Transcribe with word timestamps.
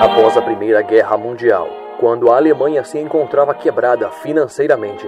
Após 0.00 0.34
a 0.34 0.40
Primeira 0.40 0.80
Guerra 0.80 1.14
Mundial, 1.18 1.68
quando 1.98 2.30
a 2.30 2.36
Alemanha 2.36 2.82
se 2.82 2.98
encontrava 2.98 3.52
quebrada 3.52 4.10
financeiramente, 4.10 5.06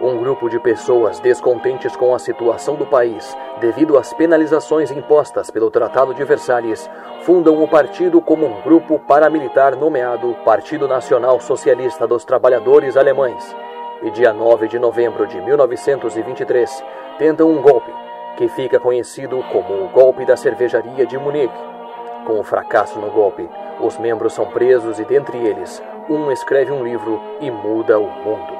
um 0.00 0.16
grupo 0.16 0.48
de 0.48 0.58
pessoas 0.58 1.20
descontentes 1.20 1.94
com 1.94 2.14
a 2.14 2.18
situação 2.18 2.74
do 2.74 2.86
país, 2.86 3.36
devido 3.60 3.98
às 3.98 4.14
penalizações 4.14 4.90
impostas 4.90 5.50
pelo 5.50 5.70
Tratado 5.70 6.14
de 6.14 6.24
Versalhes, 6.24 6.88
fundam 7.20 7.62
o 7.62 7.68
partido 7.68 8.18
como 8.22 8.46
um 8.46 8.62
grupo 8.62 8.98
paramilitar 8.98 9.76
nomeado 9.76 10.34
Partido 10.42 10.88
Nacional 10.88 11.38
Socialista 11.38 12.06
dos 12.06 12.24
Trabalhadores 12.24 12.96
Alemães. 12.96 13.54
E 14.02 14.10
dia 14.10 14.32
9 14.32 14.68
de 14.68 14.78
novembro 14.78 15.26
de 15.26 15.38
1923, 15.38 16.82
tentam 17.18 17.50
um 17.50 17.60
golpe, 17.60 17.92
que 18.38 18.48
fica 18.48 18.80
conhecido 18.80 19.44
como 19.52 19.84
o 19.84 19.88
Golpe 19.88 20.24
da 20.24 20.34
Cervejaria 20.34 21.04
de 21.04 21.18
Munique. 21.18 21.79
Com 22.26 22.38
o 22.38 22.44
fracasso 22.44 22.98
no 22.98 23.10
golpe, 23.10 23.48
os 23.80 23.98
membros 23.98 24.34
são 24.34 24.46
presos 24.46 24.98
e, 24.98 25.04
dentre 25.04 25.38
eles, 25.38 25.82
um 26.08 26.30
escreve 26.30 26.72
um 26.72 26.84
livro 26.84 27.20
e 27.40 27.50
muda 27.50 27.98
o 27.98 28.10
mundo. 28.10 28.52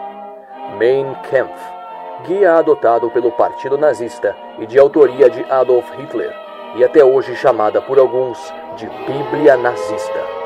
Mein 0.78 1.14
Kampf, 1.30 1.60
guia 2.26 2.54
adotado 2.54 3.10
pelo 3.10 3.30
Partido 3.32 3.76
Nazista 3.76 4.36
e 4.58 4.66
de 4.66 4.78
autoria 4.78 5.28
de 5.28 5.44
Adolf 5.50 5.90
Hitler, 5.96 6.34
e 6.76 6.84
até 6.84 7.04
hoje 7.04 7.34
chamada 7.36 7.82
por 7.82 7.98
alguns 7.98 8.38
de 8.76 8.86
Bíblia 8.86 9.56
Nazista. 9.56 10.39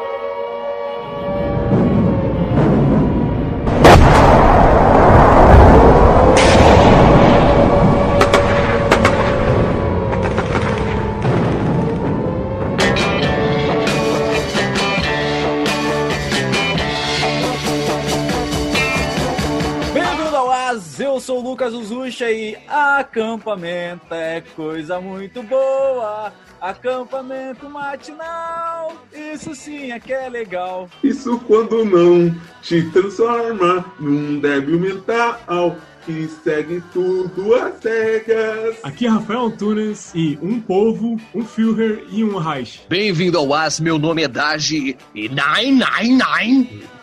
Sou 21.74 21.80
o 21.80 21.80
Lucas 21.80 21.90
Uzucha 21.90 22.30
e 22.30 22.56
acampamento 22.68 24.12
é 24.14 24.42
coisa 24.54 25.00
muito 25.00 25.42
boa. 25.42 26.32
Acampamento 26.60 27.68
matinal, 27.68 28.96
isso 29.12 29.54
sim 29.54 29.90
é 29.92 30.00
que 30.00 30.12
é 30.12 30.28
legal. 30.30 30.88
Isso 31.02 31.38
quando 31.40 31.84
não 31.84 32.34
te 32.62 32.82
transforma 32.90 33.84
num 33.98 34.40
débil 34.40 34.78
mental 34.78 35.76
que 36.06 36.28
segue 36.42 36.82
tudo 36.92 37.54
às 37.54 37.80
cegas. 37.82 38.76
Aqui 38.82 39.06
é 39.06 39.10
Rafael 39.10 39.46
Antunes 39.46 40.12
e 40.14 40.38
um 40.40 40.60
povo, 40.60 41.18
um 41.34 41.44
Führer 41.44 42.04
e 42.10 42.22
um 42.22 42.38
Reich. 42.38 42.82
Bem-vindo 42.88 43.38
ao 43.38 43.52
As, 43.52 43.80
meu 43.80 43.98
nome 43.98 44.22
é 44.22 44.28
Daji 44.28 44.96
e 45.14 45.28
Nine 45.28 45.82
Nine 45.84 46.22
Nine. 46.22 46.93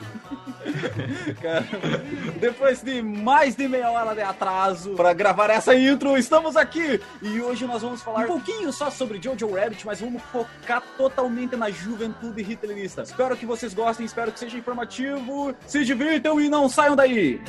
Depois 2.40 2.81
de 2.81 3.02
mais 3.02 3.56
de 3.56 3.67
meia 3.67 3.90
hora 3.92 4.14
de 4.14 4.22
atraso 4.22 4.92
para 4.95 5.14
gravar 5.14 5.50
essa 5.50 5.76
intro, 5.76 6.17
estamos 6.17 6.56
aqui 6.56 7.00
e 7.22 7.42
hoje 7.42 7.66
nós 7.66 7.81
vamos 7.81 8.02
falar 8.02 8.22
um 8.22 8.28
pouquinho 8.28 8.72
só 8.72 8.89
sobre 8.89 9.22
Jojo 9.22 9.54
Rabbit, 9.54 9.86
mas 9.86 10.00
vamos 10.00 10.22
focar 10.32 10.82
totalmente 10.98 11.56
na 11.56 11.70
juventude 11.70 12.42
hitlerista. 12.42 13.02
Espero 13.04 13.36
que 13.36 13.45
vocês 13.45 13.73
gostem, 13.73 14.06
espero 14.06 14.32
que 14.32 14.39
seja 14.39 14.58
informativo, 14.58 15.54
se 15.66 15.84
divirtam 15.84 16.39
e 16.39 16.50
não 16.50 16.70
saiam 16.70 16.95
daí. 16.95 17.42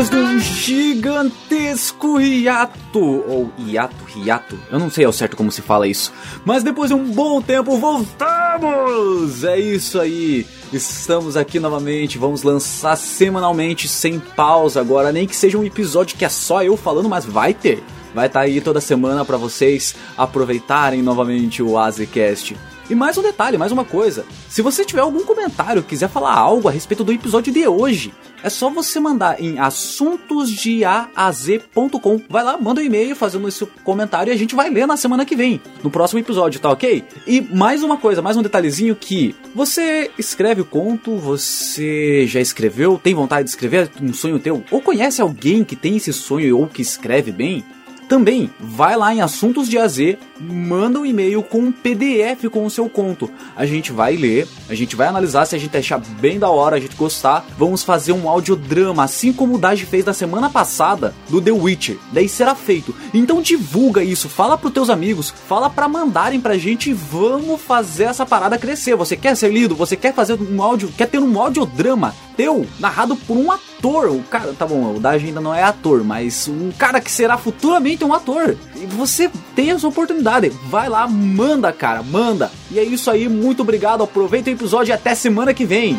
Depois 0.00 0.08
de 0.08 0.16
um 0.16 0.40
gigantesco 0.40 2.18
hiato, 2.18 3.22
ou 3.28 3.52
hiato, 3.58 4.02
hiato, 4.16 4.58
eu 4.70 4.78
não 4.78 4.88
sei 4.88 5.04
ao 5.04 5.12
certo 5.12 5.36
como 5.36 5.52
se 5.52 5.60
fala 5.60 5.86
isso, 5.86 6.10
mas 6.42 6.62
depois 6.62 6.88
de 6.88 6.94
um 6.94 7.12
bom 7.12 7.42
tempo 7.42 7.76
voltamos! 7.76 9.44
É 9.44 9.60
isso 9.60 10.00
aí, 10.00 10.46
estamos 10.72 11.36
aqui 11.36 11.60
novamente, 11.60 12.16
vamos 12.16 12.42
lançar 12.42 12.96
semanalmente 12.96 13.88
sem 13.88 14.18
pausa 14.18 14.80
agora, 14.80 15.12
nem 15.12 15.26
que 15.26 15.36
seja 15.36 15.58
um 15.58 15.64
episódio 15.64 16.16
que 16.16 16.24
é 16.24 16.30
só 16.30 16.62
eu 16.62 16.78
falando, 16.78 17.10
mas 17.10 17.26
vai 17.26 17.52
ter. 17.52 17.84
Vai 18.14 18.26
estar 18.26 18.40
tá 18.40 18.46
aí 18.46 18.58
toda 18.62 18.80
semana 18.80 19.22
para 19.22 19.36
vocês 19.36 19.94
aproveitarem 20.16 21.02
novamente 21.02 21.62
o 21.62 21.76
Azecast. 21.76 22.56
E 22.90 22.94
mais 22.94 23.16
um 23.16 23.22
detalhe, 23.22 23.56
mais 23.56 23.70
uma 23.70 23.84
coisa. 23.84 24.26
Se 24.48 24.62
você 24.62 24.84
tiver 24.84 25.02
algum 25.02 25.24
comentário, 25.24 25.80
quiser 25.80 26.08
falar 26.08 26.34
algo 26.34 26.66
a 26.66 26.72
respeito 26.72 27.04
do 27.04 27.12
episódio 27.12 27.52
de 27.52 27.68
hoje, 27.68 28.12
é 28.42 28.50
só 28.50 28.68
você 28.68 28.98
mandar 28.98 29.40
em 29.40 29.60
assuntosdeaaz.com. 29.60 32.20
Vai 32.28 32.42
lá, 32.42 32.58
manda 32.58 32.80
um 32.80 32.84
e-mail 32.84 33.14
fazendo 33.14 33.46
esse 33.46 33.64
comentário 33.84 34.32
e 34.32 34.34
a 34.34 34.36
gente 34.36 34.56
vai 34.56 34.68
ler 34.70 34.88
na 34.88 34.96
semana 34.96 35.24
que 35.24 35.36
vem, 35.36 35.62
no 35.84 35.90
próximo 35.90 36.18
episódio, 36.18 36.58
tá 36.58 36.68
ok? 36.68 37.04
E 37.28 37.40
mais 37.40 37.84
uma 37.84 37.96
coisa, 37.96 38.20
mais 38.20 38.36
um 38.36 38.42
detalhezinho 38.42 38.96
que 38.96 39.36
você 39.54 40.10
escreve 40.18 40.62
o 40.62 40.64
conto, 40.64 41.16
você 41.16 42.26
já 42.26 42.40
escreveu, 42.40 43.00
tem 43.00 43.14
vontade 43.14 43.44
de 43.44 43.50
escrever 43.50 43.88
um 44.02 44.12
sonho 44.12 44.40
teu, 44.40 44.64
ou 44.68 44.82
conhece 44.82 45.22
alguém 45.22 45.62
que 45.62 45.76
tem 45.76 45.96
esse 45.96 46.12
sonho 46.12 46.58
ou 46.58 46.66
que 46.66 46.82
escreve 46.82 47.30
bem? 47.30 47.64
Também 48.10 48.50
vai 48.58 48.96
lá 48.96 49.14
em 49.14 49.20
Assuntos 49.20 49.68
de 49.68 49.78
AZ, 49.78 50.16
manda 50.40 50.98
um 50.98 51.06
e-mail 51.06 51.44
com 51.44 51.60
um 51.60 51.70
PDF 51.70 52.50
com 52.50 52.66
o 52.66 52.70
seu 52.70 52.88
conto. 52.88 53.30
A 53.54 53.64
gente 53.64 53.92
vai 53.92 54.16
ler, 54.16 54.48
a 54.68 54.74
gente 54.74 54.96
vai 54.96 55.06
analisar 55.06 55.46
se 55.46 55.54
a 55.54 55.58
gente 55.60 55.76
achar 55.76 55.98
bem 56.18 56.36
da 56.36 56.50
hora, 56.50 56.74
a 56.74 56.80
gente 56.80 56.96
gostar. 56.96 57.46
Vamos 57.56 57.84
fazer 57.84 58.10
um 58.10 58.28
audiodrama, 58.28 59.04
assim 59.04 59.32
como 59.32 59.54
o 59.54 59.58
Dage 59.58 59.86
fez 59.86 60.04
na 60.04 60.12
semana 60.12 60.50
passada 60.50 61.14
do 61.28 61.40
The 61.40 61.52
Witcher. 61.52 61.98
Daí 62.10 62.28
será 62.28 62.56
feito. 62.56 62.92
Então 63.14 63.40
divulga 63.40 64.02
isso, 64.02 64.28
fala 64.28 64.58
pros 64.58 64.72
teus 64.72 64.90
amigos, 64.90 65.32
fala 65.46 65.70
para 65.70 65.86
mandarem 65.86 66.40
pra 66.40 66.58
gente 66.58 66.90
e 66.90 66.92
vamos 66.92 67.60
fazer 67.60 68.04
essa 68.04 68.26
parada 68.26 68.58
crescer. 68.58 68.96
Você 68.96 69.16
quer 69.16 69.36
ser 69.36 69.52
lido? 69.52 69.76
Você 69.76 69.94
quer 69.94 70.12
fazer 70.12 70.34
um 70.34 70.60
áudio, 70.60 70.92
quer 70.98 71.06
ter 71.06 71.20
um 71.20 71.40
audiodrama 71.40 72.12
teu 72.36 72.66
narrado 72.80 73.14
por 73.14 73.36
um 73.36 73.52
ator? 73.52 73.69
O 73.88 74.22
cara, 74.22 74.52
tá 74.52 74.66
bom, 74.66 74.94
o 74.94 75.00
Dage 75.00 75.26
ainda 75.26 75.40
não 75.40 75.54
é 75.54 75.62
ator, 75.62 76.04
mas 76.04 76.48
um 76.48 76.70
cara 76.70 77.00
que 77.00 77.10
será 77.10 77.38
futuramente 77.38 78.04
um 78.04 78.12
ator. 78.12 78.56
E 78.76 78.86
você 78.86 79.30
tem 79.54 79.70
essa 79.70 79.88
oportunidade. 79.88 80.50
Vai 80.66 80.88
lá, 80.88 81.08
manda, 81.08 81.72
cara, 81.72 82.02
manda. 82.02 82.50
E 82.70 82.78
é 82.78 82.84
isso 82.84 83.10
aí, 83.10 83.28
muito 83.28 83.62
obrigado. 83.62 84.02
Aproveita 84.02 84.50
o 84.50 84.52
episódio 84.52 84.90
e 84.90 84.94
até 84.94 85.14
semana 85.14 85.54
que 85.54 85.64
vem. 85.64 85.98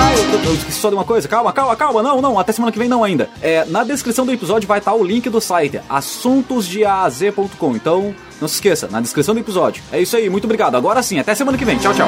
Ah, 0.00 0.12
eu, 0.14 0.44
eu, 0.44 0.54
esqueci 0.54 0.78
só 0.78 0.90
de 0.90 0.94
uma 0.94 1.04
coisa. 1.04 1.26
Calma, 1.26 1.52
calma, 1.52 1.74
calma. 1.74 2.02
Não, 2.02 2.20
não, 2.20 2.38
até 2.38 2.52
semana 2.52 2.70
que 2.70 2.78
vem 2.78 2.88
não 2.88 3.02
ainda. 3.02 3.28
É, 3.42 3.64
na 3.64 3.82
descrição 3.82 4.24
do 4.24 4.32
episódio 4.32 4.68
vai 4.68 4.78
estar 4.78 4.94
o 4.94 5.02
link 5.02 5.28
do 5.28 5.40
site 5.40 5.80
assuntosdeaz.com. 5.88 7.74
Então, 7.74 8.14
não 8.40 8.46
se 8.46 8.54
esqueça, 8.54 8.88
na 8.88 9.00
descrição 9.00 9.34
do 9.34 9.40
episódio. 9.40 9.82
É 9.90 10.00
isso 10.00 10.16
aí, 10.16 10.30
muito 10.30 10.44
obrigado. 10.44 10.76
Agora 10.76 11.02
sim, 11.02 11.18
até 11.18 11.34
semana 11.34 11.58
que 11.58 11.64
vem. 11.64 11.78
Tchau, 11.78 11.94
tchau. 11.94 12.06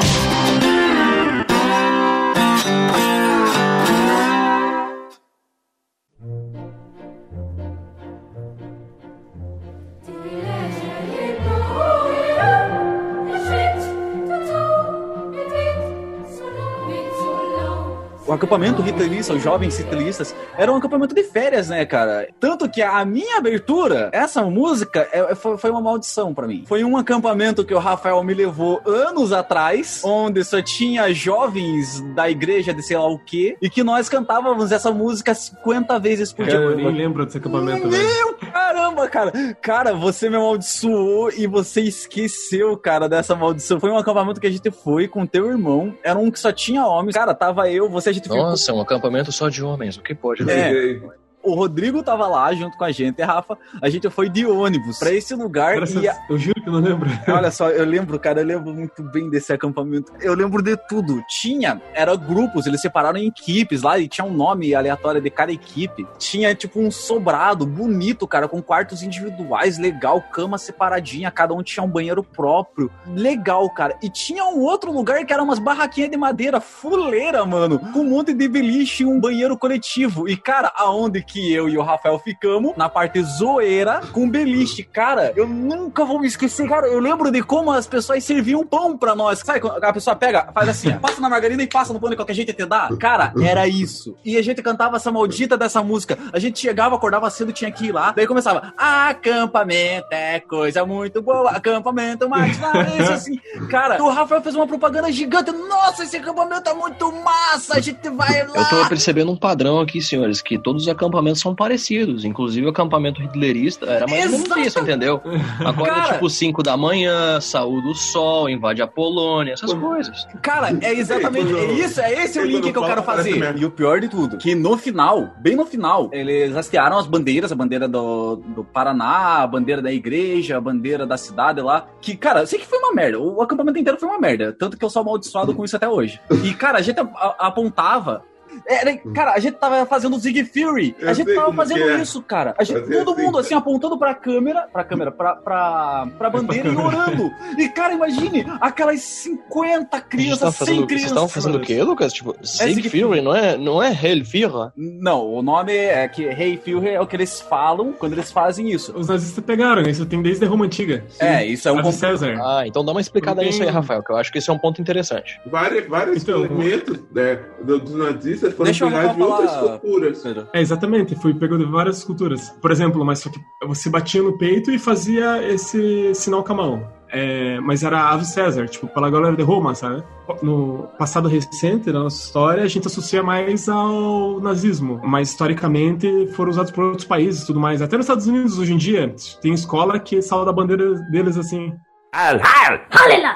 O 18.31 18.35
acampamento 18.35 18.81
hitlerista, 18.81 19.33
os 19.33 19.43
jovens 19.43 19.77
hitleristas, 19.77 20.33
era 20.57 20.71
um 20.71 20.77
acampamento 20.77 21.13
de 21.13 21.23
férias, 21.23 21.67
né, 21.67 21.85
cara? 21.85 22.29
Tanto 22.39 22.69
que 22.69 22.81
a 22.81 23.03
minha 23.03 23.37
abertura, 23.37 24.09
essa 24.13 24.41
música, 24.43 25.07
é, 25.11 25.31
é 25.31 25.35
foi, 25.35 25.69
uma 25.69 25.81
maldição 25.81 26.33
para 26.33 26.47
mim. 26.47 26.63
Foi 26.65 26.83
um 26.83 26.95
acampamento 26.95 27.65
que 27.65 27.73
o 27.73 27.79
Rafael 27.79 28.23
me 28.23 28.33
levou 28.33 28.81
anos 28.85 29.33
atrás, 29.33 30.01
onde 30.05 30.43
só 30.45 30.61
tinha 30.61 31.13
jovens 31.13 32.01
da 32.15 32.29
igreja 32.29 32.73
de 32.73 32.81
sei 32.81 32.97
lá 32.97 33.07
o 33.07 33.19
quê, 33.19 33.57
e 33.61 33.69
que 33.69 33.83
nós 33.83 34.07
cantávamos 34.07 34.71
essa 34.71 34.91
música 34.91 35.33
50 35.33 35.99
vezes 35.99 36.31
por 36.31 36.47
é, 36.47 36.51
dia. 36.51 36.59
Eu 36.59 36.77
nem 36.77 36.91
lembro 36.91 37.25
desse 37.25 37.37
acampamento, 37.37 37.87
Meu 37.87 37.91
velho. 37.91 38.37
Caramba, 38.71 39.07
cara! 39.07 39.31
Cara, 39.61 39.93
você 39.93 40.29
me 40.29 40.37
amaldiçoou 40.37 41.31
e 41.31 41.45
você 41.45 41.81
esqueceu, 41.81 42.77
cara, 42.77 43.07
dessa 43.09 43.35
maldição. 43.35 43.79
Foi 43.79 43.91
um 43.91 43.97
acampamento 43.97 44.39
que 44.39 44.47
a 44.47 44.51
gente 44.51 44.71
foi 44.71 45.07
com 45.07 45.25
teu 45.25 45.49
irmão, 45.49 45.95
era 46.03 46.17
um 46.17 46.31
que 46.31 46.39
só 46.39 46.51
tinha 46.51 46.85
homens. 46.85 47.15
Cara, 47.15 47.33
tava 47.33 47.69
eu, 47.69 47.89
você, 47.89 48.09
a 48.09 48.13
gente 48.13 48.29
nossa, 48.29 48.65
ficou... 48.65 48.79
um 48.79 48.81
acampamento 48.83 49.31
só 49.31 49.49
de 49.49 49.63
homens, 49.63 49.97
o 49.97 50.01
que 50.01 50.15
pode 50.15 50.49
é. 50.49 50.99
O 51.43 51.53
Rodrigo 51.53 52.01
tava 52.03 52.27
lá 52.27 52.53
junto 52.53 52.77
com 52.77 52.83
a 52.83 52.91
gente, 52.91 53.21
Rafa. 53.21 53.57
A 53.81 53.89
gente 53.89 54.09
foi 54.09 54.29
de 54.29 54.45
ônibus 54.45 54.99
pra 54.99 55.11
esse 55.11 55.33
lugar 55.35 55.75
Graças- 55.75 56.05
a- 56.07 56.19
Eu 56.29 56.37
juro 56.37 56.61
que 56.61 56.67
eu 56.67 56.73
não 56.73 56.79
lembro. 56.79 57.09
Olha 57.27 57.51
só, 57.51 57.69
eu 57.69 57.85
lembro, 57.85 58.19
cara, 58.19 58.41
eu 58.41 58.45
lembro 58.45 58.73
muito 58.73 59.03
bem 59.03 59.29
desse 59.29 59.51
acampamento. 59.53 60.11
Eu 60.21 60.33
lembro 60.33 60.61
de 60.61 60.75
tudo. 60.87 61.21
Tinha, 61.27 61.81
era 61.93 62.15
grupos, 62.15 62.65
eles 62.65 62.81
separaram 62.81 63.17
em 63.17 63.27
equipes 63.27 63.81
lá 63.81 63.97
e 63.99 64.07
tinha 64.07 64.25
um 64.25 64.33
nome 64.33 64.73
aleatório 64.75 65.21
de 65.21 65.29
cada 65.29 65.51
equipe. 65.51 66.07
Tinha, 66.17 66.53
tipo, 66.55 66.79
um 66.79 66.91
sobrado 66.91 67.65
bonito, 67.65 68.27
cara, 68.27 68.47
com 68.47 68.61
quartos 68.61 69.01
individuais, 69.03 69.77
legal, 69.77 70.21
cama 70.21 70.57
separadinha, 70.57 71.31
cada 71.31 71.53
um 71.53 71.63
tinha 71.63 71.83
um 71.83 71.89
banheiro 71.89 72.23
próprio. 72.23 72.91
Legal, 73.15 73.69
cara. 73.69 73.95
E 74.01 74.09
tinha 74.09 74.45
um 74.45 74.59
outro 74.59 74.91
lugar 74.91 75.25
que 75.25 75.33
era 75.33 75.41
umas 75.43 75.59
barraquinhas 75.59 76.09
de 76.11 76.17
madeira, 76.17 76.59
fuleira, 76.61 77.45
mano, 77.45 77.79
com 77.93 77.99
um 77.99 78.09
monte 78.09 78.33
de 78.33 78.47
beliche 78.47 79.03
e 79.03 79.05
um 79.05 79.19
banheiro 79.19 79.57
coletivo. 79.57 80.27
E, 80.27 80.35
cara, 80.35 80.71
aonde 80.75 81.21
que 81.31 81.53
eu 81.53 81.69
e 81.69 81.77
o 81.77 81.81
Rafael 81.81 82.19
ficamos? 82.19 82.75
Na 82.75 82.89
parte 82.89 83.23
zoeira 83.23 84.01
com 84.11 84.29
beliche. 84.29 84.83
Cara, 84.83 85.31
eu 85.35 85.47
nunca 85.47 86.03
vou 86.03 86.19
me 86.19 86.27
esquecer, 86.27 86.67
cara. 86.67 86.87
Eu 86.87 86.99
lembro 86.99 87.31
de 87.31 87.41
como 87.41 87.71
as 87.71 87.87
pessoas 87.87 88.23
serviam 88.23 88.65
pão 88.65 88.97
pra 88.97 89.15
nós. 89.15 89.39
Sabe 89.39 89.61
quando 89.61 89.81
a 89.81 89.93
pessoa 89.93 90.15
pega, 90.15 90.49
faz 90.53 90.67
assim, 90.67 90.93
ó, 90.93 90.99
passa 90.99 91.21
na 91.21 91.29
margarina 91.29 91.63
e 91.63 91.67
passa 91.67 91.93
no 91.93 91.99
pão 91.99 92.09
de 92.09 92.17
qualquer 92.17 92.33
jeito 92.33 92.51
te 92.53 92.65
dá? 92.65 92.89
Cara, 92.99 93.33
era 93.41 93.65
isso. 93.67 94.17
E 94.25 94.37
a 94.37 94.41
gente 94.41 94.61
cantava 94.61 94.97
essa 94.97 95.11
maldita 95.11 95.57
dessa 95.57 95.81
música. 95.81 96.17
A 96.33 96.39
gente 96.39 96.59
chegava, 96.59 96.95
acordava 96.95 97.29
cedo, 97.29 97.53
tinha 97.53 97.71
que 97.71 97.85
ir 97.85 97.91
lá. 97.93 98.11
Daí 98.11 98.27
começava, 98.27 98.73
acampamento 98.77 100.07
é 100.11 100.39
coisa 100.41 100.85
muito 100.85 101.21
boa, 101.21 101.51
acampamento 101.51 102.27
mais 102.27 102.57
isso 102.99 103.11
assim. 103.13 103.39
Cara, 103.69 104.03
o 104.03 104.09
Rafael 104.09 104.41
fez 104.41 104.55
uma 104.55 104.67
propaganda 104.67 105.11
gigante. 105.11 105.51
Nossa, 105.51 106.03
esse 106.03 106.17
acampamento 106.17 106.69
é 106.69 106.73
muito 106.73 107.11
massa, 107.11 107.77
a 107.77 107.79
gente 107.79 108.09
vai 108.09 108.45
lá. 108.47 108.53
Eu 108.55 108.69
tô 108.69 108.89
percebendo 108.89 109.31
um 109.31 109.37
padrão 109.37 109.79
aqui, 109.79 110.01
senhores, 110.01 110.41
que 110.41 110.57
todos 110.57 110.83
os 110.83 110.89
acampamentos 110.89 111.20
são 111.35 111.55
parecidos. 111.55 112.25
Inclusive 112.25 112.65
o 112.65 112.69
acampamento 112.69 113.21
hitlerista 113.21 113.85
era 113.85 114.07
mais 114.07 114.25
ou 114.25 114.31
menos 114.31 114.45
Exato. 114.45 114.59
isso, 114.61 114.79
entendeu? 114.79 115.21
Agora 115.59 115.93
Cara. 115.93 116.09
é 116.09 116.13
tipo 116.13 116.29
5 116.29 116.63
da 116.63 116.75
manhã, 116.75 117.39
saúde 117.39 117.87
o 117.87 117.95
sol, 117.95 118.49
invade 118.49 118.81
a 118.81 118.87
Polônia, 118.87 119.53
essas 119.53 119.73
coisas. 119.73 120.27
Cara, 120.41 120.77
é 120.81 120.93
exatamente 120.93 121.53
é 121.53 121.71
isso, 121.73 122.01
é 122.01 122.23
esse 122.23 122.39
o 122.39 122.45
link 122.45 122.71
que 122.71 122.77
eu 122.77 122.83
quero 122.83 123.03
fazer. 123.03 123.57
E 123.57 123.65
o 123.65 123.71
pior 123.71 123.99
de 123.99 124.07
tudo, 124.07 124.37
que 124.37 124.55
no 124.55 124.77
final, 124.77 125.29
bem 125.39 125.55
no 125.55 125.65
final, 125.65 126.09
eles 126.11 126.55
hastearam 126.55 126.97
as 126.97 127.07
bandeiras, 127.07 127.51
a 127.51 127.55
bandeira 127.55 127.87
do, 127.87 128.37
do 128.37 128.63
Paraná, 128.63 129.41
a 129.41 129.47
bandeira 129.47 129.81
da 129.81 129.91
igreja, 129.91 130.57
a 130.57 130.61
bandeira 130.61 131.05
da 131.05 131.17
cidade 131.17 131.61
lá, 131.61 131.87
que, 132.01 132.15
cara, 132.15 132.41
eu 132.41 132.47
sei 132.47 132.59
que 132.59 132.65
foi 132.65 132.79
uma 132.79 132.93
merda, 132.93 133.19
o 133.19 133.41
acampamento 133.41 133.79
inteiro 133.79 133.99
foi 133.99 134.09
uma 134.09 134.19
merda, 134.19 134.55
tanto 134.57 134.77
que 134.77 134.83
eu 134.83 134.89
sou 134.89 135.01
amaldiçoado 135.01 135.53
com 135.53 135.63
isso 135.63 135.75
até 135.75 135.87
hoje. 135.87 136.19
E, 136.43 136.53
cara, 136.53 136.79
a 136.79 136.81
gente 136.81 136.99
apontava... 137.39 138.23
era- 138.67 138.97
cara, 139.13 139.33
a 139.33 139.39
gente 139.39 139.55
tava 139.57 139.85
fazendo 139.85 140.17
Zig 140.19 140.43
Fury. 140.45 140.95
A 141.01 141.05
Eu 141.05 141.13
gente 141.13 141.25
sei 141.27 141.35
tava 141.35 141.53
fazendo 141.53 141.89
é. 141.89 142.01
isso, 142.01 142.21
cara. 142.21 142.53
A 142.57 142.63
gente, 142.63 142.81
todo 142.81 143.11
assim, 143.13 143.21
mundo 143.21 143.33
cara. 143.33 143.45
assim, 143.45 143.53
apontando 143.55 143.97
pra 143.97 144.13
câmera, 144.15 144.67
pra 144.71 144.83
câmera, 144.83 145.11
pra, 145.11 145.35
pra, 145.35 146.07
pra 146.17 146.29
bandeira 146.29 146.69
e 146.69 146.75
orando. 146.75 147.31
E, 147.57 147.69
cara, 147.69 147.93
imagine 147.93 148.45
aquelas 148.59 149.01
50 149.01 150.01
crianças, 150.01 150.55
100 150.55 150.65
crianças. 150.65 150.87
vocês 150.87 151.03
estavam 151.05 151.27
fazendo 151.29 151.55
o 151.57 151.59
quê, 151.61 151.81
Lucas? 151.83 152.13
Tipo, 152.13 152.35
Zig 152.45 152.73
Zig 152.75 152.89
Fury, 152.89 153.21
não 153.21 153.35
é, 153.35 153.57
não 153.57 153.81
é 153.81 153.89
Hellfire? 153.91 154.41
Não, 154.75 155.25
o 155.25 155.41
nome 155.41 155.73
é 155.73 156.07
que 156.07 156.23
Hey 156.23 156.57
Führer 156.63 156.93
é 156.95 157.01
o 157.01 157.07
que 157.07 157.15
eles 157.15 157.39
falam 157.41 157.93
quando 157.93 158.13
eles 158.13 158.31
fazem 158.31 158.71
isso. 158.71 158.93
Os 158.97 159.07
nazistas 159.07 159.43
pegaram? 159.43 159.81
Isso 159.83 160.05
tem 160.05 160.21
desde 160.21 160.45
a 160.45 160.47
Roma 160.47 160.65
Antiga. 160.65 161.03
É, 161.19 161.45
isso 161.45 161.67
é 161.67 161.71
um 161.71 161.81
con- 161.81 161.91
César. 161.91 162.39
Ah, 162.41 162.63
então 162.65 162.83
dá 162.83 162.91
uma 162.91 163.01
explicada 163.01 163.41
nisso 163.43 163.59
aí, 163.61 163.65
tem- 163.67 163.75
Rafael, 163.75 164.01
que 164.03 164.11
eu 164.11 164.17
acho 164.17 164.31
que 164.31 164.37
esse 164.37 164.49
é 164.49 164.53
um 164.53 164.57
ponto 164.57 164.81
interessante. 164.81 165.39
Vários, 165.45 165.87
vários 165.87 166.23
Então, 166.23 166.43
elementos 166.45 166.99
né, 167.13 167.39
do- 167.63 167.79
dos 167.79 167.93
nazistas 167.95 168.50
foram 168.51 168.65
Deixa 168.65 168.85
pegados 168.85 169.13
de 169.15 169.19
falar- 169.19 169.35
outras 169.39 169.79
culturas. 169.79 170.25
É, 170.53 170.61
exatamente. 170.61 171.15
Fui 171.15 171.33
pegou 171.33 171.57
de 171.57 171.65
várias 171.65 172.03
culturas. 172.03 172.49
Por 172.61 172.71
exemplo, 172.71 173.03
mas 173.05 173.19
só 173.19 173.29
que 173.29 173.39
você 173.65 173.89
batia 173.89 174.21
no 174.21 174.37
peito 174.37 174.71
e 174.71 174.77
fazia 174.79 175.41
esse 175.51 176.13
sinal 176.15 176.43
com 176.43 176.53
a 176.53 176.55
mão. 176.55 176.87
É, 177.13 177.59
mas 177.59 177.83
era 177.83 177.99
Ave 178.09 178.23
César, 178.23 178.67
tipo, 178.67 178.87
pela 178.87 179.09
galera 179.09 179.35
de 179.35 179.43
Roma, 179.43 179.75
sabe? 179.75 180.01
No 180.41 180.87
passado 180.97 181.27
recente 181.27 181.91
da 181.91 181.99
nossa 181.99 182.23
história, 182.25 182.63
a 182.63 182.67
gente 182.67 182.87
associa 182.87 183.21
mais 183.21 183.67
ao 183.67 184.39
nazismo, 184.39 185.01
mas 185.03 185.29
historicamente 185.29 186.27
foram 186.35 186.51
usados 186.51 186.71
por 186.71 186.85
outros 186.85 187.05
países 187.05 187.43
e 187.43 187.47
tudo 187.47 187.59
mais. 187.59 187.81
Até 187.81 187.97
nos 187.97 188.05
Estados 188.05 188.27
Unidos, 188.27 188.57
hoje 188.57 188.73
em 188.73 188.77
dia, 188.77 189.13
tem 189.41 189.53
escola 189.53 189.99
que 189.99 190.21
salva 190.21 190.51
a 190.51 190.53
bandeira 190.53 190.93
deles 191.11 191.35
assim. 191.37 191.73
Heil, 192.15 192.39
Heil! 192.39 192.79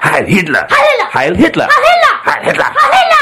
Heil 0.02 0.26
Hitler! 0.26 0.66
Heil 1.14 1.34
Hitler! 1.34 1.68
Heil 1.68 2.44
Hitler! 2.44 2.72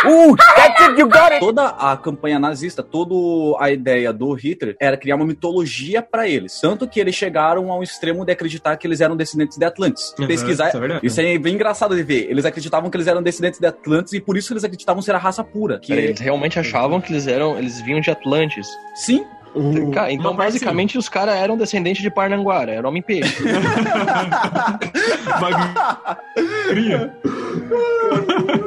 Uh, 0.07 0.37
that's 0.57 0.81
it, 0.83 0.99
you 1.01 1.09
got 1.09 1.33
it! 1.33 1.41
Toda 1.41 1.67
a 1.69 1.97
campanha 1.97 2.39
nazista, 2.39 2.83
toda 2.83 3.15
a 3.59 3.71
ideia 3.71 4.13
do 4.13 4.33
Hitler 4.35 4.77
era 4.81 4.97
criar 4.97 5.17
uma 5.17 5.25
mitologia 5.25 6.03
pra 6.03 6.29
eles. 6.29 6.61
Tanto 6.61 6.87
que 6.89 7.01
eles 7.01 7.15
chegaram 7.15 7.71
ao 7.71 7.83
extremo 7.83 8.25
de 8.25 8.33
acreditar 8.33 8.77
que 8.77 8.87
eles 8.87 9.01
eram 9.01 9.17
descendentes 9.17 9.59
de 9.59 9.65
Atlantes. 9.65 10.15
Uhum, 10.19 10.27
Pesquisar. 10.27 10.69
isso 10.69 10.79
é. 10.85 11.01
Isso 11.03 11.21
é 11.21 11.39
bem 11.39 11.55
engraçado 11.55 11.95
de 11.97 12.03
ver. 12.03 12.31
Eles 12.31 12.45
acreditavam 12.45 12.91
que 12.91 12.97
eles 12.97 13.07
eram 13.07 13.23
descendentes 13.23 13.61
de 13.61 13.67
Atlantes 13.67 14.13
e 14.13 14.21
por 14.21 14.37
isso 14.37 14.53
eles 14.53 14.65
acreditavam 14.65 15.03
ser 15.03 15.15
a 15.15 15.19
raça 15.19 15.43
pura. 15.43 15.79
Que... 15.79 15.89
Peraí, 15.89 16.05
Eles 16.07 16.21
realmente 16.21 16.59
achavam 16.59 17.01
que 17.01 17.13
eles 17.13 17.27
eram, 17.27 17.59
eles 17.59 17.81
vinham 17.81 18.01
de 18.01 18.11
Atlantes. 18.11 18.69
Sim, 18.95 19.25
O- 19.55 19.91
Cara, 19.93 20.13
então 20.13 20.35
basicamente 20.35 20.99
os 20.99 21.09
caras 21.09 21.37
eram 21.37 21.57
descendentes 21.57 22.03
de 22.03 22.11
Parnanguara, 22.11 22.73
era 22.73 22.89
homem-peixe. 22.89 23.37
sim. 23.43 23.49
Bagulho. 25.41 27.13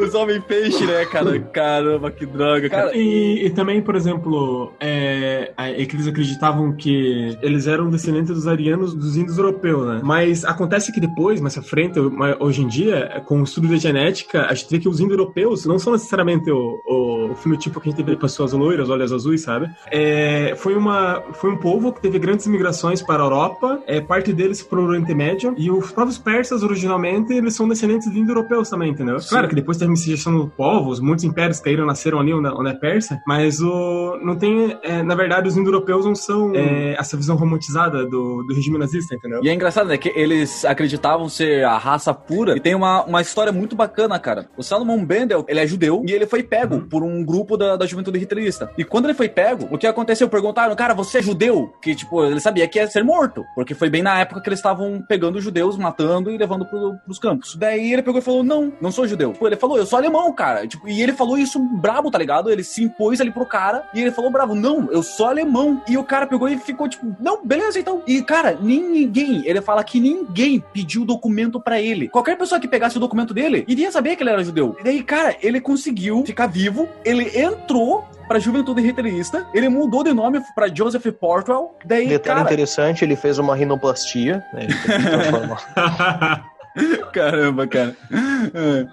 os 0.01 0.13
homens 0.15 0.43
peixe, 0.45 0.85
né, 0.85 1.05
cara? 1.05 1.39
Caramba, 1.39 2.11
que 2.11 2.25
droga, 2.25 2.69
cara. 2.69 2.95
E, 2.95 3.45
e 3.45 3.49
também, 3.49 3.81
por 3.81 3.95
exemplo, 3.95 4.73
é, 4.79 5.51
é 5.57 5.85
que 5.85 5.95
eles 5.95 6.07
acreditavam 6.07 6.73
que 6.75 7.37
eles 7.41 7.67
eram 7.67 7.89
descendentes 7.89 8.33
dos 8.33 8.47
arianos 8.47 8.93
dos 8.93 9.17
índios 9.17 9.37
europeus, 9.37 9.87
né? 9.87 10.01
Mas 10.03 10.45
acontece 10.45 10.91
que 10.91 10.99
depois, 10.99 11.41
mais 11.41 11.57
à 11.57 11.61
frente, 11.61 11.99
hoje 12.39 12.61
em 12.63 12.67
dia, 12.67 13.21
com 13.25 13.41
o 13.41 13.43
estudo 13.43 13.67
da 13.67 13.77
genética, 13.77 14.45
a 14.49 14.53
gente 14.53 14.69
vê 14.71 14.79
que 14.79 14.89
os 14.89 14.99
índio-europeus 14.99 15.65
não 15.65 15.77
são 15.79 15.93
necessariamente 15.93 16.49
o, 16.49 16.81
o, 16.85 17.31
o 17.31 17.35
fenotipo 17.35 17.79
que 17.81 17.89
a 17.89 17.91
gente 17.91 18.03
vê 18.03 18.15
pessoas 18.15 18.53
loiras, 18.53 18.89
olhos 18.89 19.11
azuis, 19.11 19.41
sabe? 19.41 19.69
É, 19.91 20.53
foi, 20.57 20.76
uma, 20.77 21.23
foi 21.33 21.51
um 21.51 21.57
povo 21.57 21.91
que 21.91 22.01
teve 22.01 22.19
grandes 22.19 22.47
migrações 22.47 23.01
para 23.01 23.21
a 23.21 23.25
Europa, 23.25 23.81
é, 23.87 23.99
parte 24.01 24.33
deles 24.33 24.61
para 24.63 24.79
o 24.79 24.85
Oriente 24.85 25.13
Médio, 25.13 25.53
e 25.57 25.69
os 25.69 25.91
próprios 25.91 26.17
persas, 26.17 26.63
originalmente, 26.63 27.33
eles 27.33 27.55
são 27.55 27.67
descendentes 27.67 28.11
de 28.11 28.19
índio-europeus 28.19 28.69
também, 28.69 28.91
entendeu? 28.91 29.17
Claro 29.27 29.47
que 29.47 29.55
depois 29.55 29.77
teve 29.77 29.91
miscigenação 29.91 30.45
de 30.45 30.51
povos, 30.51 30.99
muitos 30.99 31.23
impérios 31.23 31.59
caíram, 31.59 31.85
nasceram 31.85 32.19
ali 32.19 32.33
onde, 32.33 32.47
onde 32.47 32.69
é 32.69 32.73
Pérsia, 32.73 33.19
mas 33.27 33.59
o, 33.61 34.17
não 34.23 34.35
tem, 34.35 34.77
é, 34.83 35.01
na 35.03 35.15
verdade, 35.15 35.47
os 35.47 35.57
indo-europeus 35.57 36.05
não 36.05 36.15
são 36.15 36.53
é, 36.55 36.93
essa 36.93 37.17
visão 37.17 37.35
romantizada 37.35 38.05
do, 38.05 38.43
do 38.43 38.53
regime 38.53 38.77
nazista, 38.77 39.15
entendeu? 39.15 39.41
E 39.43 39.49
é 39.49 39.53
engraçado, 39.53 39.87
né? 39.87 39.97
Que 39.97 40.09
eles 40.15 40.65
acreditavam 40.65 41.27
ser 41.29 41.63
a 41.65 41.77
raça 41.77 42.13
pura. 42.13 42.55
E 42.55 42.59
tem 42.59 42.75
uma, 42.75 43.03
uma 43.03 43.21
história 43.21 43.51
muito 43.51 43.75
bacana, 43.75 44.19
cara. 44.19 44.49
O 44.57 44.63
Salomon 44.63 45.03
Bendel, 45.03 45.45
ele 45.47 45.59
é 45.59 45.67
judeu 45.67 46.03
e 46.07 46.11
ele 46.11 46.25
foi 46.25 46.43
pego 46.43 46.81
por 46.81 47.03
um 47.03 47.23
grupo 47.23 47.57
da, 47.57 47.75
da 47.75 47.85
juventude 47.85 48.19
hitlerista. 48.19 48.71
E 48.77 48.83
quando 48.83 49.05
ele 49.05 49.13
foi 49.13 49.29
pego, 49.29 49.67
o 49.71 49.77
que 49.77 49.87
aconteceu? 49.87 50.29
Cara, 50.75 50.93
você 50.93 51.19
é 51.19 51.21
judeu? 51.21 51.73
Que, 51.81 51.95
tipo, 51.95 52.23
ele 52.23 52.39
sabia 52.39 52.67
que 52.67 52.79
ia 52.79 52.87
ser 52.87 53.03
morto. 53.03 53.45
Porque 53.55 53.73
foi 53.73 53.89
bem 53.89 54.01
na 54.01 54.19
época 54.19 54.41
que 54.41 54.49
eles 54.49 54.59
estavam 54.59 55.03
pegando 55.07 55.41
judeus, 55.41 55.77
matando 55.77 56.31
e 56.31 56.37
levando 56.37 56.65
pro, 56.65 56.95
pros 57.05 57.19
campos. 57.19 57.55
Daí 57.55 57.93
ele 57.93 58.01
pegou 58.01 58.19
e 58.19 58.23
falou, 58.23 58.43
não, 58.43 58.73
não 58.81 58.91
sou 58.91 59.07
judeu. 59.07 59.35
Ele 59.41 59.55
falou, 59.55 59.77
eu 59.77 59.85
sou 59.85 59.97
alemão, 59.97 60.31
cara. 60.33 60.67
Tipo, 60.67 60.87
e 60.87 61.01
ele 61.01 61.13
falou 61.13 61.37
isso 61.37 61.59
brabo, 61.59 62.11
tá 62.11 62.17
ligado? 62.17 62.49
Ele 62.49 62.63
se 62.63 62.83
impôs 62.83 63.21
ali 63.21 63.31
pro 63.31 63.45
cara 63.45 63.83
e 63.93 64.01
ele 64.01 64.11
falou 64.11 64.31
bravo, 64.31 64.55
não, 64.55 64.91
eu 64.91 65.03
sou 65.03 65.27
alemão. 65.27 65.81
E 65.87 65.97
o 65.97 66.03
cara 66.03 66.27
pegou 66.27 66.49
e 66.49 66.57
ficou 66.57 66.87
tipo, 66.87 67.15
não, 67.19 67.45
beleza, 67.45 67.79
então. 67.79 68.01
E, 68.07 68.21
cara, 68.21 68.57
ninguém, 68.59 69.43
ele 69.45 69.61
fala 69.61 69.83
que 69.83 69.99
ninguém 69.99 70.63
pediu 70.73 71.05
documento 71.05 71.59
pra 71.59 71.81
ele. 71.81 72.09
Qualquer 72.09 72.37
pessoa 72.37 72.59
que 72.59 72.67
pegasse 72.67 72.97
o 72.97 72.99
documento 72.99 73.33
dele 73.33 73.65
iria 73.67 73.91
saber 73.91 74.15
que 74.15 74.23
ele 74.23 74.29
era 74.29 74.43
judeu. 74.43 74.75
E 74.79 74.83
daí, 74.83 75.03
cara, 75.03 75.35
ele 75.41 75.61
conseguiu 75.61 76.23
ficar 76.25 76.47
vivo, 76.47 76.87
ele 77.03 77.37
entrou 77.37 78.05
pra 78.27 78.39
juventude 78.39 78.81
hitlerista, 78.81 79.47
ele 79.53 79.69
mudou 79.69 80.03
de 80.03 80.13
nome 80.13 80.41
pra 80.53 80.67
Joseph 80.67 81.05
Portwell. 81.19 81.75
Daí, 81.85 82.07
Detalhe 82.07 82.39
cara, 82.39 82.41
interessante, 82.41 83.03
ele 83.03 83.15
fez 83.15 83.39
uma 83.39 83.55
rinoplastia, 83.55 84.43
né? 84.53 84.67
Caramba, 87.11 87.67
cara. 87.67 87.95
É. 88.53 88.87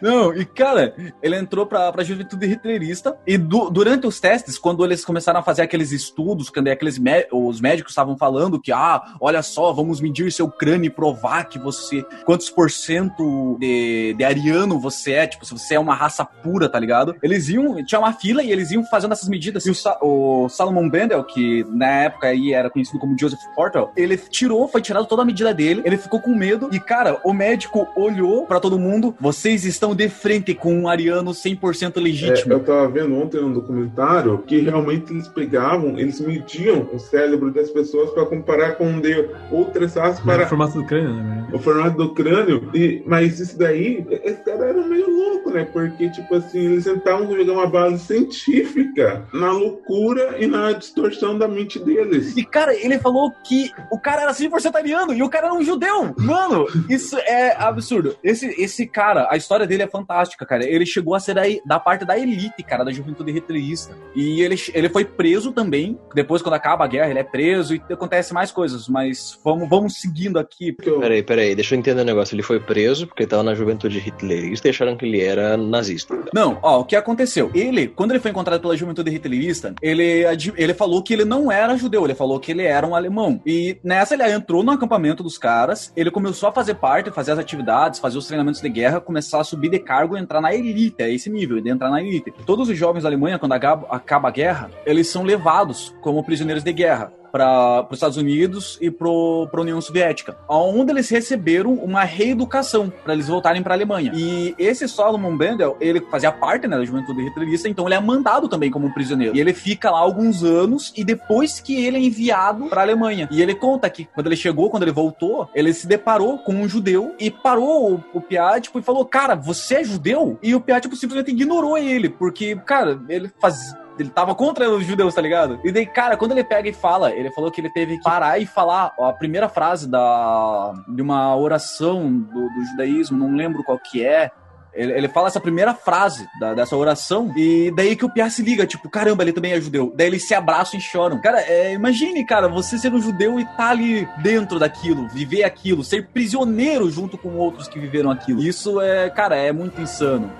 Não, 0.00 0.34
e 0.34 0.44
cara, 0.44 0.94
ele 1.22 1.36
entrou 1.36 1.66
pra, 1.66 1.92
pra 1.92 2.02
juventude 2.04 2.46
hitlerista 2.46 3.16
e 3.26 3.36
du- 3.36 3.70
durante 3.70 4.06
os 4.06 4.18
testes, 4.20 4.58
quando 4.58 4.84
eles 4.84 5.04
começaram 5.04 5.40
a 5.40 5.42
fazer 5.42 5.62
aqueles 5.62 5.92
estudos, 5.92 6.48
quando 6.50 6.68
aqueles 6.68 6.98
mé- 6.98 7.26
os 7.32 7.60
médicos 7.60 7.92
estavam 7.92 8.16
falando 8.16 8.60
que, 8.60 8.72
ah, 8.72 9.02
olha 9.20 9.42
só, 9.42 9.72
vamos 9.72 10.00
medir 10.00 10.32
seu 10.32 10.48
crânio 10.48 10.86
e 10.86 10.90
provar 10.90 11.44
que 11.44 11.58
você, 11.58 12.04
quantos 12.24 12.48
por 12.50 12.70
cento 12.70 13.56
de, 13.60 14.14
de 14.16 14.24
ariano 14.24 14.78
você 14.78 15.12
é, 15.12 15.26
tipo, 15.26 15.44
se 15.44 15.52
você 15.52 15.74
é 15.74 15.80
uma 15.80 15.94
raça 15.94 16.24
pura, 16.24 16.68
tá 16.68 16.78
ligado? 16.78 17.14
Eles 17.22 17.48
iam, 17.48 17.84
tinha 17.84 17.98
uma 17.98 18.12
fila 18.12 18.42
e 18.42 18.50
eles 18.50 18.70
iam 18.70 18.84
fazendo 18.84 19.12
essas 19.12 19.28
medidas. 19.28 19.66
E 19.66 19.70
o, 19.70 19.74
Sa- 19.74 19.98
o 20.00 20.48
Salomon 20.48 20.88
Bendel, 20.88 21.22
que 21.24 21.64
na 21.68 21.86
época 22.04 22.28
aí 22.28 22.52
era 22.52 22.70
conhecido 22.70 22.98
como 22.98 23.18
Joseph 23.18 23.40
Portal, 23.54 23.92
ele 23.96 24.16
tirou, 24.16 24.66
foi 24.68 24.80
tirado 24.80 25.06
toda 25.06 25.22
a 25.22 25.24
medida 25.24 25.52
dele, 25.52 25.82
ele 25.84 25.96
ficou 25.96 26.20
com 26.20 26.34
medo 26.34 26.68
e, 26.72 26.80
cara, 26.80 27.20
o 27.26 27.32
médico 27.34 27.88
olhou 27.96 28.46
pra 28.46 28.60
todo 28.60 28.78
mundo, 28.78 29.12
vocês 29.20 29.64
estão 29.64 29.96
de 29.96 30.08
frente 30.08 30.54
com 30.54 30.72
um 30.72 30.88
ariano 30.88 31.32
100% 31.32 31.96
É, 31.96 32.00
legítimo. 32.00 32.52
eu 32.52 32.60
tava 32.60 32.86
vendo 32.88 33.16
ontem 33.16 33.40
um 33.40 33.52
documentário 33.52 34.38
que 34.46 34.60
realmente 34.60 35.12
eles 35.12 35.26
pegavam, 35.26 35.98
eles 35.98 36.20
mediam 36.20 36.88
o 36.92 37.00
cérebro 37.00 37.50
das 37.52 37.68
pessoas 37.70 38.10
para 38.10 38.24
comparar 38.26 38.76
com 38.76 38.96
o 38.96 39.00
de 39.00 39.28
outras 39.50 39.94
raças 39.96 40.20
Para... 40.20 40.36
para 40.36 40.46
o 40.46 40.48
formato 40.48 40.80
do 40.80 40.86
crânio, 40.86 41.14
né? 41.14 41.48
o 41.52 41.58
formato 41.58 41.96
do 41.96 42.14
crânio. 42.14 42.70
E, 42.72 43.02
mas 43.04 43.40
isso 43.40 43.58
daí, 43.58 44.06
esse 44.22 44.44
cara 44.44 44.66
era 44.66 44.86
meio 44.86 45.10
louco, 45.10 45.50
né? 45.50 45.64
Porque, 45.64 46.08
tipo 46.10 46.34
assim, 46.34 46.58
eles 46.60 46.84
tentavam 46.84 47.34
jogar 47.36 47.52
uma 47.52 47.66
base 47.66 47.98
científica 48.04 49.24
na 49.32 49.52
loucura 49.52 50.36
e 50.38 50.46
na 50.46 50.72
distorção 50.72 51.36
da 51.38 51.48
mente 51.48 51.78
deles. 51.78 52.36
E, 52.36 52.44
cara, 52.44 52.74
ele 52.74 52.98
falou 52.98 53.32
que 53.44 53.70
o 53.90 53.98
cara 53.98 54.22
era 54.22 54.32
100% 54.32 54.74
ariano 54.76 55.12
e 55.12 55.22
o 55.22 55.28
cara 55.28 55.46
era 55.46 55.54
um 55.54 55.62
judeu. 55.62 56.14
Mano, 56.18 56.66
isso 56.88 57.05
é 57.14 57.54
absurdo. 57.56 58.16
Esse, 58.22 58.46
esse 58.60 58.86
cara, 58.86 59.28
a 59.30 59.36
história 59.36 59.66
dele 59.66 59.82
é 59.82 59.86
fantástica, 59.86 60.44
cara. 60.46 60.64
Ele 60.64 60.86
chegou 60.86 61.14
a 61.14 61.20
ser 61.20 61.38
aí 61.38 61.60
da 61.64 61.78
parte 61.78 62.04
da 62.04 62.18
elite, 62.18 62.62
cara, 62.62 62.84
da 62.84 62.90
juventude 62.92 63.30
hitlerista. 63.32 63.94
E 64.14 64.40
ele, 64.40 64.56
ele 64.74 64.88
foi 64.88 65.04
preso 65.04 65.52
também. 65.52 65.98
Depois, 66.14 66.42
quando 66.42 66.54
acaba 66.54 66.84
a 66.84 66.88
guerra, 66.88 67.10
ele 67.10 67.18
é 67.18 67.24
preso 67.24 67.74
e 67.74 67.82
acontece 67.90 68.32
mais 68.34 68.50
coisas. 68.50 68.88
Mas 68.88 69.38
vamos, 69.44 69.68
vamos 69.68 70.00
seguindo 70.00 70.38
aqui. 70.38 70.72
Que 70.72 70.88
eu- 70.88 71.00
Peraí, 71.00 71.22
peraí, 71.22 71.54
deixa 71.54 71.74
eu 71.74 71.78
entender 71.78 72.00
o 72.02 72.04
negócio. 72.04 72.34
Ele 72.34 72.42
foi 72.42 72.58
preso 72.60 73.06
porque 73.06 73.26
tava 73.26 73.42
na 73.42 73.54
juventude 73.54 73.98
hitlerista 73.98 74.68
e 74.68 74.70
acharam 74.70 74.96
que 74.96 75.04
ele 75.04 75.20
era 75.20 75.56
nazista. 75.56 76.16
Não, 76.32 76.58
ó, 76.62 76.80
o 76.80 76.84
que 76.84 76.96
aconteceu? 76.96 77.50
Ele, 77.54 77.86
quando 77.88 78.10
ele 78.12 78.20
foi 78.20 78.30
encontrado 78.30 78.60
pela 78.60 78.76
juventude 78.76 79.10
hitlerista, 79.10 79.74
ele, 79.82 80.24
ele 80.56 80.74
falou 80.74 81.02
que 81.02 81.12
ele 81.12 81.24
não 81.24 81.50
era 81.50 81.76
judeu, 81.76 82.04
ele 82.04 82.14
falou 82.14 82.40
que 82.40 82.50
ele 82.52 82.62
era 82.62 82.86
um 82.86 82.94
alemão. 82.94 83.40
E 83.46 83.76
nessa 83.84 84.14
ele 84.14 84.24
entrou 84.30 84.62
no 84.62 84.70
acampamento 84.72 85.22
dos 85.22 85.38
caras, 85.38 85.92
ele 85.96 86.10
começou 86.10 86.48
a 86.48 86.52
fazer 86.52 86.74
parte, 86.74 86.95
fazer 87.12 87.32
as 87.32 87.38
atividades, 87.38 88.00
fazer 88.00 88.18
os 88.18 88.26
treinamentos 88.26 88.60
de 88.60 88.68
guerra, 88.68 89.00
começar 89.00 89.40
a 89.40 89.44
subir 89.44 89.70
de 89.70 89.78
cargo 89.78 90.16
e 90.16 90.20
entrar 90.20 90.40
na 90.40 90.54
elite, 90.54 91.02
é 91.02 91.12
esse 91.12 91.30
nível, 91.30 91.60
de 91.60 91.70
entrar 91.70 91.90
na 91.90 92.02
elite. 92.02 92.32
Todos 92.44 92.68
os 92.68 92.76
jovens 92.76 93.02
da 93.02 93.08
Alemanha, 93.08 93.38
quando 93.38 93.52
acaba, 93.52 94.28
a 94.28 94.30
guerra, 94.30 94.70
eles 94.84 95.08
são 95.08 95.22
levados 95.22 95.94
como 96.00 96.24
prisioneiros 96.24 96.64
de 96.64 96.72
guerra 96.72 97.12
para 97.36 97.86
os 97.90 97.98
Estados 97.98 98.16
Unidos 98.16 98.78
e 98.80 98.90
para 98.90 99.08
a 99.08 99.60
União 99.60 99.78
Soviética, 99.78 100.38
onde 100.48 100.90
eles 100.90 101.10
receberam 101.10 101.74
uma 101.74 102.02
reeducação 102.02 102.90
para 103.04 103.12
eles 103.12 103.28
voltarem 103.28 103.62
para 103.62 103.74
a 103.74 103.76
Alemanha. 103.76 104.10
E 104.14 104.54
esse 104.58 104.88
Solomon 104.88 105.36
Bendel, 105.36 105.76
ele 105.78 106.00
fazia 106.10 106.32
parte 106.32 106.66
né, 106.66 106.78
da 106.78 106.84
juventude 106.84 107.20
hitlerista, 107.26 107.68
então 107.68 107.84
ele 107.84 107.94
é 107.94 108.00
mandado 108.00 108.48
também 108.48 108.70
como 108.70 108.92
prisioneiro. 108.94 109.36
E 109.36 109.40
ele 109.40 109.52
fica 109.52 109.90
lá 109.90 109.98
alguns 109.98 110.42
anos 110.42 110.94
e 110.96 111.04
depois 111.04 111.60
que 111.60 111.84
ele 111.84 111.98
é 111.98 112.00
enviado 112.00 112.66
para 112.70 112.80
a 112.80 112.84
Alemanha. 112.84 113.28
E 113.30 113.42
ele 113.42 113.54
conta 113.54 113.90
que 113.90 114.06
quando 114.06 114.28
ele 114.28 114.36
chegou, 114.36 114.70
quando 114.70 114.84
ele 114.84 114.92
voltou, 114.92 115.46
ele 115.54 115.74
se 115.74 115.86
deparou 115.86 116.38
com 116.38 116.54
um 116.54 116.66
judeu 116.66 117.14
e 117.20 117.30
parou 117.30 117.92
o, 117.92 118.04
o 118.14 118.20
Piá, 118.22 118.58
tipo, 118.58 118.78
e 118.78 118.82
falou: 118.82 119.04
Cara, 119.04 119.34
você 119.34 119.76
é 119.76 119.84
judeu? 119.84 120.38
E 120.42 120.54
o 120.54 120.60
Piá, 120.60 120.80
tipo, 120.80 120.96
simplesmente 120.96 121.32
ignorou 121.32 121.76
ele, 121.76 122.08
porque, 122.08 122.56
cara, 122.64 122.98
ele 123.10 123.30
faz 123.38 123.74
ele 123.98 124.10
tava 124.10 124.34
contra 124.34 124.68
os 124.70 124.84
judeus, 124.84 125.14
tá 125.14 125.20
ligado? 125.22 125.58
E 125.64 125.72
daí, 125.72 125.86
cara, 125.86 126.16
quando 126.16 126.32
ele 126.32 126.44
pega 126.44 126.68
e 126.68 126.72
fala, 126.72 127.12
ele 127.12 127.30
falou 127.30 127.50
que 127.50 127.60
ele 127.60 127.70
teve 127.70 127.96
que 127.96 128.02
parar 128.02 128.38
e 128.38 128.46
falar 128.46 128.92
a 128.98 129.12
primeira 129.12 129.48
frase 129.48 129.88
da, 129.88 130.72
de 130.88 131.02
uma 131.02 131.34
oração 131.36 132.10
do, 132.12 132.48
do 132.50 132.64
judaísmo, 132.70 133.16
não 133.18 133.34
lembro 133.34 133.62
qual 133.64 133.78
que 133.78 134.04
é. 134.04 134.30
Ele, 134.78 135.08
fala 135.08 135.28
essa 135.28 135.40
primeira 135.40 135.72
frase 135.72 136.28
da- 136.38 136.52
dessa 136.52 136.76
oração, 136.76 137.32
e 137.34 137.72
daí 137.74 137.96
que 137.96 138.04
o 138.04 138.10
Pia 138.10 138.28
se 138.28 138.42
liga, 138.42 138.66
tipo, 138.66 138.90
caramba, 138.90 139.22
ele 139.22 139.32
também 139.32 139.52
é 139.52 139.58
judeu. 139.60 139.90
Daí 139.96 140.06
eles 140.06 140.28
se 140.28 140.34
abraçam 140.34 140.78
e 140.78 140.82
choram. 140.82 141.18
Cara, 141.18 141.40
é, 141.40 141.72
imagine, 141.72 142.22
cara, 142.26 142.46
você 142.46 142.76
ser 142.76 142.92
um 142.92 143.00
judeu 143.00 143.40
e 143.40 143.46
tá 143.56 143.70
ali 143.70 144.06
dentro 144.18 144.58
daquilo, 144.58 145.08
viver 145.08 145.44
aquilo, 145.44 145.82
ser 145.82 146.08
prisioneiro 146.08 146.90
junto 146.90 147.16
com 147.16 147.36
outros 147.38 147.68
que 147.68 147.78
viveram 147.78 148.10
aquilo. 148.10 148.42
Isso 148.42 148.78
é, 148.78 149.08
cara, 149.08 149.34
é 149.34 149.50
muito 149.50 149.80
insano. 149.80 150.30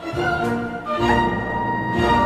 nos 1.96 2.25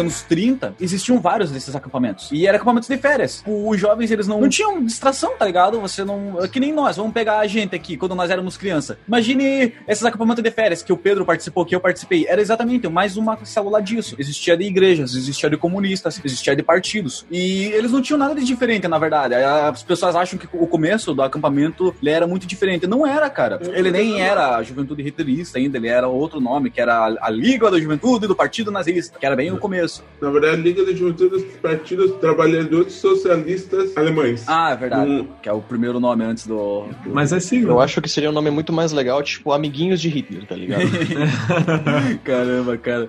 anos 0.00 0.22
30, 0.22 0.74
existiam 0.80 1.20
vários 1.20 1.50
desses 1.50 1.74
acampamentos. 1.76 2.28
E 2.32 2.46
eram 2.46 2.56
acampamentos 2.56 2.88
de 2.88 2.96
férias. 2.98 3.42
Os 3.46 3.78
jovens, 3.78 4.10
eles 4.10 4.26
não, 4.26 4.40
não 4.40 4.48
tinham 4.48 4.82
distração, 4.84 5.36
tá 5.38 5.44
ligado? 5.44 5.80
Você 5.80 6.04
não. 6.04 6.42
é 6.42 6.48
Que 6.48 6.58
nem 6.60 6.72
nós, 6.72 6.96
vamos 6.96 7.12
pegar 7.12 7.38
a 7.38 7.46
gente 7.46 7.74
aqui, 7.76 7.96
quando 7.96 8.14
nós 8.14 8.30
éramos 8.30 8.56
criança. 8.56 8.98
Imagine 9.06 9.72
esses 9.86 10.04
acampamentos 10.04 10.42
de 10.42 10.50
férias 10.50 10.82
que 10.82 10.92
o 10.92 10.96
Pedro 10.96 11.24
participou, 11.24 11.64
que 11.64 11.74
eu 11.74 11.80
participei. 11.80 12.26
Era 12.28 12.40
exatamente 12.40 12.88
mais 12.88 13.16
uma 13.16 13.38
célula 13.44 13.80
disso. 13.82 14.16
Existia 14.18 14.56
de 14.56 14.64
igrejas, 14.64 15.14
existia 15.14 15.48
de 15.50 15.56
comunistas, 15.56 16.20
existia 16.24 16.56
de 16.56 16.62
partidos. 16.62 17.26
E 17.30 17.64
eles 17.74 17.92
não 17.92 18.00
tinham 18.02 18.18
nada 18.18 18.34
de 18.34 18.44
diferente, 18.44 18.88
na 18.88 18.98
verdade. 18.98 19.34
As 19.34 19.82
pessoas 19.82 20.16
acham 20.16 20.38
que 20.38 20.48
o 20.52 20.66
começo 20.66 21.14
do 21.14 21.22
acampamento 21.22 21.94
ele 22.00 22.10
era 22.10 22.26
muito 22.26 22.46
diferente. 22.46 22.86
Não 22.86 23.06
era, 23.06 23.28
cara. 23.28 23.60
Ele 23.72 23.90
nem 23.90 24.20
era 24.20 24.56
a 24.56 24.62
juventude 24.62 25.02
hitlerista 25.02 25.58
ainda, 25.58 25.76
ele 25.76 25.88
era 25.88 26.08
outro 26.08 26.40
nome, 26.40 26.70
que 26.70 26.80
era 26.80 26.94
a- 27.06 27.16
a 27.26 27.30
Liga 27.30 27.70
da 27.70 27.78
Juventude 27.78 28.26
do 28.26 28.34
Partido 28.34 28.70
Nazista, 28.70 29.18
que 29.18 29.26
era 29.26 29.36
bem 29.36 29.50
o 29.50 29.58
começo. 29.58 29.89
Na 30.20 30.30
verdade, 30.30 30.60
Liga 30.60 30.84
da 30.84 30.92
Juventude 30.92 31.30
dos 31.30 31.44
Partidos 31.56 32.12
Trabalhadores 32.20 32.92
Socialistas 32.92 33.96
Alemães. 33.96 34.44
Ah, 34.46 34.72
é 34.72 34.76
verdade. 34.76 35.10
Hum. 35.10 35.28
Que 35.42 35.48
é 35.48 35.52
o 35.52 35.62
primeiro 35.62 35.98
nome 35.98 36.22
antes 36.24 36.46
do. 36.46 36.86
Mas 37.06 37.32
é 37.32 37.40
sigla. 37.40 37.72
Eu 37.72 37.80
acho 37.80 38.02
que 38.02 38.08
seria 38.08 38.28
um 38.28 38.32
nome 38.32 38.50
muito 38.50 38.70
mais 38.70 38.92
legal, 38.92 39.22
tipo 39.22 39.50
Amiguinhos 39.50 39.98
de 39.98 40.10
Hitler, 40.10 40.46
tá 40.46 40.54
ligado? 40.54 40.82
Caramba, 42.22 42.76
cara. 42.76 43.08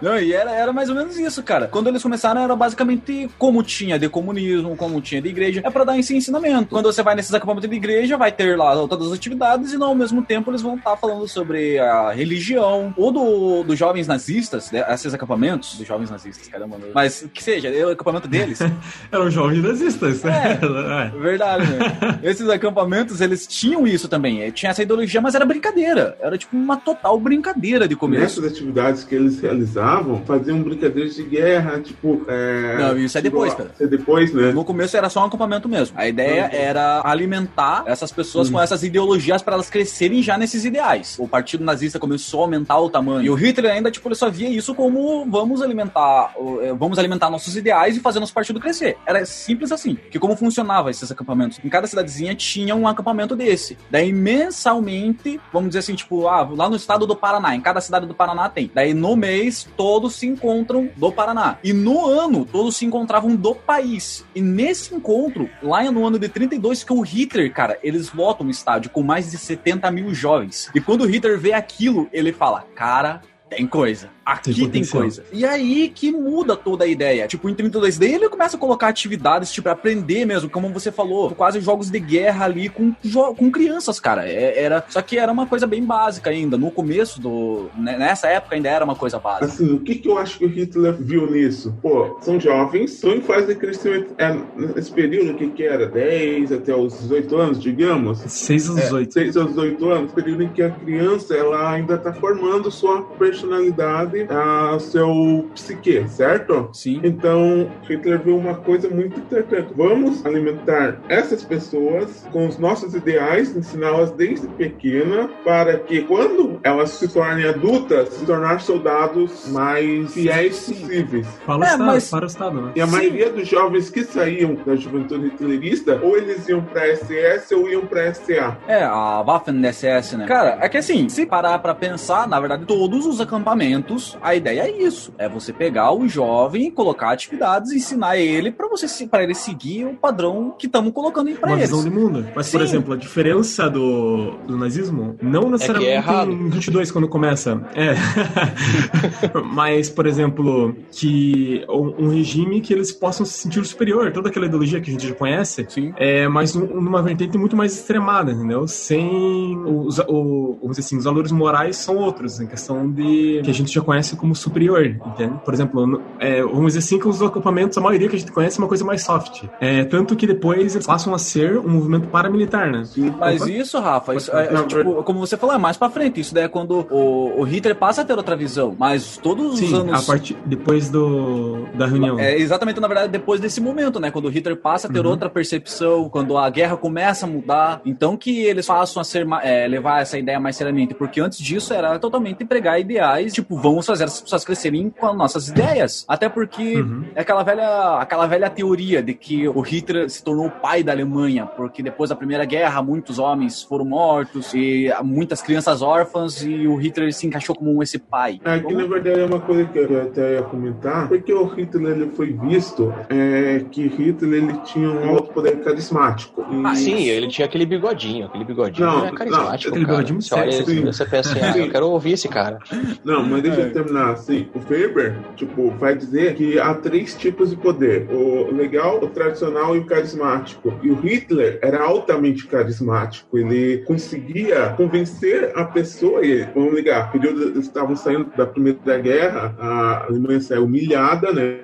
Não, 0.00 0.18
e 0.18 0.32
era, 0.32 0.50
era 0.50 0.72
mais 0.72 0.88
ou 0.88 0.94
menos 0.94 1.18
isso, 1.18 1.42
cara. 1.42 1.68
Quando 1.68 1.88
eles 1.88 2.02
começaram, 2.02 2.40
era 2.40 2.56
basicamente 2.56 3.28
como 3.38 3.62
tinha 3.62 3.98
de 3.98 4.08
comunismo, 4.08 4.74
como 4.76 5.00
tinha 5.02 5.20
de 5.20 5.28
igreja. 5.28 5.60
É 5.62 5.70
pra 5.70 5.84
dar 5.84 5.98
esse 5.98 6.16
ensinamento. 6.16 6.70
Quando 6.70 6.90
você 6.90 7.02
vai 7.02 7.14
nesses 7.14 7.34
acampamentos 7.34 7.68
de 7.68 7.76
igreja, 7.76 8.16
vai 8.16 8.32
ter 8.32 8.56
lá 8.56 8.74
todas 8.88 9.08
as 9.08 9.12
atividades 9.12 9.74
e, 9.74 9.82
ao 9.82 9.94
mesmo 9.94 10.22
tempo, 10.22 10.50
eles 10.50 10.62
vão 10.62 10.76
estar 10.76 10.96
falando 10.96 11.28
sobre 11.28 11.78
a 11.78 12.12
religião. 12.12 12.94
Ou 12.96 13.12
do, 13.12 13.62
dos 13.62 13.78
jovens 13.78 14.06
nazistas, 14.06 14.70
né, 14.70 14.82
esses 14.88 15.12
acampamentos, 15.12 15.76
dos 15.76 15.86
jovens 15.86 16.05
nazistas, 16.10 16.48
caramba. 16.48 16.78
meu. 16.78 16.90
Mas 16.94 17.26
que 17.32 17.42
seja, 17.42 17.68
é 17.68 17.84
o 17.86 17.90
acampamento 17.90 18.28
deles. 18.28 18.58
Eram 19.12 19.30
jovens 19.30 19.62
nazistas. 19.62 20.24
É. 20.24 20.58
É. 20.96 21.10
Verdade, 21.18 21.66
né? 21.72 22.20
Esses 22.22 22.48
acampamentos, 22.48 23.20
eles 23.20 23.46
tinham 23.46 23.86
isso 23.86 24.08
também. 24.08 24.42
eh, 24.42 24.50
Tinha 24.50 24.70
essa 24.70 24.82
ideologia, 24.82 25.20
mas 25.20 25.34
era 25.34 25.44
brincadeira. 25.44 26.16
Era 26.20 26.36
tipo 26.38 26.56
uma 26.56 26.76
total 26.76 27.18
brincadeira 27.18 27.86
de 27.88 27.96
começo. 27.96 28.40
Nessas 28.40 28.52
atividades 28.52 29.04
que 29.04 29.14
eles 29.14 29.40
realizavam, 29.40 30.22
faziam 30.24 30.62
brincadeiras 30.62 31.14
de 31.16 31.22
guerra, 31.24 31.80
tipo. 31.80 32.24
É, 32.28 32.76
Não, 32.78 32.96
isso 32.98 33.16
é 33.18 33.22
tipo, 33.22 33.36
depois, 33.36 33.54
cara. 33.54 33.70
Isso 33.74 33.82
é 33.82 33.86
depois, 33.86 34.32
né? 34.32 34.52
No 34.52 34.64
começo 34.64 34.96
era 34.96 35.08
só 35.08 35.22
um 35.22 35.26
acampamento 35.26 35.68
mesmo. 35.68 35.96
A 35.98 36.06
ideia 36.08 36.44
Uhum. 36.44 36.50
era 36.52 37.02
alimentar 37.04 37.84
essas 37.86 38.12
pessoas 38.12 38.48
com 38.50 38.60
essas 38.60 38.82
ideologias 38.82 39.42
para 39.42 39.54
elas 39.54 39.68
crescerem 39.70 40.22
já 40.22 40.38
nesses 40.38 40.64
ideais. 40.64 41.16
O 41.18 41.26
partido 41.28 41.64
nazista 41.64 41.98
começou 41.98 42.40
a 42.40 42.44
aumentar 42.44 42.78
o 42.78 42.88
tamanho. 42.90 43.22
E 43.22 43.30
o 43.30 43.34
Hitler 43.34 43.72
ainda, 43.72 43.90
tipo, 43.90 44.08
ele 44.08 44.14
só 44.14 44.30
via 44.30 44.48
isso 44.48 44.74
como 44.74 45.26
vamos 45.30 45.60
alimentar, 45.62 45.95
o- 46.36 46.60
eh, 46.60 46.72
vamos 46.74 46.98
alimentar 46.98 47.30
nossos 47.30 47.56
ideais 47.56 47.96
e 47.96 48.00
fazer 48.00 48.20
nosso 48.20 48.34
partido 48.34 48.60
crescer. 48.60 48.96
Era 49.06 49.24
simples 49.24 49.72
assim. 49.72 49.96
Que 50.10 50.18
como 50.18 50.36
funcionava 50.36 50.90
esses 50.90 51.10
acampamentos? 51.10 51.58
Em 51.64 51.68
cada 51.68 51.86
cidadezinha 51.86 52.34
tinha 52.34 52.74
um 52.74 52.86
acampamento 52.86 53.34
desse. 53.36 53.76
Daí 53.90 54.12
mensalmente, 54.12 55.40
vamos 55.52 55.68
dizer 55.70 55.80
assim, 55.80 55.94
tipo, 55.94 56.26
ah, 56.28 56.48
lá 56.50 56.68
no 56.68 56.76
estado 56.76 57.06
do 57.06 57.14
Paraná, 57.16 57.54
em 57.54 57.60
cada 57.60 57.80
cidade 57.80 58.06
do 58.06 58.14
Paraná 58.14 58.48
tem. 58.48 58.70
Daí 58.74 58.92
no 58.94 59.16
mês 59.16 59.68
todos 59.76 60.14
se 60.16 60.26
encontram 60.26 60.88
do 60.96 61.12
Paraná. 61.12 61.58
E 61.62 61.72
no 61.72 62.06
ano 62.06 62.44
todos 62.44 62.76
se 62.76 62.84
encontravam 62.84 63.34
do 63.36 63.54
país. 63.54 64.24
E 64.34 64.40
nesse 64.40 64.94
encontro, 64.94 65.48
lá 65.62 65.82
no 65.90 66.06
ano 66.06 66.18
de 66.18 66.28
32, 66.28 66.82
que 66.84 66.92
o 66.92 67.00
Hitler, 67.00 67.52
cara, 67.52 67.78
eles 67.82 68.12
lotam 68.12 68.46
o 68.46 68.50
estádio 68.50 68.90
com 68.90 69.02
mais 69.02 69.30
de 69.30 69.38
70 69.38 69.90
mil 69.90 70.12
jovens. 70.14 70.70
E 70.74 70.80
quando 70.80 71.02
o 71.02 71.06
Hitler 71.06 71.38
vê 71.38 71.52
aquilo, 71.52 72.08
ele 72.12 72.32
fala: 72.32 72.64
Cara, 72.74 73.20
tem 73.48 73.66
coisa. 73.66 74.10
Aqui 74.26 74.52
Tem 74.52 74.82
tem, 74.82 74.84
coisa. 74.84 75.22
E 75.32 75.44
aí 75.44 75.88
que 75.88 76.10
muda 76.10 76.56
toda 76.56 76.82
a 76.82 76.88
ideia. 76.88 77.28
Tipo, 77.28 77.48
em 77.48 77.54
32 77.54 77.96
daí 77.96 78.14
ele 78.14 78.28
começa 78.28 78.56
a 78.56 78.60
colocar 78.60 78.88
atividades, 78.88 79.52
tipo, 79.52 79.68
aprender 79.68 80.24
mesmo, 80.24 80.50
como 80.50 80.68
você 80.70 80.90
falou, 80.90 81.30
quase 81.30 81.60
jogos 81.60 81.88
de 81.92 82.00
guerra 82.00 82.44
ali 82.44 82.68
com, 82.68 82.92
com 83.36 83.50
crianças, 83.52 84.00
cara. 84.00 84.28
É- 84.28 84.64
era, 84.64 84.84
só 84.88 85.00
que 85.00 85.16
era 85.16 85.30
uma 85.30 85.46
coisa 85.46 85.64
bem 85.64 85.84
básica 85.84 86.30
ainda. 86.30 86.58
No 86.58 86.72
começo 86.72 87.20
do. 87.20 87.70
né, 87.76 87.96
Nessa 87.96 88.26
época 88.26 88.56
ainda 88.56 88.68
era 88.68 88.84
uma 88.84 88.96
coisa 88.96 89.20
básica. 89.20 89.46
Assim, 89.46 89.74
o 89.74 89.78
que, 89.78 89.94
que 89.94 90.08
eu 90.08 90.18
acho 90.18 90.38
que 90.38 90.44
o 90.44 90.48
Hitler 90.48 90.96
viu 90.98 91.30
nisso? 91.30 91.72
Pô, 91.80 92.18
são 92.20 92.40
jovens, 92.40 92.94
estão 92.94 93.12
em 93.12 93.20
fase 93.20 93.46
de 93.46 93.54
crescimento. 93.54 94.12
É, 94.18 94.36
nesse 94.56 94.90
período, 94.90 95.32
o 95.32 95.34
que, 95.36 95.50
que 95.50 95.62
era? 95.62 95.86
10 95.86 96.50
até 96.50 96.74
os 96.74 96.98
18 96.98 97.36
anos, 97.36 97.60
digamos? 97.62 98.18
6 98.26 98.70
aos 98.70 98.80
18. 98.80 99.12
6 99.14 99.36
aos 99.36 99.48
18 99.50 99.88
anos, 99.88 100.12
período 100.12 100.42
em 100.42 100.48
que 100.48 100.62
a 100.62 100.70
criança 100.70 101.34
ela 101.36 101.70
ainda 101.70 101.94
está 101.94 102.12
formando 102.12 102.70
sua 102.72 103.02
personalidade 103.02 104.15
sociedade 104.16 104.26
a 104.30 104.78
seu 104.78 105.50
psique, 105.54 106.08
certo? 106.08 106.68
Sim. 106.72 107.00
Então, 107.04 107.70
Hitler 107.88 108.20
viu 108.22 108.36
uma 108.36 108.54
coisa 108.54 108.88
muito 108.88 109.18
interessante. 109.20 109.72
Vamos 109.76 110.24
alimentar 110.24 110.98
essas 111.08 111.42
pessoas 111.42 112.26
com 112.32 112.46
os 112.46 112.58
nossos 112.58 112.94
ideais, 112.94 113.54
ensiná-las 113.56 114.10
desde 114.12 114.46
pequena, 114.48 115.28
para 115.44 115.78
que 115.78 116.02
quando 116.02 116.58
elas 116.62 116.90
se 116.90 117.08
tornem 117.08 117.46
adultas, 117.46 118.08
se 118.10 118.24
tornar 118.24 118.60
soldados 118.60 119.48
mais 119.50 120.12
fiéis 120.14 120.58
possíveis. 120.66 121.26
Para 121.44 121.56
o 121.58 121.62
É, 121.62 121.66
Estado, 121.66 121.84
mas- 121.84 122.10
para 122.10 122.24
o 122.24 122.26
Estado, 122.26 122.60
né? 122.62 122.72
E 122.76 122.80
a 122.80 122.86
Sim. 122.86 122.92
maioria 122.92 123.30
dos 123.30 123.48
jovens 123.48 123.90
que 123.90 124.04
saíam 124.04 124.54
da 124.64 124.76
juventude 124.76 125.26
hitlerista, 125.26 126.00
ou 126.02 126.16
eles 126.16 126.48
iam 126.48 126.62
pra 126.62 126.86
SS 126.88 127.54
ou 127.54 127.68
iam 127.68 127.86
pra 127.86 128.06
SA. 128.08 128.56
É, 128.66 128.82
a 128.84 129.22
Waffen-SS, 129.22 130.16
né? 130.16 130.26
Cara, 130.26 130.58
é 130.60 130.68
que 130.68 130.76
assim, 130.78 131.08
se 131.08 131.26
parar 131.26 131.58
pra 131.58 131.74
pensar, 131.74 132.28
na 132.28 132.38
verdade, 132.38 132.64
todos 132.66 133.06
os 133.06 133.20
acampamentos, 133.20 134.05
a 134.22 134.34
ideia 134.34 134.62
é 134.62 134.82
isso. 134.82 135.12
É 135.18 135.28
você 135.28 135.52
pegar 135.52 135.92
o 135.92 136.08
jovem, 136.08 136.70
colocar 136.70 137.10
atividades, 137.10 137.72
ensinar 137.72 138.16
ele 138.16 138.50
pra 138.50 138.68
você 138.68 138.86
se- 138.88 139.06
pra 139.06 139.22
ele 139.22 139.34
seguir 139.34 139.84
o 139.86 139.94
padrão 139.94 140.54
que 140.58 140.66
estamos 140.66 140.92
colocando 140.92 141.28
aí 141.28 141.34
pra 141.34 141.48
Uma 141.50 141.56
eles. 141.58 141.70
visão 141.70 141.82
de 141.84 141.90
mundo. 141.90 142.26
Mas, 142.34 142.50
por 142.50 142.58
Sim. 142.60 142.64
exemplo, 142.64 142.94
a 142.94 142.96
diferença 142.96 143.68
do, 143.70 144.32
do 144.46 144.56
nazismo, 144.56 145.16
não 145.20 145.50
necessariamente 145.50 145.90
é 145.90 145.94
errado. 145.96 146.30
em 146.32 146.48
22, 146.50 146.90
quando 146.90 147.08
começa. 147.08 147.60
É. 147.74 147.94
Mas, 149.52 149.88
por 149.88 150.06
exemplo, 150.06 150.74
que 150.92 151.64
um, 151.68 152.08
regime 152.08 152.60
que 152.60 152.72
eles 152.72 152.92
possam 152.92 153.24
se 153.26 153.32
sentir 153.34 153.64
superior, 153.64 154.12
toda 154.12 154.28
aquela 154.28 154.46
ideologia 154.46 154.80
que 154.80 154.90
a 154.90 154.92
gente 154.92 155.08
já 155.08 155.14
conhece, 155.14 155.66
Sim. 155.68 155.92
é, 155.96 156.28
mas 156.28 156.54
um- 156.54 156.66
numa 156.80 157.02
vertente 157.02 157.36
muito 157.38 157.56
mais 157.56 157.74
extremada, 157.74 158.32
entendeu? 158.32 158.66
Sem 158.66 159.56
os, 159.64 159.98
o, 160.00 160.56
vamos 160.60 160.76
dizer 160.76 160.80
assim, 160.86 160.96
os 160.98 161.04
valores 161.04 161.32
morais 161.32 161.76
são 161.76 161.96
outros, 161.96 162.40
em 162.40 162.46
questão 162.46 162.90
de 162.90 163.40
que 163.44 163.50
a 163.50 163.54
gente 163.54 163.72
já 163.72 163.80
conhece 163.80 163.95
como 164.16 164.34
superior, 164.34 164.84
entende? 164.84 165.34
Por 165.44 165.54
exemplo, 165.54 166.02
é, 166.18 166.42
vamos 166.42 166.66
dizer 166.74 166.78
assim 166.80 166.98
que 166.98 167.08
os 167.08 167.22
acampamentos, 167.22 167.76
a 167.78 167.80
maioria 167.80 168.08
que 168.08 168.16
a 168.16 168.18
gente 168.18 168.32
conhece 168.32 168.58
é 168.58 168.62
uma 168.62 168.68
coisa 168.68 168.84
mais 168.84 169.02
soft. 169.04 169.44
É, 169.60 169.84
tanto 169.84 170.14
que 170.16 170.26
depois 170.26 170.74
eles 170.74 170.86
passam 170.86 171.14
a 171.14 171.18
ser 171.18 171.58
um 171.58 171.68
movimento 171.68 172.08
paramilitar, 172.08 172.70
né? 172.70 172.82
Mas 173.18 173.42
Opa. 173.42 173.50
isso, 173.50 173.78
Rafa, 173.80 174.14
isso 174.14 174.30
é, 174.36 174.50
Não, 174.52 174.66
tipo, 174.66 175.02
como 175.02 175.20
você 175.20 175.36
falou, 175.36 175.54
é 175.54 175.58
mais 175.58 175.76
pra 175.76 175.88
frente. 175.90 176.20
Isso 176.20 176.34
daí 176.34 176.44
é 176.44 176.48
quando 176.48 176.86
o, 176.90 177.40
o 177.40 177.42
Hitler 177.44 177.74
passa 177.76 178.02
a 178.02 178.04
ter 178.04 178.16
outra 178.16 178.36
visão. 178.36 178.74
Mas 178.78 179.16
todos 179.18 179.54
os 179.54 179.58
Sim, 179.58 179.74
anos. 179.74 180.02
a 180.02 180.06
partir 180.12 180.36
depois 180.44 180.88
do 180.90 181.64
da 181.74 181.86
reunião. 181.86 182.18
É 182.18 182.36
exatamente, 182.38 182.80
na 182.80 182.88
verdade, 182.88 183.08
depois 183.10 183.40
desse 183.40 183.60
momento, 183.60 183.98
né? 184.00 184.10
Quando 184.10 184.26
o 184.26 184.28
Hitler 184.28 184.56
passa 184.56 184.88
a 184.88 184.90
ter 184.92 185.00
Uhum. 185.04 185.10
outra 185.12 185.28
percepção, 185.30 186.08
quando 186.08 186.36
a 186.36 186.48
guerra 186.50 186.76
começa 186.76 187.26
a 187.26 187.28
mudar. 187.28 187.80
Então 187.84 188.16
que 188.16 188.40
eles 188.44 188.66
passam 188.66 189.00
a 189.00 189.04
ser 189.04 189.26
é, 189.42 189.66
levar 189.68 190.02
essa 190.02 190.18
ideia 190.18 190.38
mais 190.40 190.56
seriamente. 190.56 190.94
Porque 190.94 191.20
antes 191.20 191.38
disso 191.38 191.72
era 191.72 191.98
totalmente 191.98 192.44
pregar 192.44 192.80
ideais, 192.80 193.32
tipo, 193.32 193.56
vamos 193.86 194.00
fazer 194.00 194.04
as 194.04 194.20
pessoas 194.20 194.44
crescerem 194.44 194.90
com 194.90 195.06
as 195.06 195.16
nossas 195.16 195.48
ideias. 195.48 196.04
Até 196.08 196.28
porque 196.28 196.80
Uhum. 196.80 197.04
é 197.14 197.20
aquela 197.20 197.42
velha, 197.42 197.98
aquela 197.98 198.26
velha 198.26 198.50
teoria 198.50 199.02
de 199.02 199.14
que 199.14 199.48
o 199.48 199.60
Hitler 199.60 200.10
se 200.10 200.22
tornou 200.22 200.46
o 200.46 200.50
pai 200.50 200.82
da 200.82 200.92
Alemanha, 200.92 201.46
porque 201.46 201.82
depois 201.82 202.10
da 202.10 202.16
Primeira 202.16 202.44
Guerra 202.44 202.82
muitos 202.82 203.18
homens 203.18 203.62
foram 203.62 203.84
mortos 203.84 204.52
e 204.54 204.92
muitas 205.02 205.40
crianças 205.42 205.82
órfãs 205.82 206.42
e 206.42 206.66
o 206.66 206.76
Hitler 206.76 207.12
se 207.12 207.26
encaixou 207.26 207.54
como 207.54 207.82
esse 207.82 207.98
pai. 207.98 208.40
É 208.44 208.58
que 208.58 208.74
na 208.74 208.86
verdade 208.86 209.20
é 209.20 209.24
uma 209.24 209.40
coisa 209.40 209.64
que 209.66 209.78
eu 209.78 210.02
até 210.02 210.34
ia 210.34 210.42
comentar, 210.42 211.08
porque 211.08 211.32
o 211.32 211.44
Hitler 211.46 211.96
ele 211.96 212.10
foi 212.10 212.32
visto 212.32 212.92
é, 213.08 213.64
que 213.70 213.86
Hitler 213.86 214.42
ele 214.42 214.58
tinha 214.64 214.90
um 214.90 215.10
alto 215.10 215.32
poder 215.32 215.62
carismático. 215.62 216.44
E- 216.50 216.66
Ah, 216.66 216.74
sim, 216.74 217.04
ele 217.04 217.28
tinha 217.28 217.46
aquele 217.46 217.64
bigodinho. 217.66 218.26
Aquele 218.26 218.44
bigodinho 218.44 218.86
Não, 218.86 219.06
é 219.06 219.12
carismático, 219.12 219.70
aquele 219.70 219.84
cara. 219.86 219.98
bigodinho 219.98 220.22
Você 220.22 220.34
olha 220.34 220.52
você 220.92 221.04
pensa 221.04 221.30
assim, 221.32 221.40
ah, 221.40 221.58
eu 221.58 221.70
quero 221.70 221.88
ouvir 221.88 222.12
esse 222.12 222.28
cara. 222.28 222.58
Não, 223.04 223.22
mas 223.24 223.42
deixa 223.42 223.60
É. 223.60 223.64
eu 223.68 223.72
terminar 223.76 224.12
assim. 224.12 224.48
O 224.54 224.60
Faber, 224.60 225.14
tipo, 225.36 225.70
vai 225.72 225.94
dizer 225.94 226.34
que 226.34 226.58
há 226.58 226.72
três 226.74 227.14
tipos 227.14 227.50
de 227.50 227.56
poder: 227.56 228.08
o 228.10 228.50
legal, 228.54 229.02
o 229.02 229.08
tradicional 229.08 229.76
e 229.76 229.80
o 229.80 229.84
carismático. 229.84 230.72
E 230.82 230.90
o 230.90 230.94
Hitler 230.94 231.58
era 231.62 231.82
altamente 231.82 232.46
carismático. 232.46 233.36
Ele 233.36 233.78
conseguia 233.86 234.70
convencer 234.76 235.52
a 235.54 235.64
pessoa. 235.64 236.24
E, 236.24 236.44
vamos 236.54 236.74
ligar, 236.74 237.12
período 237.12 237.58
estavam 237.58 237.94
saindo 237.94 238.30
da 238.36 238.46
Primeira 238.46 238.98
Guerra, 238.98 239.54
a 239.58 240.06
Alemanha 240.06 240.40
saiu 240.40 240.64
humilhada, 240.64 241.32
né? 241.32 241.60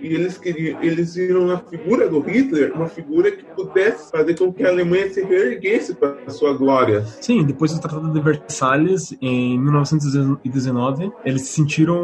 E 0.00 0.14
eles 0.14 0.38
queriam, 0.38 0.80
eles 0.80 1.16
viram 1.16 1.46
na 1.46 1.58
figura 1.58 2.08
do 2.08 2.20
Hitler 2.20 2.72
uma 2.72 2.86
figura 2.86 3.32
que 3.32 3.44
pudesse 3.44 4.10
fazer 4.12 4.38
com 4.38 4.52
que 4.52 4.64
a 4.64 4.68
Alemanha 4.68 5.10
se 5.10 5.24
reerguesse 5.24 5.94
para 5.94 6.16
a 6.26 6.30
sua 6.30 6.52
glória. 6.56 7.04
Sim, 7.20 7.44
depois 7.44 7.72
do 7.72 7.80
Tratado 7.80 8.12
de 8.12 8.20
Versalhes, 8.20 9.16
em 9.20 9.58
1919, 9.58 11.10
eles 11.24 11.45
se 11.46 11.54
sentiram 11.54 11.98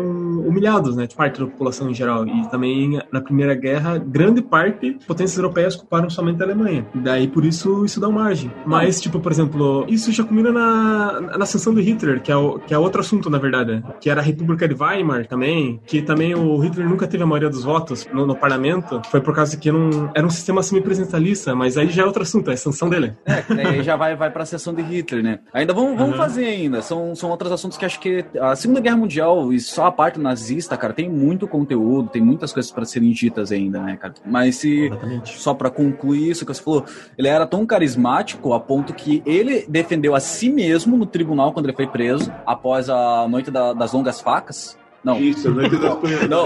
humilhados, 0.47 0.97
né, 0.97 1.07
de 1.07 1.15
parte 1.15 1.41
da 1.41 1.47
população 1.47 1.91
em 1.91 1.95
geral. 1.95 2.27
E 2.27 2.47
também 2.49 3.01
na 3.13 3.21
Primeira 3.21 3.55
Guerra, 3.55 3.99
grande 3.99 4.43
parte 4.43 4.99
potências 5.07 5.37
europeias 5.39 5.77
culparam 5.77 6.09
somente 6.11 6.41
a 6.41 6.45
Alemanha. 6.45 6.87
Daí 6.95 7.29
por 7.29 7.45
isso 7.45 7.85
isso 7.85 8.01
dá 8.01 8.09
margem. 8.09 8.51
Mas, 8.67 9.01
tipo, 9.01 9.21
por 9.21 9.33
exemplo, 9.33 9.85
isso 9.89 10.11
já 10.13 10.25
culmina 10.25 10.51
na, 10.53 11.21
na 11.21 11.45
ascensão 11.45 11.75
de 11.75 11.83
Hitler, 11.83 12.21
que 12.23 12.31
é, 12.31 12.37
o, 12.37 12.59
que 12.59 12.73
é 12.75 12.79
outro 12.79 13.01
assunto, 13.01 13.29
na 13.31 13.39
verdade, 13.39 13.83
que 14.01 14.09
era 14.11 14.21
a 14.21 14.25
República 14.25 14.67
de 14.69 14.75
Weimar 14.75 15.27
também, 15.27 15.81
que 15.87 16.03
também 16.03 16.35
o 16.35 16.59
Hitler 16.59 16.89
nunca 16.89 17.07
teve 17.07 17.23
a 17.23 17.27
maioria 17.27 17.51
dos 17.51 17.65
votos 17.65 18.07
no, 18.13 18.27
no 18.27 18.37
parlamento, 18.37 19.01
foi 19.11 19.21
por 19.21 19.35
causa 19.35 19.57
que 19.57 19.71
não, 19.71 20.11
era 20.15 20.27
um 20.27 20.31
sistema 20.31 20.63
semipresidencialista, 20.63 21.55
mas 21.55 21.77
aí 21.77 21.89
já 21.89 22.03
é 22.03 22.07
outro 22.07 22.23
assunto, 22.23 22.49
é 22.49 22.53
a 22.53 22.55
ascensão 22.55 22.89
dele. 22.89 23.15
É, 23.27 23.43
daí 23.55 23.83
já 23.83 23.97
vai, 23.97 24.15
vai 24.17 24.31
pra 24.31 24.45
sessão 24.45 24.75
de 24.75 24.83
Hitler, 24.83 25.23
né? 25.23 25.39
Ainda 25.53 25.73
vamos, 25.73 25.97
vamos 25.97 26.13
Uhum. 26.13 26.19
fazer 26.19 26.45
ainda. 26.45 26.83
São, 26.83 27.15
são 27.15 27.31
outros 27.31 27.51
assuntos 27.51 27.79
que 27.79 27.85
acho 27.87 27.99
que 27.99 28.25
a 28.39 28.55
Segunda 28.55 28.81
Guerra 28.81 28.97
Mundial 28.97 29.32
e 29.53 29.61
só 29.61 29.87
a 29.87 29.93
parte 29.93 30.19
nazista, 30.21 30.77
cara, 30.77 30.93
tem 30.93 31.09
muito 31.09 31.47
conteúdo, 31.49 32.09
tem 32.09 32.21
muitas 32.23 32.53
coisas 32.53 32.71
pra 32.73 32.85
serem 32.85 33.11
ditas 33.13 33.51
ainda, 33.53 33.81
né, 33.81 33.97
cara? 33.97 34.15
Mas 34.27 34.57
se 34.57 34.87
Exatamente. 34.87 35.39
só 35.39 35.55
pra 35.55 35.71
concluir 35.71 36.31
isso 36.31 36.45
que 36.45 36.53
você 36.55 36.63
falou, 36.63 36.85
ele 37.17 37.29
era 37.29 37.47
tão 37.47 37.65
carismático 37.65 38.53
a 38.53 38.61
ponto 38.61 38.93
que 38.93 39.23
ele 39.25 39.65
defendeu 39.69 40.15
a 40.15 40.21
si 40.21 40.51
mesmo 40.51 40.97
no 40.97 41.07
tribunal 41.07 41.53
quando 41.53 41.67
ele 41.67 41.77
foi 41.77 41.87
preso, 41.87 42.33
após 42.47 42.89
a 42.91 43.27
noite 43.29 43.51
da- 43.51 43.73
das 43.73 43.93
longas 43.93 44.21
facas. 44.21 44.77
Não. 45.05 45.19
Isso, 45.19 45.49
a 45.49 45.51
noite 45.51 45.77
das 45.77 45.95
Panhas. 45.97 46.29
Não, 46.29 46.45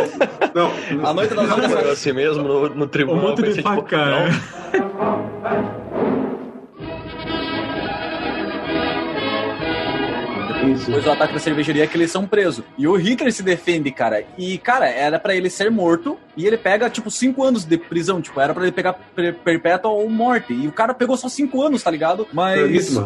Não, 0.54 1.06
a 1.06 1.12
noite 1.12 1.34
das 1.34 1.48
longas 1.50 1.72
facas. 1.72 1.90
assim 1.90 2.12
mesmo 2.12 2.42
no, 2.42 2.68
no 2.70 2.84
Um 2.84 2.88
tribunal. 2.88 3.22
monte 3.22 3.42
eu 3.42 3.52
de 3.52 3.54
pensei, 3.56 3.62
tipo, 3.62 3.74
faca. 3.74 4.06
não, 4.10 6.05
isso. 10.68 10.86
Depois 10.86 11.04
do 11.04 11.10
ataque 11.10 11.34
da 11.34 11.38
cervejaria 11.38 11.86
que 11.86 11.96
eles 11.96 12.10
são 12.10 12.26
presos. 12.26 12.64
E 12.76 12.86
o 12.86 12.96
Hitler 12.96 13.32
se 13.32 13.42
defende, 13.42 13.90
cara. 13.90 14.24
E, 14.36 14.58
cara, 14.58 14.88
era 14.88 15.18
pra 15.18 15.34
ele 15.34 15.50
ser 15.50 15.70
morto. 15.70 16.18
E 16.36 16.46
ele 16.46 16.56
pega, 16.56 16.90
tipo, 16.90 17.10
cinco 17.10 17.42
anos 17.42 17.64
de 17.64 17.78
prisão. 17.78 18.20
Tipo, 18.20 18.40
era 18.40 18.52
pra 18.52 18.64
ele 18.64 18.72
pegar 18.72 18.92
per 18.92 19.34
perpétua 19.34 19.90
ou 19.90 20.08
morte. 20.08 20.52
E 20.52 20.66
o 20.68 20.72
cara 20.72 20.92
pegou 20.92 21.16
só 21.16 21.28
cinco 21.28 21.62
anos, 21.62 21.82
tá 21.82 21.90
ligado? 21.90 22.26
Mas. 22.32 22.96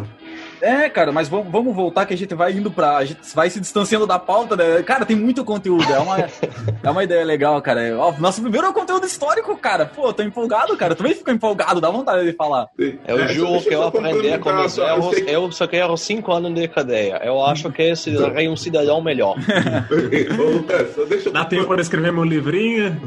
É, 0.61 0.89
cara, 0.89 1.11
mas 1.13 1.29
vamos, 1.29 1.51
vamos 1.51 1.75
voltar 1.75 2.05
que 2.07 2.15
a 2.15 2.17
gente 2.17 2.35
vai 2.35 2.53
indo 2.53 2.71
pra. 2.71 2.97
A 2.99 3.05
gente 3.05 3.21
vai 3.35 3.49
se 3.51 3.61
distanciando 3.61 4.07
da 4.07 4.19
pauta, 4.19 4.57
né? 4.57 4.83
Cara, 4.83 5.05
tem 5.05 5.17
muito 5.17 5.45
conteúdo. 5.45 5.91
É 5.93 5.99
uma, 5.99 6.19
é 6.83 6.91
uma 6.91 7.05
ideia 7.05 7.25
legal, 7.25 7.61
cara. 7.63 7.81
Ó, 7.99 8.13
nosso 8.19 8.41
primeiro 8.43 8.67
é 8.67 8.71
o 8.71 8.75
conteúdo 8.75 9.07
histórico, 9.07 9.57
cara. 9.57 9.87
Pô, 9.87 10.13
tô 10.13 10.23
empolgado, 10.23 10.77
cara. 10.77 10.95
Também 10.95 11.15
fico 11.15 11.31
empolgado, 11.31 11.81
dá 11.81 11.91
vontade 11.91 12.25
de 12.25 12.33
falar. 12.35 12.69
Eu 12.79 13.21
É, 13.21 13.29
juro 13.29 13.53
deixa 13.53 13.69
que 13.69 13.75
eu 13.75 13.83
só 13.83 13.89
aprendi 13.89 14.09
a 14.33 14.39
complementar, 14.39 14.41
comer 14.41 14.69
só, 14.71 14.89
eu 14.89 15.13
erros. 15.29 15.57
só 15.57 15.67
quero 15.67 15.97
cinco 15.97 16.33
anos 16.33 16.55
de 16.55 16.69
cadeia. 16.69 17.21
Eu 17.25 17.45
acho 17.45 17.71
que 17.71 17.95
serei 17.97 18.49
um 18.49 18.57
cidadão 18.57 19.01
melhor. 19.01 19.37
Ô, 20.39 20.51
Lucas, 20.51 20.89
deixa 21.09 21.29
eu 21.29 21.33
Dá 21.33 21.45
tempo 21.45 21.67
para 21.69 21.81
escrever 21.81 22.13
meu 22.13 22.25
livrinho, 22.25 23.01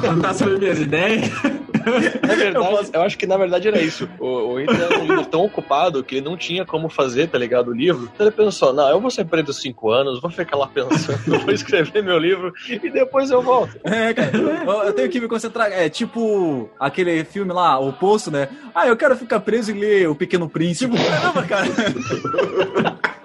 contar 0.00 0.34
sobre 0.34 0.58
minhas 0.58 0.78
ideias. 0.80 1.30
Na 2.26 2.34
verdade, 2.34 2.90
eu, 2.92 3.02
acho 3.02 3.18
que 3.18 3.26
na 3.26 3.36
verdade 3.36 3.68
era 3.68 3.80
isso. 3.80 4.08
O, 4.18 4.26
o 4.26 4.60
Hitler 4.60 4.82
era 4.82 4.98
um 4.98 5.06
livro 5.06 5.26
tão 5.26 5.44
ocupado 5.44 6.02
que 6.02 6.16
ele 6.16 6.24
não 6.24 6.36
tinha 6.36 6.64
como 6.64 6.88
fazer, 6.88 7.28
tá 7.28 7.38
ligado? 7.38 7.68
O 7.68 7.74
livro. 7.74 8.10
Então 8.14 8.26
ele 8.26 8.34
pensou: 8.34 8.72
não, 8.72 8.88
eu 8.88 9.00
vou 9.00 9.10
ser 9.10 9.24
preso 9.24 9.52
cinco 9.52 9.90
anos, 9.90 10.20
vou 10.20 10.30
ficar 10.30 10.56
lá 10.56 10.66
pensando, 10.66 11.18
vou 11.40 11.52
escrever 11.52 12.02
meu 12.02 12.18
livro 12.18 12.52
e 12.68 12.90
depois 12.90 13.30
eu 13.30 13.42
volto. 13.42 13.78
É, 13.84 14.12
cara, 14.14 14.30
eu, 14.36 14.82
eu 14.84 14.92
tenho 14.92 15.10
que 15.10 15.20
me 15.20 15.28
concentrar. 15.28 15.70
É 15.72 15.88
tipo 15.88 16.68
aquele 16.78 17.24
filme 17.24 17.52
lá, 17.52 17.78
O 17.78 17.92
Poço, 17.92 18.30
né? 18.30 18.48
Ah, 18.74 18.86
eu 18.86 18.96
quero 18.96 19.16
ficar 19.16 19.40
preso 19.40 19.70
e 19.70 19.74
ler 19.74 20.08
O 20.08 20.14
Pequeno 20.14 20.48
Príncipe. 20.48 20.96
Caramba, 20.96 21.42
cara. 21.42 21.66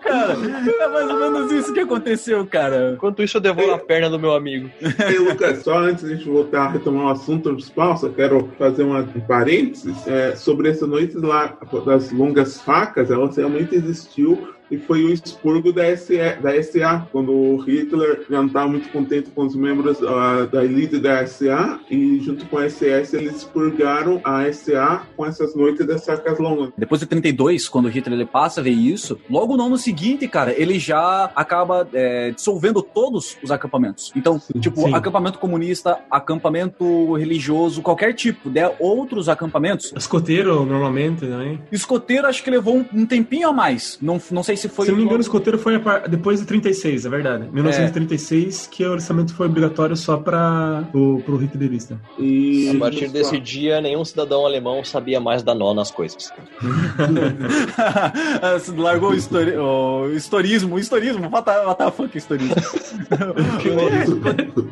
cara, 0.00 0.32
é 0.32 0.88
mais 0.88 1.10
ou 1.10 1.18
menos 1.18 1.52
isso 1.52 1.72
que 1.72 1.80
aconteceu, 1.80 2.46
cara. 2.46 2.92
Enquanto 2.94 3.22
isso, 3.22 3.36
eu 3.36 3.40
devoro 3.40 3.72
a 3.72 3.78
perna 3.78 4.10
do 4.10 4.18
meu 4.18 4.34
amigo. 4.34 4.70
Ei, 5.08 5.18
Lucas, 5.18 5.62
só 5.62 5.78
antes 5.78 6.04
de 6.04 6.12
a 6.12 6.16
gente 6.16 6.28
voltar 6.28 6.66
a 6.66 6.70
retomar 6.70 7.06
o 7.06 7.10
assunto 7.10 7.52
principal, 7.52 7.96
só 7.96 8.08
quero 8.08 8.50
fazer 8.58 8.82
uma, 8.82 9.00
um 9.00 9.20
parênteses 9.20 10.06
é, 10.06 10.36
sobre 10.36 10.70
essa 10.70 10.86
noite 10.86 11.16
lá 11.16 11.56
das 11.84 12.10
longas 12.12 12.60
facas. 12.60 13.10
Ela 13.10 13.30
realmente 13.30 13.74
existiu 13.74 14.48
e 14.72 14.78
foi 14.78 15.04
o 15.04 15.12
expurgo 15.12 15.70
da, 15.70 15.94
SE, 15.94 16.16
da 16.40 16.62
SA, 16.62 17.06
quando 17.12 17.30
o 17.30 17.58
Hitler 17.58 18.24
já 18.28 18.38
não 18.38 18.46
estava 18.46 18.68
muito 18.68 18.88
contente 18.88 19.28
com 19.30 19.42
os 19.42 19.54
membros 19.54 20.00
uh, 20.00 20.46
da 20.50 20.64
elite 20.64 20.98
da 20.98 21.26
SA, 21.26 21.78
e 21.90 22.18
junto 22.20 22.46
com 22.46 22.56
a 22.56 22.68
SS 22.68 23.14
eles 23.14 23.36
expurgaram 23.36 24.18
a 24.24 24.50
SA 24.50 25.06
com 25.14 25.26
essas 25.26 25.54
noites 25.54 25.86
das 25.86 26.02
sacas 26.04 26.38
longas. 26.38 26.72
Depois 26.76 27.02
de 27.02 27.06
32, 27.06 27.68
quando 27.68 27.84
o 27.84 27.88
Hitler 27.90 28.18
ele 28.18 28.26
passa 28.26 28.60
a 28.60 28.64
ver 28.64 28.70
isso, 28.70 29.20
logo 29.28 29.58
no 29.58 29.66
ano 29.66 29.76
seguinte, 29.76 30.26
cara, 30.26 30.58
ele 30.58 30.78
já 30.78 31.30
acaba 31.36 31.86
é, 31.92 32.30
dissolvendo 32.30 32.82
todos 32.82 33.36
os 33.42 33.50
acampamentos. 33.50 34.10
Então, 34.16 34.40
Sim, 34.40 34.58
tipo, 34.58 34.80
sim. 34.80 34.94
acampamento 34.94 35.38
comunista, 35.38 35.98
acampamento 36.10 37.12
religioso, 37.12 37.82
qualquer 37.82 38.14
tipo, 38.14 38.48
de 38.48 38.62
outros 38.78 39.28
acampamentos. 39.28 39.92
Escoteiro, 39.94 40.64
normalmente, 40.64 41.26
também. 41.26 41.60
Escoteiro, 41.70 42.26
acho 42.26 42.42
que 42.42 42.50
levou 42.50 42.76
um, 42.76 42.86
um 42.94 43.04
tempinho 43.04 43.50
a 43.50 43.52
mais. 43.52 43.98
Não, 44.00 44.18
não 44.30 44.42
sei 44.42 44.56
se 44.61 44.61
foi. 44.68 44.86
Se 44.86 44.90
não 44.92 44.98
me 44.98 45.04
engano, 45.04 45.18
o 45.18 45.22
escoteiro 45.22 45.58
foi 45.58 45.78
par- 45.78 46.08
depois 46.08 46.40
de 46.40 46.46
36, 46.46 47.06
é 47.06 47.08
verdade. 47.08 47.48
1936, 47.52 48.68
que 48.70 48.84
o 48.84 48.90
orçamento 48.92 49.34
foi 49.34 49.46
obrigatório 49.46 49.96
só 49.96 50.16
para 50.16 50.84
o 50.94 51.20
pro 51.24 51.36
hitlerista. 51.42 51.98
E 52.18 52.70
A 52.74 52.78
partir 52.78 53.08
desse 53.08 53.38
dia, 53.38 53.80
nenhum 53.80 54.04
cidadão 54.04 54.46
alemão 54.46 54.84
sabia 54.84 55.20
mais 55.20 55.42
dar 55.42 55.54
nó 55.54 55.74
nas 55.74 55.90
coisas. 55.90 56.32
Largou 58.76 59.10
o, 59.10 59.14
histori 59.14 59.56
o 59.56 60.10
historismo, 60.14 60.76
o 60.76 60.78
historismo, 60.78 61.28
what 61.30 61.44
the, 61.44 61.90
fuck, 61.90 62.16
historismo. 62.16 62.54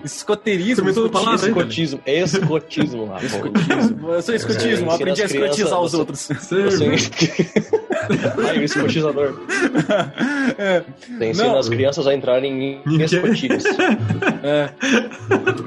Escoteirismo, 0.05 0.89
escotismo. 0.89 1.11
palavra, 1.11 1.47
hein? 1.47 1.53
Escotismo, 1.57 2.01
escotismo, 2.07 3.05
rapaz. 3.07 3.25
Escotismo. 3.35 4.11
Eu 4.13 4.23
sou 4.23 4.35
escotismo, 4.35 4.87
Você 4.91 5.03
aprendi 5.03 5.23
a 5.23 5.29
crianças, 5.29 5.59
escotizar 5.59 5.81
os 5.83 5.93
você- 5.93 5.97
outros. 5.97 6.29
Você... 6.29 7.71
Ai, 8.49 8.59
o 8.59 8.63
escotizador. 8.65 9.35
É, 10.59 10.83
Você 11.17 11.27
ensina 11.31 11.49
Não. 11.49 11.59
as 11.59 11.69
crianças 11.69 12.07
a 12.07 12.15
entrarem 12.15 12.83
em 12.87 13.03
escotilhos. 13.03 13.65
é. 14.43 14.71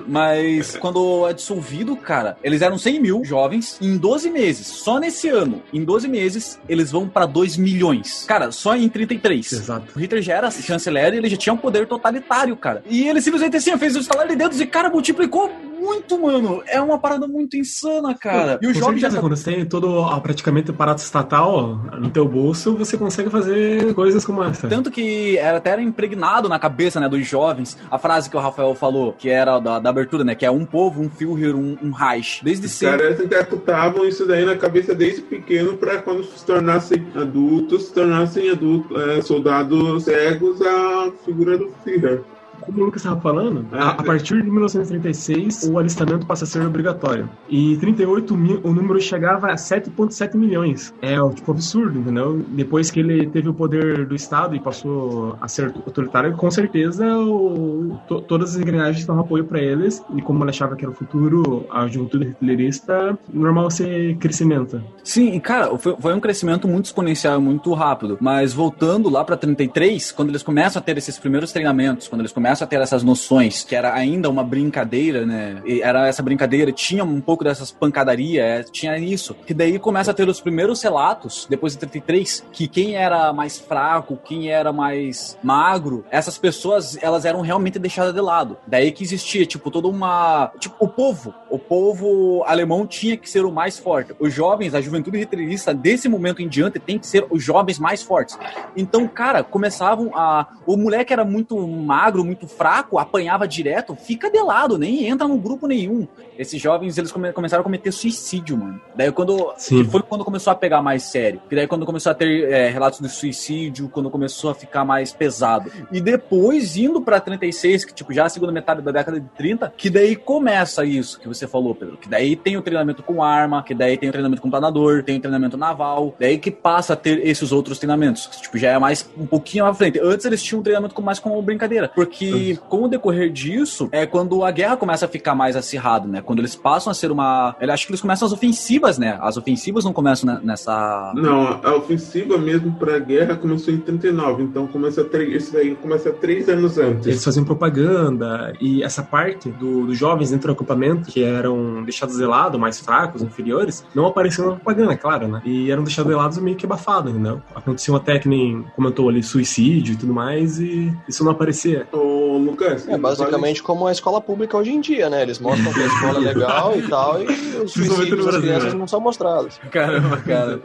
Mas 0.07 0.75
quando 0.77 1.27
é 1.27 1.33
dissolvido, 1.33 1.95
cara, 1.95 2.37
eles 2.43 2.61
eram 2.61 2.77
100 2.77 2.99
mil 2.99 3.23
jovens 3.23 3.77
em 3.81 3.97
12 3.97 4.29
meses. 4.29 4.67
Só 4.67 4.99
nesse 4.99 5.29
ano, 5.29 5.61
em 5.73 5.83
12 5.83 6.07
meses, 6.07 6.59
eles 6.67 6.91
vão 6.91 7.07
pra 7.07 7.25
2 7.25 7.57
milhões. 7.57 8.25
Cara, 8.27 8.51
só 8.51 8.75
em 8.75 8.89
33. 8.89 9.51
Exato. 9.53 9.93
O 9.95 9.99
Hitler 9.99 10.21
já 10.21 10.33
era 10.35 10.51
chanceler 10.51 11.13
e 11.13 11.17
ele 11.17 11.29
já 11.29 11.37
tinha 11.37 11.53
um 11.53 11.57
poder 11.57 11.87
totalitário, 11.87 12.55
cara. 12.55 12.83
E 12.89 13.07
ele 13.07 13.21
simplesmente 13.21 13.57
assim, 13.57 13.75
fez 13.77 13.95
o 13.95 13.99
estalar 13.99 14.27
de 14.27 14.35
dedos 14.35 14.59
e, 14.59 14.65
cara, 14.65 14.89
multiplicou 14.89 15.51
muito, 15.83 16.19
mano. 16.19 16.63
É 16.67 16.81
uma 16.81 16.97
parada 16.97 17.27
muito 17.27 17.57
insana, 17.57 18.15
cara. 18.15 18.57
E 18.61 18.67
o 18.67 18.73
jovem 18.73 18.99
já 18.99 19.09
tá... 19.09 19.19
quando 19.19 19.35
você 19.35 19.51
tem 19.51 19.65
todo 19.65 20.03
praticamente 20.21 20.71
aparato 20.71 21.01
estatal 21.01 21.75
no 21.99 22.09
teu 22.09 22.27
bolso, 22.27 22.75
você 22.75 22.97
consegue 22.97 23.29
fazer 23.29 23.93
coisas 23.93 24.25
como 24.25 24.43
essa. 24.43 24.67
Tanto 24.67 24.89
que 24.89 25.37
era, 25.37 25.57
até 25.57 25.71
era 25.71 25.81
impregnado 25.81 26.47
na 26.47 26.57
cabeça, 26.57 26.99
né, 26.99 27.09
dos 27.09 27.27
jovens, 27.27 27.77
a 27.91 27.97
frase 27.97 28.29
que 28.29 28.37
o 28.37 28.39
Rafael 28.39 28.73
falou, 28.75 29.13
que 29.13 29.29
era 29.29 29.59
da, 29.59 29.79
da 29.79 29.89
abertura, 29.89 30.23
né, 30.23 30.35
que 30.35 30.45
é 30.45 30.51
um 30.51 30.65
povo, 30.65 31.01
um 31.01 31.09
Führer, 31.09 31.55
um, 31.55 31.77
um 31.81 31.91
Reich. 31.91 32.43
Desde 32.43 32.65
Os 32.65 32.71
sempre. 32.71 32.97
caras 32.97 33.19
interpretavam 33.19 34.05
isso 34.05 34.25
daí 34.25 34.45
na 34.45 34.55
cabeça 34.55 34.95
desde 34.95 35.21
pequeno 35.21 35.77
para 35.77 36.01
quando 36.01 36.23
se 36.23 36.45
tornassem 36.45 37.05
adultos, 37.15 37.85
se 37.85 37.93
tornassem 37.93 38.49
adultos, 38.49 39.01
é, 39.01 39.21
soldados 39.21 40.03
cegos 40.03 40.61
à 40.61 41.11
figura 41.25 41.57
do 41.57 41.71
Führer. 41.83 42.21
Como 42.65 42.81
o 42.81 42.85
Lucas 42.85 43.01
estava 43.03 43.19
falando, 43.21 43.65
a, 43.71 43.89
a 43.91 44.03
partir 44.03 44.41
de 44.41 44.49
1936 44.49 45.69
o 45.71 45.77
alistamento 45.77 46.25
passa 46.25 46.43
a 46.43 46.47
ser 46.47 46.65
obrigatório. 46.65 47.29
E 47.49 47.73
em 47.73 47.77
38 47.79 48.35
mil, 48.35 48.59
o 48.63 48.71
número 48.73 48.99
chegava 49.01 49.47
a 49.47 49.55
7,7 49.55 50.35
milhões. 50.35 50.93
É 51.01 51.15
tipo 51.33 51.51
absurdo, 51.51 51.99
entendeu? 51.99 52.43
Depois 52.49 52.89
que 52.91 52.99
ele 52.99 53.27
teve 53.27 53.49
o 53.49 53.53
poder 53.53 54.05
do 54.05 54.15
Estado 54.15 54.55
e 54.55 54.59
passou 54.59 55.37
a 55.41 55.47
ser 55.47 55.73
autoritário, 55.85 56.35
com 56.35 56.49
certeza 56.51 57.05
o, 57.17 57.97
to- 58.07 58.21
todas 58.21 58.51
as 58.55 58.61
engrenagens 58.61 59.05
dão 59.05 59.19
apoio 59.19 59.45
para 59.45 59.59
eles. 59.61 60.03
E 60.15 60.21
como 60.21 60.43
ele 60.43 60.49
achava 60.51 60.75
que 60.75 60.83
era 60.85 60.91
o 60.91 60.95
futuro, 60.95 61.65
a 61.71 61.87
juventude 61.87 62.27
hitlerista, 62.29 63.17
normal 63.33 63.69
ser 63.71 64.15
crescimento. 64.17 64.81
Sim, 65.03 65.33
e 65.33 65.39
cara, 65.39 65.77
foi, 65.77 65.95
foi 65.99 66.13
um 66.13 66.19
crescimento 66.19 66.67
muito 66.67 66.85
exponencial, 66.85 67.39
muito 67.41 67.73
rápido. 67.73 68.17
Mas 68.21 68.53
voltando 68.53 69.09
lá 69.09 69.23
pra 69.23 69.35
33, 69.37 70.11
quando 70.11 70.29
eles 70.29 70.43
começam 70.43 70.79
a 70.79 70.83
ter 70.83 70.97
esses 70.97 71.17
primeiros 71.17 71.51
treinamentos, 71.51 72.07
quando 72.07 72.21
eles 72.21 72.31
começam 72.31 72.52
a 72.61 72.67
ter 72.67 72.81
essas 72.81 73.03
noções, 73.03 73.63
que 73.63 73.75
era 73.75 73.93
ainda 73.93 74.29
uma 74.29 74.43
brincadeira, 74.43 75.25
né? 75.25 75.61
E 75.65 75.81
era 75.81 76.07
essa 76.07 76.21
brincadeira, 76.21 76.71
tinha 76.71 77.03
um 77.03 77.21
pouco 77.21 77.43
dessas 77.43 77.71
pancadaria, 77.71 78.43
é, 78.43 78.63
tinha 78.63 78.97
isso. 78.97 79.33
Que 79.45 79.53
daí 79.53 79.79
começa 79.79 80.11
a 80.11 80.13
ter 80.13 80.27
os 80.27 80.41
primeiros 80.41 80.81
relatos, 80.81 81.47
depois 81.49 81.73
de 81.73 81.79
33, 81.79 82.45
que 82.51 82.67
quem 82.67 82.95
era 82.95 83.31
mais 83.33 83.57
fraco, 83.57 84.17
quem 84.23 84.49
era 84.49 84.71
mais 84.71 85.37
magro, 85.43 86.05
essas 86.11 86.37
pessoas, 86.37 86.97
elas 87.01 87.25
eram 87.25 87.41
realmente 87.41 87.79
deixadas 87.79 88.13
de 88.13 88.21
lado. 88.21 88.57
Daí 88.67 88.91
que 88.91 89.03
existia, 89.03 89.45
tipo, 89.45 89.71
toda 89.71 89.87
uma. 89.87 90.51
Tipo, 90.59 90.75
o 90.79 90.87
povo. 90.87 91.33
O 91.49 91.59
povo 91.59 92.43
alemão 92.45 92.85
tinha 92.85 93.17
que 93.17 93.29
ser 93.29 93.45
o 93.45 93.51
mais 93.51 93.77
forte. 93.77 94.13
Os 94.19 94.33
jovens, 94.33 94.73
a 94.73 94.81
juventude 94.81 95.19
hitlerista, 95.19 95.73
desse 95.73 96.09
momento 96.09 96.41
em 96.41 96.47
diante, 96.47 96.79
tem 96.79 96.97
que 96.97 97.07
ser 97.07 97.25
os 97.29 97.43
jovens 97.43 97.79
mais 97.79 98.01
fortes. 98.01 98.37
Então, 98.75 99.07
cara, 99.07 99.43
começavam 99.43 100.11
a. 100.15 100.47
O 100.65 100.77
moleque 100.77 101.13
era 101.13 101.25
muito 101.25 101.57
magro, 101.67 102.23
muito 102.23 102.32
fraco, 102.47 102.97
apanhava 102.99 103.47
direto, 103.47 103.95
fica 103.95 104.29
de 104.29 104.41
lado, 104.41 104.77
nem 104.77 105.07
entra 105.07 105.27
no 105.27 105.37
grupo 105.37 105.67
nenhum. 105.67 106.07
Esses 106.37 106.61
jovens, 106.61 106.97
eles 106.97 107.11
come- 107.11 107.31
começaram 107.31 107.61
a 107.61 107.63
cometer 107.63 107.91
suicídio, 107.91 108.57
mano. 108.57 108.81
Daí 108.95 109.11
quando. 109.11 109.53
Sim. 109.57 109.83
foi 109.85 110.01
quando 110.01 110.25
começou 110.25 110.51
a 110.51 110.55
pegar 110.55 110.81
mais 110.81 111.03
sério. 111.03 111.39
Que 111.47 111.55
daí 111.55 111.67
quando 111.67 111.85
começou 111.85 112.11
a 112.11 112.15
ter 112.15 112.51
é, 112.51 112.69
relatos 112.69 112.99
de 112.99 113.09
suicídio, 113.09 113.87
quando 113.89 114.09
começou 114.09 114.49
a 114.49 114.55
ficar 114.55 114.83
mais 114.83 115.11
pesado. 115.13 115.71
E 115.91 116.01
depois, 116.01 116.75
indo 116.77 117.01
pra 117.01 117.19
36, 117.19 117.85
que 117.85 117.93
tipo, 117.93 118.11
já 118.13 118.25
a 118.25 118.29
segunda 118.29 118.51
metade 118.51 118.81
da 118.81 118.91
década 118.91 119.19
de 119.19 119.27
30, 119.37 119.73
que 119.77 119.89
daí 119.89 120.15
começa 120.15 120.83
isso 120.85 121.19
que 121.19 121.27
você 121.27 121.47
falou, 121.47 121.75
Pedro. 121.75 121.97
Que 121.97 122.09
daí 122.09 122.35
tem 122.35 122.57
o 122.57 122.61
treinamento 122.61 123.03
com 123.03 123.21
arma, 123.23 123.61
que 123.63 123.73
daí 123.73 123.97
tem 123.97 124.09
o 124.09 124.11
treinamento 124.11 124.41
com 124.41 124.49
planador, 124.49 125.03
tem 125.03 125.17
o 125.17 125.21
treinamento 125.21 125.57
naval, 125.57 126.15
daí 126.19 126.37
que 126.37 126.49
passa 126.51 126.93
a 126.93 126.95
ter 126.95 127.25
esses 127.27 127.51
outros 127.51 127.77
treinamentos. 127.77 128.27
Que, 128.27 128.41
tipo, 128.41 128.57
já 128.57 128.71
é 128.71 128.79
mais 128.79 129.09
um 129.17 129.25
pouquinho 129.25 129.65
à 129.65 129.73
frente. 129.73 129.99
Antes 129.99 130.25
eles 130.25 130.41
tinham 130.41 130.59
um 130.59 130.63
treinamento 130.63 130.95
com 130.95 131.01
mais 131.01 131.19
como 131.19 131.41
brincadeira. 131.41 131.91
Porque 131.93 132.22
com 132.69 132.83
o 132.83 132.87
decorrer 132.87 133.31
disso, 133.31 133.89
é 133.91 134.05
quando 134.05 134.43
a 134.43 134.51
guerra 134.51 134.77
começa 134.77 135.05
a 135.05 135.07
ficar 135.09 135.35
mais 135.35 135.55
acirrada, 135.55 136.07
né? 136.07 136.21
Quando 136.21 136.39
eles 136.39 136.55
passam 136.55 136.91
a 136.91 136.93
ser 136.93 137.11
uma. 137.11 137.55
Eu 137.59 137.71
acho 137.71 137.85
que 137.85 137.91
eles 137.91 138.01
começam 138.01 138.25
as 138.25 138.31
ofensivas, 138.33 138.97
né? 138.97 139.17
As 139.21 139.37
ofensivas 139.37 139.83
não 139.85 139.93
começam 139.93 140.33
ne- 140.33 140.41
nessa. 140.45 141.11
Não, 141.15 141.59
a 141.63 141.75
ofensiva 141.75 142.37
mesmo 142.37 142.73
para 142.73 142.95
a 142.95 142.99
guerra 142.99 143.35
começou 143.35 143.73
em 143.73 143.77
39, 143.77 144.43
então 144.43 144.67
começa 144.67 145.03
três, 145.03 145.43
isso 145.43 145.57
aí 145.57 145.75
começa 145.75 146.11
três 146.11 146.47
anos 146.49 146.77
antes. 146.77 147.07
Eles 147.07 147.23
faziam 147.23 147.45
propaganda 147.45 148.53
e 148.61 148.83
essa 148.83 149.03
parte 149.03 149.49
do- 149.49 149.85
dos 149.85 149.97
jovens 149.97 150.31
dentro 150.31 150.47
do 150.47 150.53
acampamento, 150.53 151.09
que 151.09 151.23
eram 151.23 151.83
deixados 151.83 152.17
de 152.17 152.25
lado, 152.25 152.59
mais 152.59 152.79
fracos, 152.79 153.21
inferiores, 153.21 153.85
não 153.93 154.05
apareciam 154.05 154.47
na 154.49 154.55
propaganda, 154.55 154.93
é 154.93 154.97
claro, 154.97 155.27
né? 155.27 155.41
E 155.45 155.71
eram 155.71 155.83
deixados 155.83 156.09
de 156.11 156.15
lado 156.17 156.41
meio 156.41 156.55
que 156.57 156.65
abafados, 156.65 157.11
entendeu? 157.11 157.41
Aconteciam 157.55 157.95
até 157.95 158.17
que 158.19 158.27
nem 158.27 158.63
comentou 158.75 159.09
ali 159.09 159.21
suicídio 159.23 159.93
e 159.93 159.97
tudo 159.97 160.13
mais, 160.13 160.59
e 160.59 160.93
isso 161.07 161.23
não 161.23 161.31
aparecia. 161.31 161.87
Ô, 162.13 162.37
Lucas, 162.37 162.87
É 162.87 162.97
basicamente 162.97 163.63
como 163.63 163.87
a 163.87 163.91
escola 163.91 164.21
pública 164.21 164.55
hoje 164.55 164.71
em 164.71 164.79
dia, 164.79 165.09
né? 165.09 165.23
Eles 165.23 165.39
mostram 165.39 165.73
que 165.73 165.81
a 165.81 165.85
escola 165.87 166.17
é 166.19 166.33
legal 166.33 166.77
e 166.77 166.87
tal, 166.87 167.21
e 167.23 167.25
os 167.63 167.71
suicídios 167.71 168.25
das 168.25 168.37
crianças 168.37 168.73
né? 168.73 168.79
não 168.79 168.87
são 168.87 168.99
mostrados. 168.99 169.59
Caramba, 169.71 170.17
cara. 170.21 170.61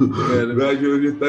O 0.00 0.54
Brasil 0.54 0.90
hoje 0.94 1.12
tá 1.12 1.26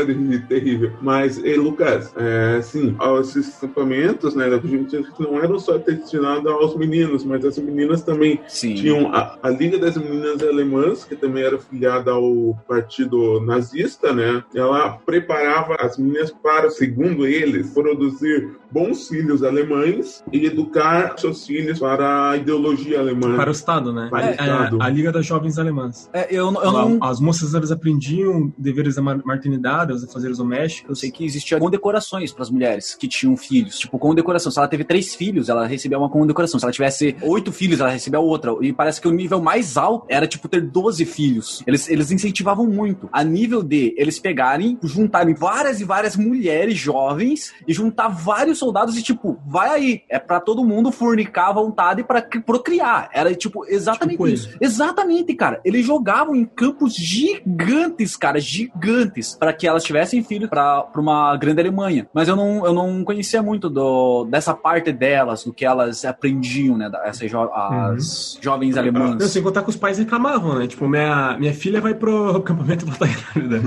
terrível. 0.47 0.93
Mas, 1.01 1.37
e, 1.37 1.55
Lucas, 1.55 2.13
é, 2.15 2.61
sim, 2.61 2.95
esses 3.19 3.57
acampamentos, 3.57 4.33
né, 4.33 4.49
da 4.49 4.57
juventude 4.57 5.09
não 5.19 5.39
eram 5.43 5.59
só 5.59 5.77
destinados 5.77 6.49
aos 6.49 6.75
meninos, 6.75 7.25
mas 7.25 7.43
as 7.43 7.57
meninas 7.57 8.01
também 8.01 8.39
Sim. 8.47 8.75
tinham 8.75 9.13
a, 9.13 9.37
a 9.41 9.49
Liga 9.49 9.77
das 9.77 9.97
Meninas 9.97 10.41
Alemãs, 10.41 11.03
que 11.03 11.15
também 11.15 11.43
era 11.43 11.59
filiada 11.59 12.11
ao 12.11 12.57
partido 12.67 13.41
nazista, 13.41 14.13
né? 14.13 14.43
Ela 14.55 14.91
preparava 15.05 15.75
as 15.75 15.97
meninas 15.97 16.31
para, 16.31 16.69
segundo 16.69 17.27
eles, 17.27 17.71
produzir 17.71 18.57
bons 18.71 19.07
filhos 19.07 19.43
alemães 19.43 20.23
e 20.31 20.45
educar 20.45 21.15
seus 21.17 21.45
filhos 21.45 21.79
para 21.79 22.31
a 22.31 22.37
ideologia 22.37 22.99
alemã. 22.99 23.35
Para 23.35 23.49
o 23.49 23.51
Estado, 23.53 23.91
né? 23.93 24.07
Para 24.09 24.25
o 24.25 24.29
É, 24.29 24.31
Estado. 24.31 24.77
a 24.81 24.89
Liga 24.89 25.11
das 25.11 25.25
Jovens 25.25 25.57
Alemãs. 25.57 26.09
É, 26.13 26.27
eu, 26.33 26.51
não- 26.51 26.63
eu 26.63 26.71
não. 26.71 26.99
As 27.03 27.19
moças 27.19 27.53
elas 27.53 27.71
aprendiam 27.71 28.53
deveres 28.57 28.95
da 28.95 29.01
ma- 29.01 29.19
maternidade, 29.25 29.91
os 29.93 30.03
afazeres 30.03 30.37
Eu 30.37 30.43
domésticos. 30.45 30.99
sei 30.99 31.11
que 31.11 31.25
existia 31.25 31.59
condecorações 31.59 32.31
para 32.31 32.43
as 32.43 32.49
mulheres 32.49 32.95
que 32.95 33.07
tinham 33.07 33.35
filhos. 33.35 33.79
Tipo, 33.79 33.97
condecoração. 33.97 34.51
Se 34.51 34.59
ela 34.59 34.67
teve 34.67 34.83
três 34.83 35.15
filhos, 35.15 35.49
ela 35.49 35.65
recebia 35.65 35.97
uma 35.97 36.09
condecoração. 36.09 36.59
Se 36.59 36.65
ela 36.65 36.71
tivesse 36.73 37.15
oito 37.21 37.51
filhos, 37.51 37.79
ela 37.79 37.89
recebia 37.89 38.19
outra. 38.19 38.55
E 38.61 38.71
parece 38.73 39.01
que 39.01 39.07
o 39.07 39.11
nível 39.11 39.41
mais 39.41 39.77
alto 39.77 40.05
era, 40.09 40.27
tipo, 40.27 40.47
ter 40.47 40.61
12 40.61 41.05
filhos. 41.05 41.63
Eles, 41.65 41.89
eles 41.89 42.11
incentivavam 42.11 42.65
muito. 42.67 43.09
A 43.11 43.23
nível 43.23 43.63
de 43.63 43.93
eles 43.97 44.19
pegarem, 44.19 44.77
juntarem 44.83 45.33
várias 45.33 45.79
e 45.81 45.83
várias 45.83 46.15
mulheres 46.15 46.77
jovens 46.77 47.53
e 47.67 47.73
juntar 47.73 48.07
vários 48.09 48.58
soldados 48.59 48.97
e, 48.97 49.01
tipo, 49.03 49.39
vai 49.47 49.69
aí. 49.69 50.01
É 50.09 50.19
pra 50.19 50.39
todo 50.39 50.63
mundo 50.65 50.91
fornicar 50.91 51.49
à 51.49 51.53
vontade 51.53 52.03
pra 52.03 52.21
cri- 52.21 52.41
procriar. 52.41 53.09
Era, 53.13 53.33
tipo, 53.33 53.65
exatamente 53.65 54.09
Tipo 54.19 54.27
isso. 54.27 54.49
Exatamente, 54.59 55.33
cara. 55.33 55.59
Eles 55.63 55.85
jogavam 55.85 56.35
em 56.35 56.43
campos 56.45 56.93
gigantes, 56.95 58.15
cara, 58.15 58.39
gigantes, 58.39 59.35
pra 59.39 59.53
que 59.53 59.67
elas 59.67 59.83
tivessem 59.83 60.23
filhos 60.23 60.49
pra, 60.49 60.81
pra 60.83 61.01
uma 61.01 61.35
grande 61.37 61.61
Alemanha. 61.61 62.07
Mas 62.13 62.27
eu 62.27 62.35
não, 62.35 62.65
eu 62.65 62.73
não 62.73 63.03
conhecia 63.03 63.41
muito 63.41 63.69
do, 63.69 64.25
dessa 64.25 64.53
parte 64.53 64.91
delas, 64.91 65.43
do 65.43 65.53
que 65.53 65.65
elas 65.65 66.03
aprendiam, 66.05 66.77
né? 66.77 66.89
Essas 67.03 67.29
jo- 67.29 67.49
as 67.53 68.37
jovens 68.41 68.75
Não, 68.75 68.81
alemãs. 68.81 69.23
sem 69.31 69.41
contar 69.43 69.63
que 69.63 69.69
os 69.69 69.75
pais 69.75 69.97
reclamavam, 69.97 70.57
né? 70.59 70.67
Tipo, 70.67 70.87
minha, 70.87 71.37
minha 71.39 71.53
filha 71.53 71.79
vai 71.81 71.93
pro 71.93 72.35
acampamento 72.37 72.85
e 72.85 72.89
voltar 72.89 73.07
grávida. 73.07 73.61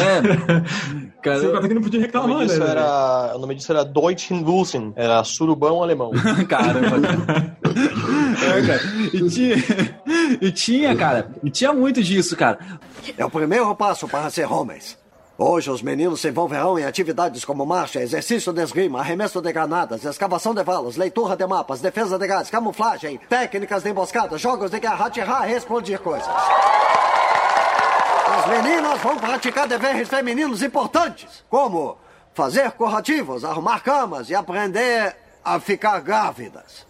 É. 0.00 1.09
Cara, 1.22 1.40
Sem 1.40 1.50
contar 1.52 1.68
que 1.68 1.74
não 1.74 1.82
podia 1.82 2.00
O 2.00 2.02
reclamar, 2.02 2.28
nome, 2.30 2.46
disso 2.46 2.60
né? 2.60 2.70
era, 2.70 3.32
o 3.34 3.38
nome 3.38 3.54
disso 3.54 3.72
era 3.72 3.84
Deutschenwusen, 3.84 4.92
era 4.96 5.22
surubão 5.24 5.82
alemão. 5.82 6.10
Caramba. 6.48 7.56
É, 8.42 8.66
cara. 8.66 8.80
E 9.12 9.28
tinha, 9.28 9.56
e 10.40 10.50
tinha, 10.52 10.96
cara, 10.96 11.30
e 11.44 11.50
tinha 11.50 11.72
muito 11.72 12.02
disso, 12.02 12.36
cara. 12.36 12.58
É 13.16 13.24
o 13.24 13.30
primeiro 13.30 13.72
passo 13.76 14.08
para 14.08 14.28
ser 14.30 14.50
homens. 14.50 14.98
Hoje 15.38 15.70
os 15.70 15.82
meninos 15.82 16.20
se 16.20 16.28
envolverão 16.28 16.78
em 16.78 16.84
atividades 16.84 17.44
como 17.44 17.64
marcha, 17.64 18.00
exercício 18.00 18.52
de 18.52 18.62
esgrima, 18.62 19.00
arremesso 19.00 19.40
de 19.40 19.52
granadas, 19.52 20.04
escavação 20.04 20.54
de 20.54 20.62
valos, 20.64 20.96
leitura 20.96 21.36
de 21.36 21.46
mapas, 21.46 21.80
defesa 21.80 22.18
de 22.18 22.26
gás, 22.26 22.50
camuflagem, 22.50 23.20
técnicas 23.28 23.82
de 23.82 23.90
emboscada, 23.90 24.36
jogos 24.36 24.70
de 24.70 24.80
guerra, 24.80 25.06
atirar 25.06 25.48
e 25.48 25.54
explodir 25.54 25.98
coisas. 26.00 26.26
As 28.32 28.46
meninas 28.46 29.00
vão 29.00 29.16
praticar 29.16 29.66
deveres 29.66 30.08
femininos 30.08 30.62
importantes, 30.62 31.44
como 31.50 31.98
fazer 32.32 32.70
corrativos, 32.72 33.44
arrumar 33.44 33.80
camas 33.80 34.30
e 34.30 34.36
aprender 34.36 35.16
a 35.44 35.58
ficar 35.58 36.00
grávidas. 36.00 36.86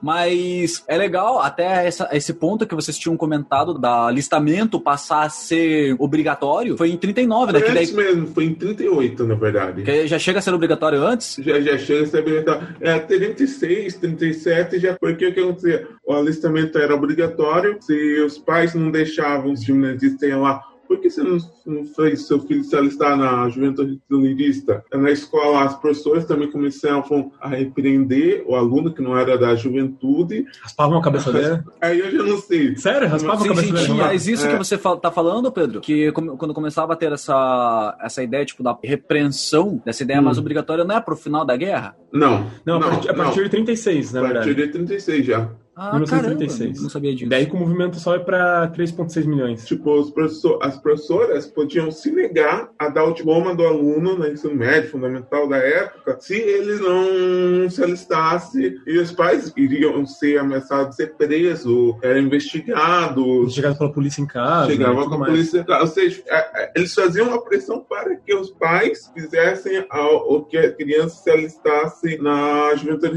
Mas 0.00 0.84
é 0.86 0.96
legal 0.96 1.40
até 1.40 1.86
essa- 1.86 2.08
esse 2.12 2.32
ponto 2.32 2.66
que 2.66 2.74
vocês 2.74 2.96
tinham 2.96 3.16
comentado 3.16 3.78
da 3.78 4.06
alistamento 4.06 4.80
passar 4.80 5.22
a 5.24 5.28
ser 5.30 5.96
obrigatório. 5.98 6.76
Foi 6.76 6.90
em 6.90 6.96
39, 6.96 7.52
né? 7.52 7.58
Foi 7.58 7.68
Que, 7.68 7.74
daí, 7.74 7.82
antes 7.84 7.94
mesmo, 7.94 8.26
foi 8.28 8.44
em 8.44 8.54
38, 8.54 9.24
na 9.24 9.34
verdade. 9.34 9.82
que 9.82 10.06
já 10.06 10.18
chega 10.18 10.38
a 10.38 10.42
ser 10.42 10.54
obrigatório 10.54 11.02
antes. 11.02 11.36
Já, 11.40 11.60
já 11.60 11.76
chega 11.78 12.04
a 12.04 12.06
ser 12.06 12.18
obrigatório. 12.20 12.68
É, 12.80 12.98
36, 12.98 13.94
37 13.96 14.78
já 14.78 14.96
foi 14.98 15.12
o 15.12 15.16
que 15.16 15.26
acontecia. 15.26 15.86
O 16.06 16.12
alistamento 16.14 16.78
era 16.78 16.94
obrigatório. 16.94 17.76
Se 17.80 18.20
os 18.20 18.38
pais 18.38 18.74
não 18.74 18.90
deixavam 18.90 19.52
os 19.52 19.62
gimnasistas 19.64 20.30
lá, 20.32 20.60
por 20.88 20.98
que 20.98 21.10
você 21.10 21.22
não, 21.22 21.36
não 21.66 21.84
fez 21.84 22.26
seu 22.26 22.40
filho 22.40 22.64
se 22.64 22.74
alistar 22.74 23.16
na 23.16 23.48
juventude 23.50 24.00
unidista? 24.10 24.82
Na 24.92 25.10
escola, 25.10 25.62
as 25.64 25.76
professoras 25.78 26.24
também 26.24 26.50
começavam 26.50 27.30
a 27.40 27.48
repreender 27.48 28.42
o 28.46 28.54
aluno 28.56 28.92
que 28.92 29.02
não 29.02 29.16
era 29.16 29.36
da 29.38 29.54
juventude. 29.54 30.46
Raspavam 30.62 30.98
a 30.98 31.02
cabeça 31.02 31.30
dela. 31.32 31.64
Aí 31.80 31.98
eu 32.00 32.10
já 32.10 32.22
não 32.22 32.38
sei. 32.38 32.76
Sério? 32.76 33.08
Raspavam 33.08 33.44
a 33.44 33.48
cabeça 33.48 33.72
dela. 33.72 33.94
Mas 33.94 34.26
isso 34.26 34.46
É. 34.46 34.50
que 34.52 34.56
você 34.58 34.78
fal- 34.78 34.96
tá 34.98 35.10
falando, 35.10 35.52
Pedro, 35.52 35.80
que 35.80 36.10
quando 36.12 36.54
começava 36.54 36.94
a 36.94 36.96
ter 36.96 37.12
essa, 37.12 37.96
essa 38.00 38.22
ideia, 38.22 38.44
tipo, 38.44 38.62
da 38.62 38.76
repreensão, 38.82 39.80
dessa 39.84 40.02
ideia 40.02 40.22
mais 40.22 40.38
obrigatória, 40.38 40.84
não 40.84 40.96
é 40.96 41.00
pro 41.00 41.16
final 41.16 41.44
da 41.44 41.56
guerra? 41.56 41.94
Não. 42.12 42.46
Não, 42.64 42.76
a 42.76 42.80
não, 42.80 42.88
partir, 42.90 43.10
a 43.10 43.14
partir 43.14 43.42
de 43.44 43.48
36, 43.50 44.12
na 44.12 44.20
A 44.20 44.22
partir 44.22 44.54
verdade. 44.54 44.66
de 44.66 44.72
36 44.72 45.26
já. 45.26 45.48
Ah, 45.78 45.92
1936. 45.92 46.58
caramba, 46.58 46.82
não 46.82 46.90
sabia 46.90 47.14
disso. 47.14 47.30
Daí 47.30 47.46
que 47.46 47.54
o 47.54 47.58
movimento 47.58 47.96
sobe 48.00 48.24
pra 48.24 48.66
3,6 48.74 49.24
milhões. 49.26 49.64
Tipo, 49.64 49.92
os 50.00 50.10
professor, 50.10 50.58
as 50.62 50.76
professoras 50.76 51.46
podiam 51.46 51.90
se 51.90 52.10
negar 52.10 52.68
a 52.78 52.88
dar 52.88 53.04
o 53.04 53.14
diploma 53.14 53.54
do 53.54 53.64
aluno 53.64 54.16
no 54.18 54.26
ensino 54.26 54.54
médio, 54.54 54.90
fundamental 54.90 55.48
da 55.48 55.58
época, 55.58 56.16
se 56.20 56.34
ele 56.34 56.74
não 56.80 57.70
se 57.70 57.82
alistasse 57.82 58.76
e 58.86 58.98
os 58.98 59.12
pais 59.12 59.52
iriam 59.56 60.04
ser 60.04 60.38
ameaçados 60.38 60.96
de 60.96 60.96
ser 60.96 61.14
presos, 61.14 61.94
eram 62.02 62.20
investigados, 62.20 63.54
Chegado 63.54 63.78
pela 63.78 63.92
polícia 63.92 64.20
em 64.20 64.26
casa. 64.26 64.70
chegava 64.70 64.94
tudo 64.96 65.08
com 65.08 65.14
a 65.14 65.18
mais. 65.18 65.32
polícia. 65.32 65.64
Ou 65.80 65.86
seja, 65.86 66.22
é, 66.26 66.62
é, 66.64 66.72
eles 66.76 66.92
faziam 66.92 67.28
uma 67.28 67.42
pressão 67.42 67.80
para 67.88 68.16
que 68.16 68.34
os 68.34 68.50
pais 68.50 69.10
fizessem 69.14 69.84
ao- 69.90 70.32
o 70.32 70.44
que 70.44 70.56
a 70.56 70.72
criança 70.72 71.22
se 71.22 71.30
alistasse 71.30 72.18
na 72.20 72.74
juventude 72.74 73.08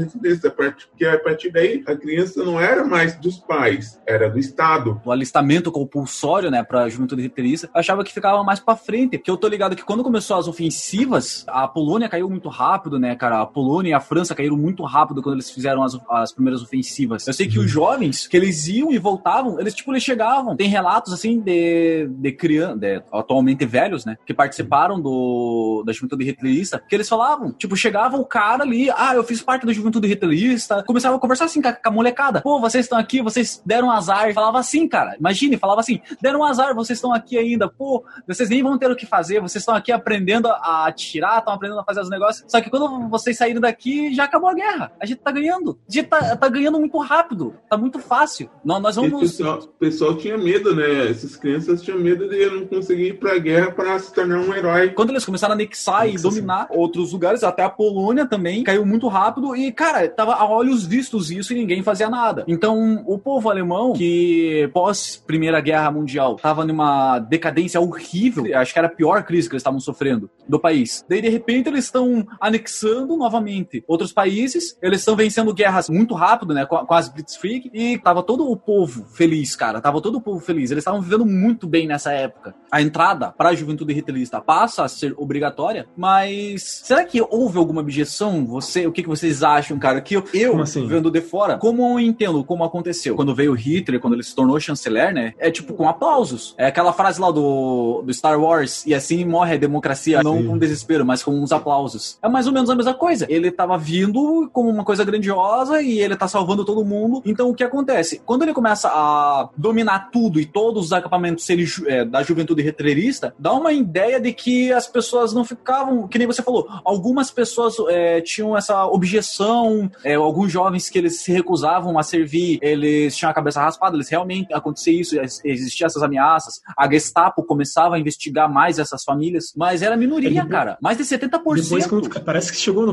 porque 0.56 1.04
a 1.04 1.18
partir 1.18 1.50
daí 1.50 1.82
a 1.86 1.94
criança 1.96 2.44
não 2.44 2.51
era 2.60 2.84
mais 2.84 3.16
dos 3.16 3.38
pais, 3.38 4.00
era 4.06 4.28
do 4.28 4.38
Estado. 4.38 5.00
o 5.04 5.12
alistamento 5.12 5.70
compulsório, 5.70 6.50
né, 6.50 6.62
pra 6.62 6.88
juventude 6.88 7.22
riterista, 7.22 7.66
eu 7.66 7.80
achava 7.80 8.04
que 8.04 8.12
ficava 8.12 8.42
mais 8.42 8.60
pra 8.60 8.76
frente. 8.76 9.18
Porque 9.18 9.30
eu 9.30 9.36
tô 9.36 9.48
ligado 9.48 9.76
que 9.76 9.84
quando 9.84 10.02
começou 10.02 10.36
as 10.36 10.48
ofensivas, 10.48 11.44
a 11.48 11.66
Polônia 11.68 12.08
caiu 12.08 12.28
muito 12.28 12.48
rápido, 12.48 12.98
né, 12.98 13.14
cara? 13.14 13.42
A 13.42 13.46
Polônia 13.46 13.90
e 13.90 13.94
a 13.94 14.00
França 14.00 14.34
caíram 14.34 14.56
muito 14.56 14.82
rápido 14.84 15.22
quando 15.22 15.36
eles 15.36 15.50
fizeram 15.50 15.82
as, 15.82 15.98
as 16.08 16.32
primeiras 16.32 16.62
ofensivas. 16.62 17.26
Eu 17.26 17.32
sei 17.32 17.48
que 17.48 17.58
os 17.58 17.70
jovens, 17.70 18.26
que 18.26 18.36
eles 18.36 18.66
iam 18.68 18.92
e 18.92 18.98
voltavam, 18.98 19.58
eles, 19.60 19.74
tipo, 19.74 19.92
eles 19.92 20.02
chegavam. 20.02 20.56
Tem 20.56 20.68
relatos, 20.68 21.12
assim, 21.12 21.40
de, 21.40 22.08
de 22.08 22.32
crianças, 22.32 23.02
atualmente 23.12 23.64
velhos, 23.64 24.04
né, 24.04 24.16
que 24.26 24.34
participaram 24.34 25.00
do, 25.00 25.82
da 25.84 25.92
juventude 25.92 26.28
hitlerista, 26.28 26.82
que 26.88 26.94
eles 26.94 27.08
falavam, 27.08 27.52
tipo, 27.52 27.76
chegava 27.76 28.16
o 28.16 28.24
cara 28.24 28.62
ali, 28.62 28.90
ah, 28.90 29.14
eu 29.14 29.24
fiz 29.24 29.42
parte 29.42 29.66
da 29.66 29.72
juventude 29.72 30.08
hitlerista, 30.08 30.82
começava 30.84 31.16
a 31.16 31.18
conversar 31.18 31.46
assim 31.46 31.60
com 31.60 31.68
a, 31.68 31.72
com 31.72 31.88
a 31.88 31.92
molecada. 31.92 32.41
Pô, 32.42 32.60
vocês 32.60 32.84
estão 32.84 32.98
aqui, 32.98 33.22
vocês 33.22 33.62
deram 33.64 33.90
azar. 33.90 34.32
Falava 34.34 34.58
assim, 34.58 34.88
cara. 34.88 35.16
Imagine, 35.18 35.56
falava 35.56 35.80
assim: 35.80 36.00
deram 36.20 36.44
azar, 36.44 36.74
vocês 36.74 36.98
estão 36.98 37.12
aqui 37.12 37.38
ainda. 37.38 37.68
Pô, 37.68 38.04
vocês 38.26 38.48
nem 38.48 38.62
vão 38.62 38.78
ter 38.78 38.90
o 38.90 38.96
que 38.96 39.06
fazer. 39.06 39.40
Vocês 39.40 39.62
estão 39.62 39.74
aqui 39.74 39.92
aprendendo 39.92 40.48
a 40.48 40.86
atirar, 40.86 41.38
estão 41.38 41.54
aprendendo 41.54 41.80
a 41.80 41.84
fazer 41.84 42.00
os 42.00 42.10
negócios. 42.10 42.44
Só 42.50 42.60
que 42.60 42.70
quando 42.70 43.08
vocês 43.08 43.36
saírem 43.36 43.60
daqui, 43.60 44.14
já 44.14 44.24
acabou 44.24 44.48
a 44.50 44.54
guerra. 44.54 44.92
A 45.00 45.06
gente 45.06 45.18
tá 45.20 45.30
ganhando. 45.30 45.78
A 45.88 45.92
gente 45.92 46.08
tá, 46.08 46.36
tá 46.36 46.48
ganhando 46.48 46.78
muito 46.78 46.98
rápido. 46.98 47.54
Tá 47.68 47.76
muito 47.76 47.98
fácil. 47.98 48.50
Nós, 48.64 48.82
nós 48.82 48.96
E 48.96 49.00
o 49.00 49.02
vamos. 49.02 49.20
pessoal, 49.20 49.58
o 49.58 49.68
pessoal 49.68 50.16
tinha 50.16 50.36
medo, 50.38 50.74
né? 50.74 51.10
Essas 51.10 51.36
crianças 51.36 51.82
tinham 51.82 51.98
medo 51.98 52.28
de 52.28 52.46
não 52.46 52.66
conseguir 52.66 53.08
ir 53.08 53.18
pra 53.18 53.38
guerra 53.38 53.70
para 53.72 53.98
se 53.98 54.12
tornar 54.12 54.38
um 54.40 54.54
herói. 54.54 54.90
Quando 54.90 55.10
eles 55.10 55.24
começaram 55.24 55.52
a 55.52 55.56
anexar 55.56 56.08
e 56.08 56.16
dominar 56.16 56.66
outros 56.70 57.12
lugares, 57.12 57.42
até 57.44 57.62
a 57.62 57.70
Polônia 57.70 58.26
também, 58.26 58.62
caiu 58.64 58.84
muito 58.84 59.08
rápido 59.08 59.54
e, 59.54 59.70
cara, 59.72 60.08
tava 60.08 60.34
a 60.34 60.48
olhos 60.48 60.84
vistos 60.86 61.30
isso 61.30 61.52
e 61.52 61.56
ninguém 61.56 61.82
fazia 61.82 62.08
nada. 62.08 62.21
Então, 62.46 63.02
o 63.06 63.18
povo 63.18 63.50
alemão, 63.50 63.92
que 63.92 64.70
pós 64.72 65.22
Primeira 65.26 65.60
Guerra 65.60 65.90
Mundial 65.90 66.36
tava 66.36 66.64
numa 66.64 67.18
decadência 67.18 67.80
horrível, 67.80 68.44
acho 68.56 68.72
que 68.72 68.78
era 68.78 68.88
a 68.88 68.90
pior 68.90 69.22
crise 69.24 69.48
que 69.48 69.54
eles 69.54 69.60
estavam 69.60 69.80
sofrendo 69.80 70.30
do 70.48 70.58
país. 70.58 71.04
Daí, 71.08 71.20
de 71.20 71.28
repente, 71.28 71.68
eles 71.68 71.84
estão 71.84 72.26
anexando 72.40 73.16
novamente 73.16 73.82
outros 73.86 74.12
países, 74.12 74.76
eles 74.82 75.00
estão 75.00 75.16
vencendo 75.16 75.52
guerras 75.54 75.88
muito 75.88 76.14
rápido, 76.14 76.54
né, 76.54 76.66
as 76.90 77.08
Blitzkrieg, 77.08 77.70
e 77.72 77.98
tava 77.98 78.22
todo 78.22 78.50
o 78.50 78.56
povo 78.56 79.04
feliz, 79.04 79.56
cara, 79.56 79.80
tava 79.80 80.00
todo 80.00 80.16
o 80.16 80.20
povo 80.20 80.40
feliz. 80.40 80.70
Eles 80.70 80.82
estavam 80.82 81.00
vivendo 81.00 81.24
muito 81.24 81.66
bem 81.66 81.86
nessa 81.86 82.12
época. 82.12 82.54
A 82.70 82.80
entrada 82.80 83.32
para 83.32 83.50
a 83.50 83.54
juventude 83.54 83.92
hitlista 83.92 84.40
passa 84.40 84.84
a 84.84 84.88
ser 84.88 85.14
obrigatória, 85.16 85.86
mas 85.96 86.82
será 86.84 87.04
que 87.04 87.20
houve 87.20 87.58
alguma 87.58 87.80
objeção? 87.80 88.44
Você, 88.46 88.86
o 88.86 88.92
que, 88.92 89.02
que 89.02 89.08
vocês 89.08 89.42
acham, 89.42 89.78
cara? 89.78 90.00
Que 90.00 90.14
eu, 90.14 90.24
eu 90.34 90.60
assim? 90.60 90.86
vendo 90.86 91.10
de 91.10 91.20
fora, 91.20 91.58
como 91.58 91.82
eu 91.82 92.00
entendo 92.12 92.44
como 92.44 92.64
aconteceu? 92.64 93.16
Quando 93.16 93.34
veio 93.34 93.52
Hitler, 93.52 94.00
quando 94.00 94.14
ele 94.14 94.22
se 94.22 94.34
tornou 94.34 94.58
chanceler, 94.60 95.12
né? 95.12 95.34
É 95.38 95.50
tipo 95.50 95.74
com 95.74 95.88
aplausos. 95.88 96.54
É 96.56 96.66
aquela 96.66 96.92
frase 96.92 97.20
lá 97.20 97.30
do, 97.30 98.02
do 98.02 98.12
Star 98.14 98.40
Wars, 98.40 98.84
e 98.86 98.94
assim 98.94 99.24
morre 99.24 99.54
a 99.54 99.58
democracia, 99.58 100.22
não 100.22 100.42
com 100.46 100.58
desespero, 100.58 101.04
mas 101.04 101.22
com 101.22 101.32
uns 101.32 101.52
aplausos. 101.52 102.18
É 102.22 102.28
mais 102.28 102.46
ou 102.46 102.52
menos 102.52 102.70
a 102.70 102.74
mesma 102.74 102.94
coisa. 102.94 103.26
Ele 103.28 103.50
tava 103.50 103.76
vindo 103.78 104.48
como 104.52 104.68
uma 104.68 104.84
coisa 104.84 105.04
grandiosa 105.04 105.80
e 105.82 105.98
ele 106.00 106.16
tá 106.16 106.28
salvando 106.28 106.64
todo 106.64 106.84
mundo. 106.84 107.22
Então 107.24 107.50
o 107.50 107.54
que 107.54 107.64
acontece? 107.64 108.20
Quando 108.24 108.42
ele 108.42 108.52
começa 108.52 108.88
a 108.88 109.48
dominar 109.56 110.10
tudo 110.10 110.38
e 110.40 110.46
todos 110.46 110.86
os 110.86 110.92
acampamentos 110.92 111.46
ju- 111.46 111.88
é, 111.88 112.04
da 112.04 112.22
juventude 112.22 112.62
hitlerista, 112.62 113.34
dá 113.38 113.52
uma 113.52 113.72
ideia 113.72 114.20
de 114.20 114.32
que 114.32 114.72
as 114.72 114.86
pessoas 114.86 115.32
não 115.32 115.44
ficavam, 115.44 116.06
que 116.08 116.18
nem 116.18 116.26
você 116.26 116.42
falou, 116.42 116.68
algumas 116.84 117.30
pessoas 117.30 117.76
é, 117.88 118.20
tinham 118.20 118.56
essa 118.56 118.86
objeção, 118.86 119.90
é, 120.04 120.14
alguns 120.14 120.50
jovens 120.52 120.88
que 120.90 120.98
eles 120.98 121.20
se 121.20 121.32
recusavam 121.32 121.98
a 121.98 122.01
servir, 122.02 122.58
eles 122.62 123.16
tinham 123.16 123.30
a 123.30 123.34
cabeça 123.34 123.60
raspada, 123.60 123.96
eles 123.96 124.08
realmente 124.08 124.52
acontecia 124.52 125.00
isso, 125.00 125.18
ex- 125.18 125.40
existiam 125.44 125.86
essas 125.86 126.02
ameaças, 126.02 126.60
a 126.76 126.90
Gestapo 126.90 127.42
começava 127.42 127.96
a 127.96 127.98
investigar 127.98 128.52
mais 128.52 128.78
essas 128.78 129.02
famílias, 129.04 129.52
mas 129.56 129.82
era 129.82 129.96
minoria, 129.96 130.40
É, 130.40 130.46
cara, 130.46 130.76
mais 130.80 130.96
de 130.98 131.04
70%. 131.04 131.30
Depois, 131.62 131.86
quando, 131.86 132.08
parece 132.24 132.50
que 132.52 132.58
chegou 132.58 132.86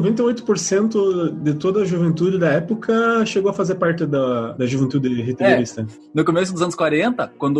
98% 0.43 1.31
de 1.41 1.53
toda 1.55 1.81
a 1.81 1.85
juventude 1.85 2.37
da 2.37 2.49
época 2.49 3.25
chegou 3.25 3.51
a 3.51 3.53
fazer 3.53 3.75
parte 3.75 4.05
da, 4.05 4.53
da 4.53 4.65
juventude 4.65 5.07
hitlerista. 5.21 5.85
No 6.13 6.23
começo 6.25 6.51
dos 6.53 6.61
anos 6.61 6.75
40, 6.75 7.33
quando 7.37 7.59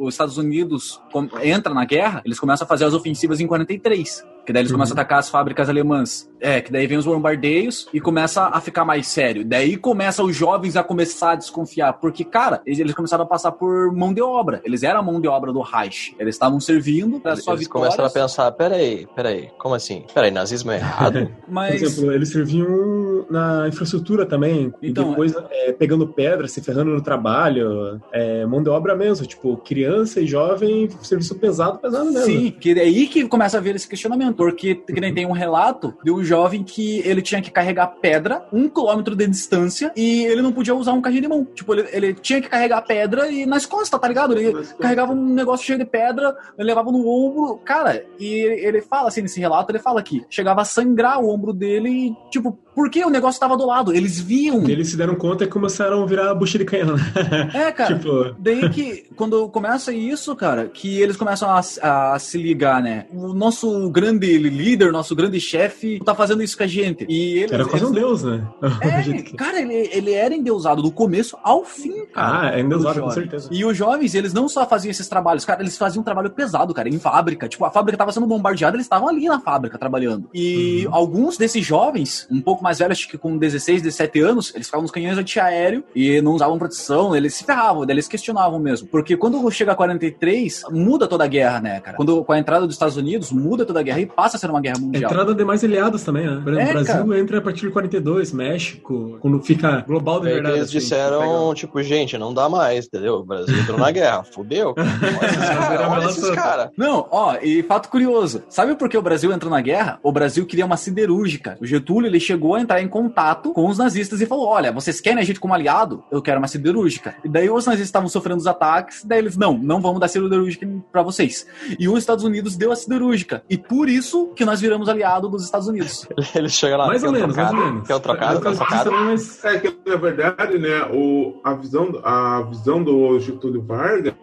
os 0.00 0.14
Estados 0.14 0.36
Unidos 0.38 1.00
entra 1.42 1.72
na 1.74 1.84
guerra, 1.84 2.22
eles 2.24 2.38
começam 2.38 2.64
a 2.64 2.68
fazer 2.68 2.84
as 2.84 2.94
ofensivas 2.94 3.40
em 3.40 3.46
43. 3.46 4.24
Que 4.46 4.54
daí 4.54 4.62
eles 4.62 4.72
começam 4.72 4.96
a 4.96 5.00
atacar 5.00 5.18
as 5.18 5.28
fábricas 5.28 5.68
alemãs. 5.68 6.28
É, 6.40 6.60
que 6.60 6.72
daí 6.72 6.86
vem 6.86 6.96
os 6.96 7.04
bombardeios 7.04 7.86
e 7.92 8.00
começa 8.00 8.46
a 8.46 8.60
ficar 8.60 8.84
mais 8.84 9.06
sério. 9.06 9.44
Daí 9.44 9.76
começa 9.76 10.24
os 10.24 10.34
jovens 10.34 10.76
a 10.76 10.79
começar 10.84 11.32
a 11.32 11.36
desconfiar. 11.36 11.94
Porque, 11.94 12.24
cara, 12.24 12.60
eles, 12.66 12.78
eles 12.78 12.94
começaram 12.94 13.24
a 13.24 13.26
passar 13.26 13.52
por 13.52 13.92
mão 13.94 14.12
de 14.12 14.22
obra. 14.22 14.60
Eles 14.64 14.82
eram 14.82 15.00
a 15.00 15.02
mão 15.02 15.20
de 15.20 15.28
obra 15.28 15.52
do 15.52 15.60
Reich. 15.60 16.14
Eles 16.18 16.34
estavam 16.34 16.60
servindo 16.60 17.20
pra 17.20 17.36
sua 17.36 17.54
Eles 17.54 17.64
vitória. 17.66 17.86
começaram 17.88 18.08
a 18.08 18.10
pensar, 18.12 18.52
peraí, 18.52 19.06
peraí, 19.14 19.50
como 19.58 19.74
assim? 19.74 20.04
Peraí, 20.12 20.30
nazismo 20.30 20.70
é 20.72 20.76
errado? 20.76 21.26
Por 21.44 21.52
Mas. 21.52 21.82
exemplo, 21.82 22.12
eles 22.12 22.30
serviam 22.30 23.26
na 23.30 23.68
infraestrutura 23.68 24.26
também, 24.26 24.72
e 24.80 24.90
Então, 24.90 25.10
depois 25.10 25.34
é, 25.50 25.72
pegando 25.72 26.06
pedra, 26.06 26.48
se 26.48 26.60
ferrando 26.60 26.90
no 26.90 27.00
trabalho, 27.02 28.00
é, 28.12 28.44
mão 28.46 28.62
de 28.62 28.68
obra 28.68 28.94
mesmo, 28.94 29.26
tipo, 29.26 29.56
criança 29.58 30.20
e 30.20 30.26
jovem, 30.26 30.88
serviço 31.02 31.34
pesado, 31.36 31.78
pesado 31.78 32.06
mesmo. 32.12 32.24
Sim, 32.26 32.50
que 32.58 32.70
é 32.72 32.80
aí 32.82 33.06
que 33.06 33.26
começa 33.28 33.58
a 33.58 33.60
ver 33.60 33.76
esse 33.76 33.88
questionamento, 33.88 34.36
porque 34.36 34.74
que 34.74 35.00
nem 35.00 35.12
tem 35.14 35.26
um 35.26 35.32
relato 35.32 35.94
de 36.04 36.10
um 36.10 36.22
jovem 36.24 36.62
que 36.62 37.00
ele 37.00 37.22
tinha 37.22 37.40
que 37.40 37.50
carregar 37.50 37.86
pedra 38.00 38.44
um 38.52 38.68
quilômetro 38.68 39.14
de 39.14 39.26
distância 39.26 39.92
e 39.96 40.24
ele 40.24 40.42
não 40.42 40.52
podia 40.52 40.69
usar 40.72 40.92
um 40.92 41.00
carrinho 41.00 41.22
de 41.22 41.28
mão. 41.28 41.44
Tipo, 41.54 41.74
ele, 41.74 41.88
ele 41.92 42.14
tinha 42.14 42.40
que 42.40 42.48
carregar 42.48 42.82
pedra 42.82 43.30
e 43.30 43.46
nas 43.46 43.66
costas, 43.66 43.98
tá 44.00 44.08
ligado? 44.08 44.36
Ele 44.36 44.64
carregava 44.78 45.12
um 45.12 45.34
negócio 45.34 45.66
cheio 45.66 45.78
de 45.78 45.84
pedra, 45.84 46.34
ele 46.58 46.68
levava 46.68 46.90
no 46.90 47.06
ombro. 47.08 47.56
Cara, 47.64 48.04
e 48.18 48.26
ele 48.64 48.80
fala 48.80 49.08
assim, 49.08 49.22
nesse 49.22 49.40
relato, 49.40 49.70
ele 49.72 49.78
fala 49.78 50.02
que 50.02 50.24
chegava 50.30 50.62
a 50.62 50.64
sangrar 50.64 51.20
o 51.20 51.28
ombro 51.28 51.52
dele 51.52 51.88
e, 51.90 52.30
tipo, 52.30 52.58
porque 52.74 53.04
o 53.04 53.10
negócio 53.10 53.40
tava 53.40 53.56
do 53.56 53.66
lado, 53.66 53.92
eles 53.92 54.18
viam. 54.20 54.66
E 54.68 54.72
eles 54.72 54.88
se 54.90 54.96
deram 54.96 55.14
conta 55.14 55.44
e 55.44 55.46
começaram 55.46 56.02
a 56.02 56.06
virar 56.06 56.34
bucha 56.34 56.56
de 56.58 56.64
canhão. 56.64 56.96
né? 56.96 57.50
É, 57.54 57.72
cara. 57.72 57.94
tipo, 57.98 58.34
Daí 58.38 58.68
que, 58.70 59.06
quando 59.16 59.48
começa 59.48 59.92
isso, 59.92 60.34
cara, 60.36 60.66
que 60.66 61.00
eles 61.00 61.16
começam 61.16 61.48
a, 61.50 62.14
a 62.14 62.18
se 62.18 62.38
ligar, 62.38 62.82
né? 62.82 63.06
O 63.12 63.34
nosso 63.34 63.90
grande 63.90 64.38
líder, 64.38 64.92
nosso 64.92 65.14
grande 65.14 65.40
chefe, 65.40 66.00
tá 66.04 66.14
fazendo 66.14 66.42
isso 66.42 66.56
com 66.56 66.62
a 66.62 66.66
gente. 66.66 67.04
E 67.08 67.38
eles, 67.40 67.52
era 67.52 67.64
quase 67.66 67.84
um 67.84 67.88
eles- 67.88 68.00
deus, 68.00 68.22
né? 68.24 68.46
É, 68.80 69.22
cara, 69.36 69.60
ele, 69.60 69.90
ele 69.92 70.12
era 70.12 70.34
endeusado 70.60 70.82
do 70.82 70.90
começo 70.90 71.36
ao 71.42 71.64
fim, 71.64 72.04
cara. 72.06 72.40
Ah, 72.50 72.56
é 72.56 72.60
endeusado, 72.60 72.98
Os 72.98 73.04
com 73.04 73.10
certeza. 73.10 73.48
E 73.50 73.64
os 73.64 73.76
jovens, 73.76 74.14
eles 74.14 74.32
não 74.32 74.48
só 74.48 74.66
faziam 74.66 74.90
esses 74.90 75.08
trabalhos, 75.08 75.44
cara, 75.44 75.62
eles 75.62 75.76
faziam 75.76 76.02
um 76.02 76.04
trabalho 76.04 76.30
pesado, 76.30 76.74
cara, 76.74 76.88
em 76.88 76.98
fábrica. 76.98 77.48
Tipo, 77.48 77.64
a 77.64 77.70
fábrica 77.70 77.96
tava 77.96 78.12
sendo 78.12 78.26
bombardeada, 78.26 78.76
eles 78.76 78.84
estavam 78.86 79.08
ali 79.08 79.26
na 79.26 79.40
fábrica 79.40 79.78
trabalhando. 79.78 80.28
E 80.34 80.84
Uhum. 80.86 80.94
alguns 80.94 81.36
desses 81.38 81.64
jovens, 81.64 82.26
um 82.30 82.40
pouco 82.40 82.62
mais 82.62 82.78
velhos, 82.78 82.98
acho 82.98 83.08
que 83.08 83.16
com 83.18 83.36
16, 83.38 83.82
17 83.82 84.20
anos, 84.20 84.52
eles 84.54 84.66
ficavam 84.66 84.82
nos 84.82 84.90
canhões 84.90 85.16
antiaéreo 85.18 85.82
e 85.94 86.20
não 86.20 86.32
usavam 86.32 86.58
proteção, 86.58 87.16
eles 87.16 87.34
se 87.34 87.44
ferravam, 87.44 87.84
eles 87.88 88.06
questionavam 88.06 88.58
mesmo. 88.58 88.88
Porque 88.88 89.16
quando 89.16 89.50
chega 89.50 89.72
a 89.72 89.74
43, 89.74 90.64
muda 90.70 91.06
toda 91.06 91.24
a 91.24 91.26
guerra, 91.26 91.60
né, 91.60 91.80
cara? 91.80 91.96
Quando 91.96 92.22
com 92.24 92.32
a 92.32 92.38
entrada 92.38 92.66
dos 92.66 92.74
Estados 92.74 92.96
Unidos, 92.96 93.32
muda 93.32 93.64
toda 93.64 93.80
a 93.80 93.82
guerra 93.82 94.00
e 94.00 94.06
passa 94.06 94.36
a 94.36 94.40
ser 94.40 94.50
uma 94.50 94.60
guerra 94.60 94.78
mundial. 94.78 95.10
Entrada 95.10 95.34
de 95.34 95.44
mais 95.44 95.64
aliados 95.64 96.02
também, 96.02 96.26
né? 96.26 96.40
Por 96.42 96.52
exemplo, 96.52 96.68
É, 96.68 96.70
o 96.70 96.84
Brasil 96.84 97.06
cara. 97.06 97.18
entra 97.20 97.38
a 97.38 97.40
partir 97.40 97.66
de 97.66 97.70
42, 97.72 98.32
México, 98.32 99.18
quando 99.20 99.40
fica 99.40 99.84
global 99.86 100.20
de 100.20 100.28
Aí 100.28 100.40
verdade. 100.52 100.58
eles 100.58 100.68
assim, 100.68 100.78
disseram, 100.78 101.54
tipo, 101.54 101.82
gente, 101.82 102.18
não 102.18 102.32
dá 102.32 102.48
mais, 102.48 102.86
entendeu? 102.86 103.16
O 103.16 103.24
Brasil 103.24 103.58
entrou 103.58 103.78
na 103.78 103.90
guerra, 103.90 104.22
fudeu. 104.24 104.74
Olha 104.78 105.26
esses 105.26 105.48
caras, 105.48 105.90
olha 105.90 106.04
esses 106.06 106.30
caras. 106.30 106.70
Não, 106.76 107.06
ó, 107.10 107.36
e 107.42 107.62
fato 107.62 107.88
curioso. 107.88 108.42
Sabe 108.48 108.74
por 108.74 108.88
que 108.88 108.96
o 108.96 109.02
Brasil 109.02 109.32
entrou 109.32 109.50
na 109.50 109.60
guerra? 109.60 109.98
O 110.02 110.12
Brasil 110.12 110.46
queria 110.46 110.66
uma 110.66 110.76
siderúrgica. 110.76 111.56
O 111.60 111.66
Getúlio, 111.66 112.08
ele 112.08 112.20
chegou 112.20 112.54
a 112.54 112.60
entrar 112.60 112.80
em 112.80 112.88
contato 112.88 113.52
com 113.52 113.66
os 113.68 113.78
nazistas 113.78 114.20
e 114.20 114.26
falou, 114.26 114.46
olha, 114.46 114.72
vocês 114.72 115.00
querem 115.00 115.20
a 115.20 115.24
gente 115.24 115.40
como 115.40 115.54
aliado? 115.54 116.04
Eu 116.10 116.22
quero 116.22 116.38
uma 116.38 116.48
siderúrgica. 116.48 117.14
E 117.24 117.28
daí 117.28 117.50
os 117.50 117.66
nazistas 117.66 117.88
estavam 117.88 118.08
sofrendo 118.08 118.38
os 118.40 118.46
ataques, 118.46 119.04
daí 119.04 119.18
eles, 119.18 119.36
não, 119.36 119.56
não 119.56 119.80
vamos 119.80 120.00
dar 120.00 120.08
siderúrgica 120.08 120.66
pra 120.90 121.02
vocês. 121.02 121.46
E 121.78 121.88
os 121.88 121.98
Estados 121.98 122.24
Unidos 122.24 122.56
deu 122.56 122.72
a 122.72 122.76
siderúrgica. 122.76 123.42
E 123.48 123.56
por 123.56 123.88
isso 123.88 124.28
que 124.34 124.44
nós 124.44 124.60
viramos 124.60 124.88
aliado 124.88 125.28
dos 125.28 125.44
Estados 125.44 125.68
Unidos. 125.68 126.06
Eles 126.34 126.52
chegam 126.52 126.78
lá, 126.78 126.86
Mais 126.86 127.02
ou 127.02 127.12
menos, 127.12 127.36
mais 127.36 127.50
ou 127.50 127.56
menos. 127.56 127.86
Quer 127.86 127.94
um 127.96 128.00
trocado? 128.00 128.34
Eu 128.34 128.40
Quer 128.40 128.56
trocado? 128.56 128.92
mas 128.92 129.44
É 129.44 129.58
que, 129.58 129.76
na 129.86 129.96
verdade, 129.96 130.39
né, 130.48 130.82
o, 130.92 131.40
a, 131.44 131.54
visão, 131.54 132.00
a 132.02 132.42
visão 132.42 132.82
do 132.82 133.18
Getúlio 133.20 133.62
Vargas 133.62 134.14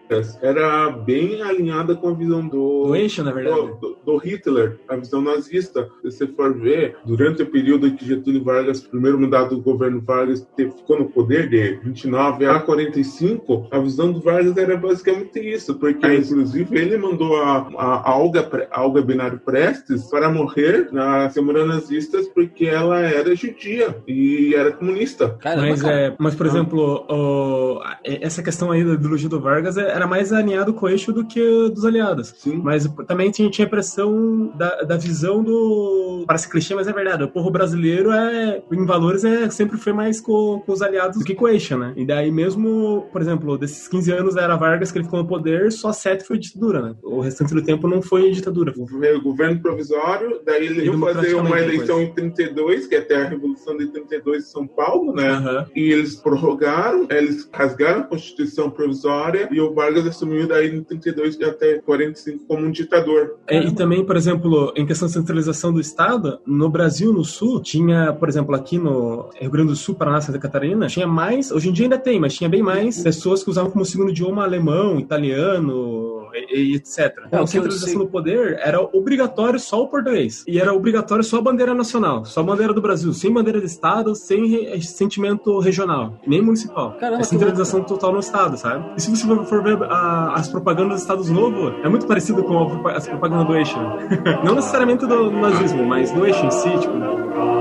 era 0.42 0.90
bem 0.90 1.42
alinhada 1.42 1.94
com 1.94 2.08
a 2.08 2.14
visão 2.14 2.46
do, 2.46 2.84
do 2.86 3.24
na 3.24 3.32
verdade. 3.32 3.56
do, 3.80 3.98
do- 4.04 4.18
Hitler, 4.18 4.78
a 4.88 4.96
visão 4.96 5.20
nazista. 5.20 5.88
Se 6.02 6.10
você 6.10 6.26
for 6.26 6.52
ver, 6.58 6.96
durante 7.04 7.42
o 7.42 7.46
período 7.46 7.86
em 7.86 7.94
que 7.94 8.04
Getúlio 8.06 8.42
Vargas, 8.42 8.80
primeiro 8.80 9.18
mandato 9.20 9.54
do 9.54 9.62
governo 9.62 10.00
Vargas, 10.00 10.46
ficou 10.56 10.98
no 10.98 11.08
poder 11.08 11.48
de 11.48 11.78
29 11.84 12.46
a 12.46 12.58
45, 12.58 13.68
a 13.70 13.78
visão 13.78 14.12
do 14.12 14.20
Vargas 14.20 14.56
era 14.56 14.76
basicamente 14.76 15.38
isso, 15.38 15.74
porque 15.78 16.06
inclusive 16.14 16.76
ele 16.78 16.96
mandou 16.96 17.36
a, 17.36 17.68
a, 17.76 18.10
a 18.10 18.18
Olga, 18.18 18.42
Pre- 18.42 18.66
a 18.70 18.82
Olga 18.82 19.02
Benário 19.02 19.38
Prestes 19.38 20.04
para 20.10 20.28
morrer 20.30 20.88
na 20.92 21.28
Semana 21.30 21.64
Nazistas 21.64 22.26
porque 22.28 22.66
ela 22.66 23.00
era 23.00 23.34
judia 23.36 23.96
e 24.06 24.54
era 24.54 24.72
comunista. 24.72 25.36
Caramba, 25.40 25.68
Mas, 25.68 25.82
cara. 25.82 25.97
É, 26.06 26.14
mas, 26.18 26.34
por 26.34 26.46
exemplo, 26.46 27.04
o- 27.08 27.80
essa 28.04 28.42
questão 28.42 28.70
aí 28.70 28.84
da 28.84 28.94
ideologia 28.94 29.28
do 29.28 29.40
Vargas 29.40 29.76
é- 29.76 29.90
era 29.90 30.06
mais 30.06 30.32
alinhado 30.32 30.72
com 30.72 30.86
o 30.86 30.88
eixo 30.88 31.12
do 31.12 31.24
que 31.24 31.40
dos 31.70 31.84
aliados. 31.84 32.34
Sim. 32.38 32.60
Mas 32.62 32.86
também 33.06 33.30
tinha, 33.30 33.50
tinha 33.50 33.66
a 33.66 33.68
impressão 33.68 34.52
da, 34.56 34.82
da 34.82 34.96
visão 34.96 35.42
do. 35.42 36.24
Parece 36.26 36.48
clichê, 36.50 36.74
mas 36.74 36.86
é 36.88 36.92
verdade. 36.92 37.24
O 37.24 37.28
povo 37.28 37.50
brasileiro 37.50 38.10
é, 38.12 38.62
em 38.72 38.84
valores 38.86 39.24
é, 39.24 39.48
sempre 39.50 39.76
foi 39.78 39.92
mais 39.92 40.20
com, 40.20 40.62
com 40.64 40.72
os 40.72 40.82
aliados 40.82 41.18
do 41.18 41.24
que 41.24 41.34
com 41.34 41.44
o 41.44 41.48
eixo, 41.48 41.76
né? 41.76 41.92
E 41.96 42.04
daí, 42.04 42.30
mesmo, 42.30 43.06
por 43.12 43.20
exemplo, 43.20 43.56
desses 43.58 43.88
15 43.88 44.12
anos 44.12 44.36
era 44.36 44.56
Vargas 44.56 44.90
que 44.92 44.98
ele 44.98 45.04
ficou 45.04 45.20
no 45.22 45.28
poder, 45.28 45.70
só 45.72 45.92
7 45.92 46.24
foi 46.24 46.38
ditadura, 46.38 46.80
né? 46.82 46.94
O 47.02 47.20
restante 47.20 47.54
do 47.54 47.62
tempo 47.62 47.88
não 47.88 48.00
foi 48.02 48.30
ditadura. 48.30 48.72
governo, 48.76 49.22
governo 49.22 49.60
provisório, 49.60 50.40
daí 50.44 50.66
ele 50.66 50.84
ia 50.84 50.98
fazer 50.98 51.34
uma 51.34 51.58
eleição 51.60 52.00
em 52.02 52.12
32, 52.12 52.86
que 52.86 52.94
é 52.94 52.98
até 52.98 53.16
a 53.16 53.28
Revolução 53.28 53.76
de 53.76 53.86
32 53.88 54.44
em 54.44 54.46
São 54.46 54.66
Paulo, 54.66 55.12
né? 55.14 55.28
Aham. 55.30 55.66
E 55.74 55.87
eles 55.90 56.16
prorrogaram, 56.16 57.06
eles 57.10 57.48
rasgaram 57.52 58.00
a 58.00 58.04
Constituição 58.04 58.70
provisória 58.70 59.48
e 59.50 59.60
o 59.60 59.72
Vargas 59.74 60.06
assumiu 60.06 60.46
daí 60.46 60.74
em 60.74 60.82
32 60.82 61.40
até 61.42 61.78
45 61.78 62.44
como 62.46 62.66
um 62.66 62.70
ditador. 62.70 63.38
É, 63.46 63.62
e 63.62 63.74
também, 63.74 64.04
por 64.04 64.16
exemplo, 64.16 64.72
em 64.76 64.86
questão 64.86 65.06
de 65.06 65.14
centralização 65.14 65.72
do 65.72 65.80
Estado, 65.80 66.40
no 66.46 66.68
Brasil, 66.68 67.12
no 67.12 67.24
Sul, 67.24 67.60
tinha, 67.60 68.12
por 68.12 68.28
exemplo, 68.28 68.54
aqui 68.54 68.78
no 68.78 69.30
Rio 69.38 69.50
Grande 69.50 69.68
do 69.68 69.76
Sul, 69.76 69.94
Paraná, 69.94 70.20
Santa 70.20 70.38
Catarina, 70.38 70.86
tinha 70.86 71.06
mais, 71.06 71.50
hoje 71.50 71.68
em 71.68 71.72
dia 71.72 71.86
ainda 71.86 71.98
tem, 71.98 72.20
mas 72.20 72.34
tinha 72.34 72.48
bem 72.48 72.62
mais 72.62 73.02
pessoas 73.02 73.42
que 73.42 73.50
usavam 73.50 73.70
como 73.70 73.84
segundo 73.84 74.10
idioma 74.10 74.44
alemão, 74.44 74.98
italiano 74.98 75.97
e, 76.34 76.72
e 76.72 76.74
etc. 76.76 76.98
É, 77.30 77.36
a 77.36 77.40
eu 77.40 77.46
centralização 77.46 78.00
do 78.00 78.06
poder 78.08 78.58
era 78.62 78.80
obrigatório 78.80 79.58
só 79.58 79.82
o 79.82 79.88
português. 79.88 80.44
E 80.46 80.58
era 80.58 80.72
obrigatório 80.72 81.22
só 81.24 81.38
a 81.38 81.42
bandeira 81.42 81.74
nacional, 81.74 82.24
só 82.24 82.40
a 82.40 82.44
bandeira 82.44 82.72
do 82.72 82.80
Brasil, 82.80 83.12
sem 83.12 83.32
bandeira 83.32 83.60
de 83.60 83.66
Estado, 83.66 84.14
sem 84.14 84.80
sentimento 84.82 85.58
regional, 85.58 86.14
nem 86.26 86.40
municipal. 86.42 86.92
Caramba, 86.98 87.22
é 87.22 87.24
centralização 87.24 87.82
total 87.82 88.12
no 88.12 88.20
Estado, 88.20 88.56
sabe? 88.56 88.84
E 88.96 89.00
se 89.00 89.10
você 89.10 89.26
for 89.44 89.62
ver 89.62 89.82
a- 89.84 90.34
as 90.34 90.48
propagandas 90.48 90.94
dos 90.94 91.02
Estados 91.02 91.30
Novos, 91.30 91.72
é 91.84 91.88
muito 91.88 92.06
parecido 92.06 92.42
com 92.44 92.86
a 92.86 92.92
as 92.92 93.06
propagandas 93.06 93.46
do 93.46 93.56
eixo. 93.56 93.76
Não 94.44 94.54
necessariamente 94.54 95.06
do 95.06 95.30
nazismo, 95.30 95.84
mas 95.84 96.10
do 96.12 96.26
eixo 96.26 96.44
em 96.44 96.50
si, 96.50 96.70
tipo. 96.78 97.57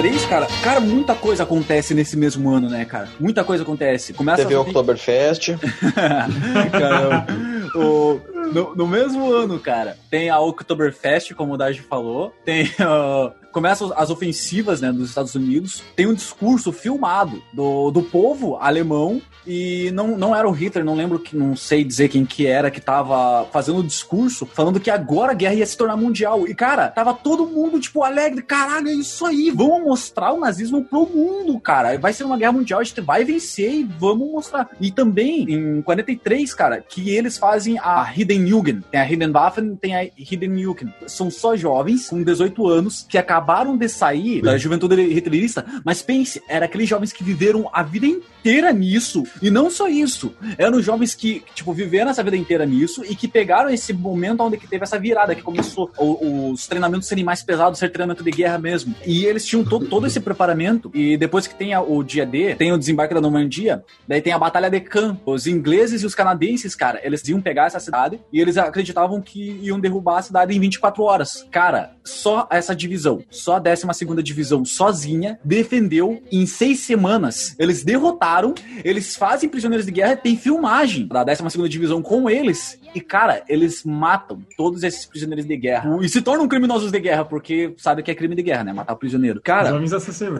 3, 0.00 0.24
cara, 0.24 0.46
cara, 0.62 0.80
muita 0.80 1.14
coisa 1.14 1.42
acontece 1.42 1.92
nesse 1.92 2.16
mesmo 2.16 2.48
ano, 2.48 2.70
né, 2.70 2.86
cara? 2.86 3.06
Muita 3.20 3.44
coisa 3.44 3.64
acontece. 3.64 4.14
Começa 4.14 4.42
Teve 4.42 4.54
o 4.54 4.62
Oktoberfest. 4.62 5.50
Caramba. 6.72 7.26
O- 7.74 8.20
no, 8.52 8.74
no 8.74 8.86
mesmo 8.86 9.32
ano, 9.32 9.58
cara, 9.58 9.96
tem 10.10 10.28
a 10.30 10.40
Oktoberfest, 10.40 11.34
como 11.34 11.54
o 11.54 11.56
Daji 11.56 11.80
falou, 11.82 12.32
tem. 12.44 12.70
ah, 12.80 13.32
começam 13.52 13.92
as 13.96 14.10
ofensivas 14.10 14.80
né, 14.80 14.92
dos 14.92 15.08
Estados 15.08 15.34
Unidos, 15.34 15.82
tem 15.96 16.06
um 16.06 16.14
discurso 16.14 16.70
filmado 16.72 17.42
do, 17.52 17.90
do 17.90 18.00
povo 18.02 18.56
alemão, 18.56 19.20
e 19.46 19.90
não, 19.92 20.16
não 20.16 20.36
era 20.36 20.48
o 20.48 20.52
Hitler, 20.52 20.84
não 20.84 20.94
lembro 20.94 21.18
que 21.18 21.34
não 21.36 21.56
sei 21.56 21.82
dizer 21.82 22.08
quem 22.08 22.24
que 22.24 22.46
era 22.46 22.70
que 22.70 22.80
tava 22.80 23.46
fazendo 23.50 23.78
o 23.78 23.84
discurso, 23.84 24.46
falando 24.46 24.78
que 24.78 24.90
agora 24.90 25.32
a 25.32 25.34
guerra 25.34 25.54
ia 25.54 25.66
se 25.66 25.76
tornar 25.76 25.96
mundial. 25.96 26.46
E, 26.46 26.54
cara, 26.54 26.88
tava 26.88 27.14
todo 27.14 27.46
mundo, 27.46 27.80
tipo, 27.80 28.04
alegre, 28.04 28.42
caralho, 28.42 28.88
é 28.88 28.92
isso 28.92 29.24
aí, 29.26 29.50
vamos 29.50 29.82
mostrar 29.82 30.32
o 30.32 30.40
nazismo 30.40 30.84
pro 30.84 31.08
mundo, 31.08 31.58
cara. 31.58 31.98
Vai 31.98 32.12
ser 32.12 32.24
uma 32.24 32.36
guerra 32.38 32.52
mundial, 32.52 32.80
a 32.80 32.84
gente 32.84 33.00
vai 33.00 33.24
vencer 33.24 33.72
e 33.72 33.82
vamos 33.82 34.30
mostrar. 34.30 34.68
E 34.80 34.92
também, 34.92 35.50
em 35.50 35.82
43, 35.82 36.54
cara, 36.54 36.84
que 36.86 37.10
eles 37.10 37.36
fazem 37.38 37.59
a 37.80 38.10
Hidden 38.14 38.46
Jugend. 38.46 38.82
Tem 38.90 39.00
a 39.00 39.04
Hidden 39.10 39.30
Waffen, 39.32 39.76
tem 39.76 39.94
a 39.96 40.04
Hidden 40.04 40.62
Jugend. 40.62 40.92
São 41.06 41.30
só 41.30 41.56
jovens 41.56 42.08
com 42.08 42.22
18 42.22 42.66
anos 42.68 43.06
que 43.08 43.18
acabaram 43.18 43.76
de 43.76 43.88
sair 43.88 44.42
da 44.42 44.56
juventude 44.58 45.00
hitlerista, 45.00 45.64
mas 45.84 46.02
pense, 46.02 46.42
era 46.48 46.64
aqueles 46.66 46.88
jovens 46.88 47.12
que 47.12 47.22
viveram 47.24 47.68
a 47.72 47.82
vida 47.82 48.06
inteira 48.06 48.72
nisso, 48.72 49.24
e 49.42 49.50
não 49.50 49.70
só 49.70 49.88
isso, 49.88 50.34
eram 50.56 50.80
jovens 50.82 51.14
que, 51.14 51.42
tipo, 51.54 51.72
viveram 51.72 52.10
essa 52.10 52.22
vida 52.22 52.36
inteira 52.36 52.64
nisso 52.64 53.04
e 53.08 53.14
que 53.14 53.28
pegaram 53.28 53.70
esse 53.70 53.92
momento 53.92 54.42
onde 54.42 54.56
que 54.56 54.66
teve 54.66 54.82
essa 54.84 54.98
virada, 54.98 55.34
que 55.34 55.42
começou 55.42 55.90
os 55.98 56.66
treinamentos 56.66 57.08
serem 57.08 57.24
mais 57.24 57.42
pesados, 57.42 57.78
ser 57.78 57.90
treinamento 57.90 58.24
de 58.24 58.30
guerra 58.30 58.58
mesmo. 58.58 58.94
E 59.06 59.24
eles 59.24 59.44
tinham 59.44 59.64
todo, 59.64 59.86
todo 59.86 60.06
esse 60.06 60.20
preparamento, 60.20 60.90
e 60.94 61.16
depois 61.16 61.46
que 61.46 61.54
tem 61.54 61.74
a- 61.74 61.82
o 61.82 62.02
dia 62.02 62.24
D, 62.24 62.54
tem 62.54 62.72
o 62.72 62.78
desembarque 62.78 63.14
da 63.14 63.20
Normandia, 63.20 63.82
daí 64.06 64.20
tem 64.22 64.32
a 64.32 64.38
Batalha 64.38 64.70
de 64.70 64.80
Caen. 64.80 65.18
Os 65.26 65.46
ingleses 65.46 66.02
e 66.02 66.06
os 66.06 66.14
canadenses, 66.14 66.74
cara, 66.74 67.00
eles 67.02 67.26
iam 67.28 67.40
pegar 67.40 67.49
essa 67.66 67.80
cidade 67.80 68.20
e 68.32 68.40
eles 68.40 68.56
acreditavam 68.56 69.20
que 69.20 69.58
iam 69.62 69.80
derrubar 69.80 70.18
a 70.18 70.22
cidade 70.22 70.56
em 70.56 70.60
24 70.60 71.02
horas. 71.02 71.46
Cara, 71.50 71.92
só 72.04 72.46
essa 72.50 72.74
divisão, 72.74 73.22
só 73.30 73.56
a 73.56 73.58
12 73.58 74.22
divisão 74.22 74.64
sozinha, 74.64 75.38
defendeu 75.44 76.22
em 76.30 76.46
seis 76.46 76.80
semanas. 76.80 77.54
Eles 77.58 77.84
derrotaram, 77.84 78.54
eles 78.84 79.16
fazem 79.16 79.48
prisioneiros 79.48 79.86
de 79.86 79.92
guerra, 79.92 80.16
tem 80.16 80.36
filmagem 80.36 81.06
da 81.06 81.24
12 81.24 81.68
divisão 81.68 82.02
com 82.02 82.28
eles. 82.28 82.78
E, 82.94 83.00
cara, 83.00 83.42
eles 83.48 83.84
matam 83.84 84.42
todos 84.56 84.82
esses 84.82 85.06
prisioneiros 85.06 85.46
de 85.46 85.56
guerra. 85.56 85.98
E 86.02 86.08
se 86.08 86.20
tornam 86.20 86.48
criminosos 86.48 86.90
de 86.90 86.98
guerra, 86.98 87.24
porque 87.24 87.74
sabe 87.76 88.02
que 88.02 88.10
é 88.10 88.14
crime 88.14 88.34
de 88.34 88.42
guerra, 88.42 88.64
né? 88.64 88.72
Matar 88.72 88.94
o 88.94 88.96
prisioneiro. 88.96 89.40
Cara, 89.40 89.70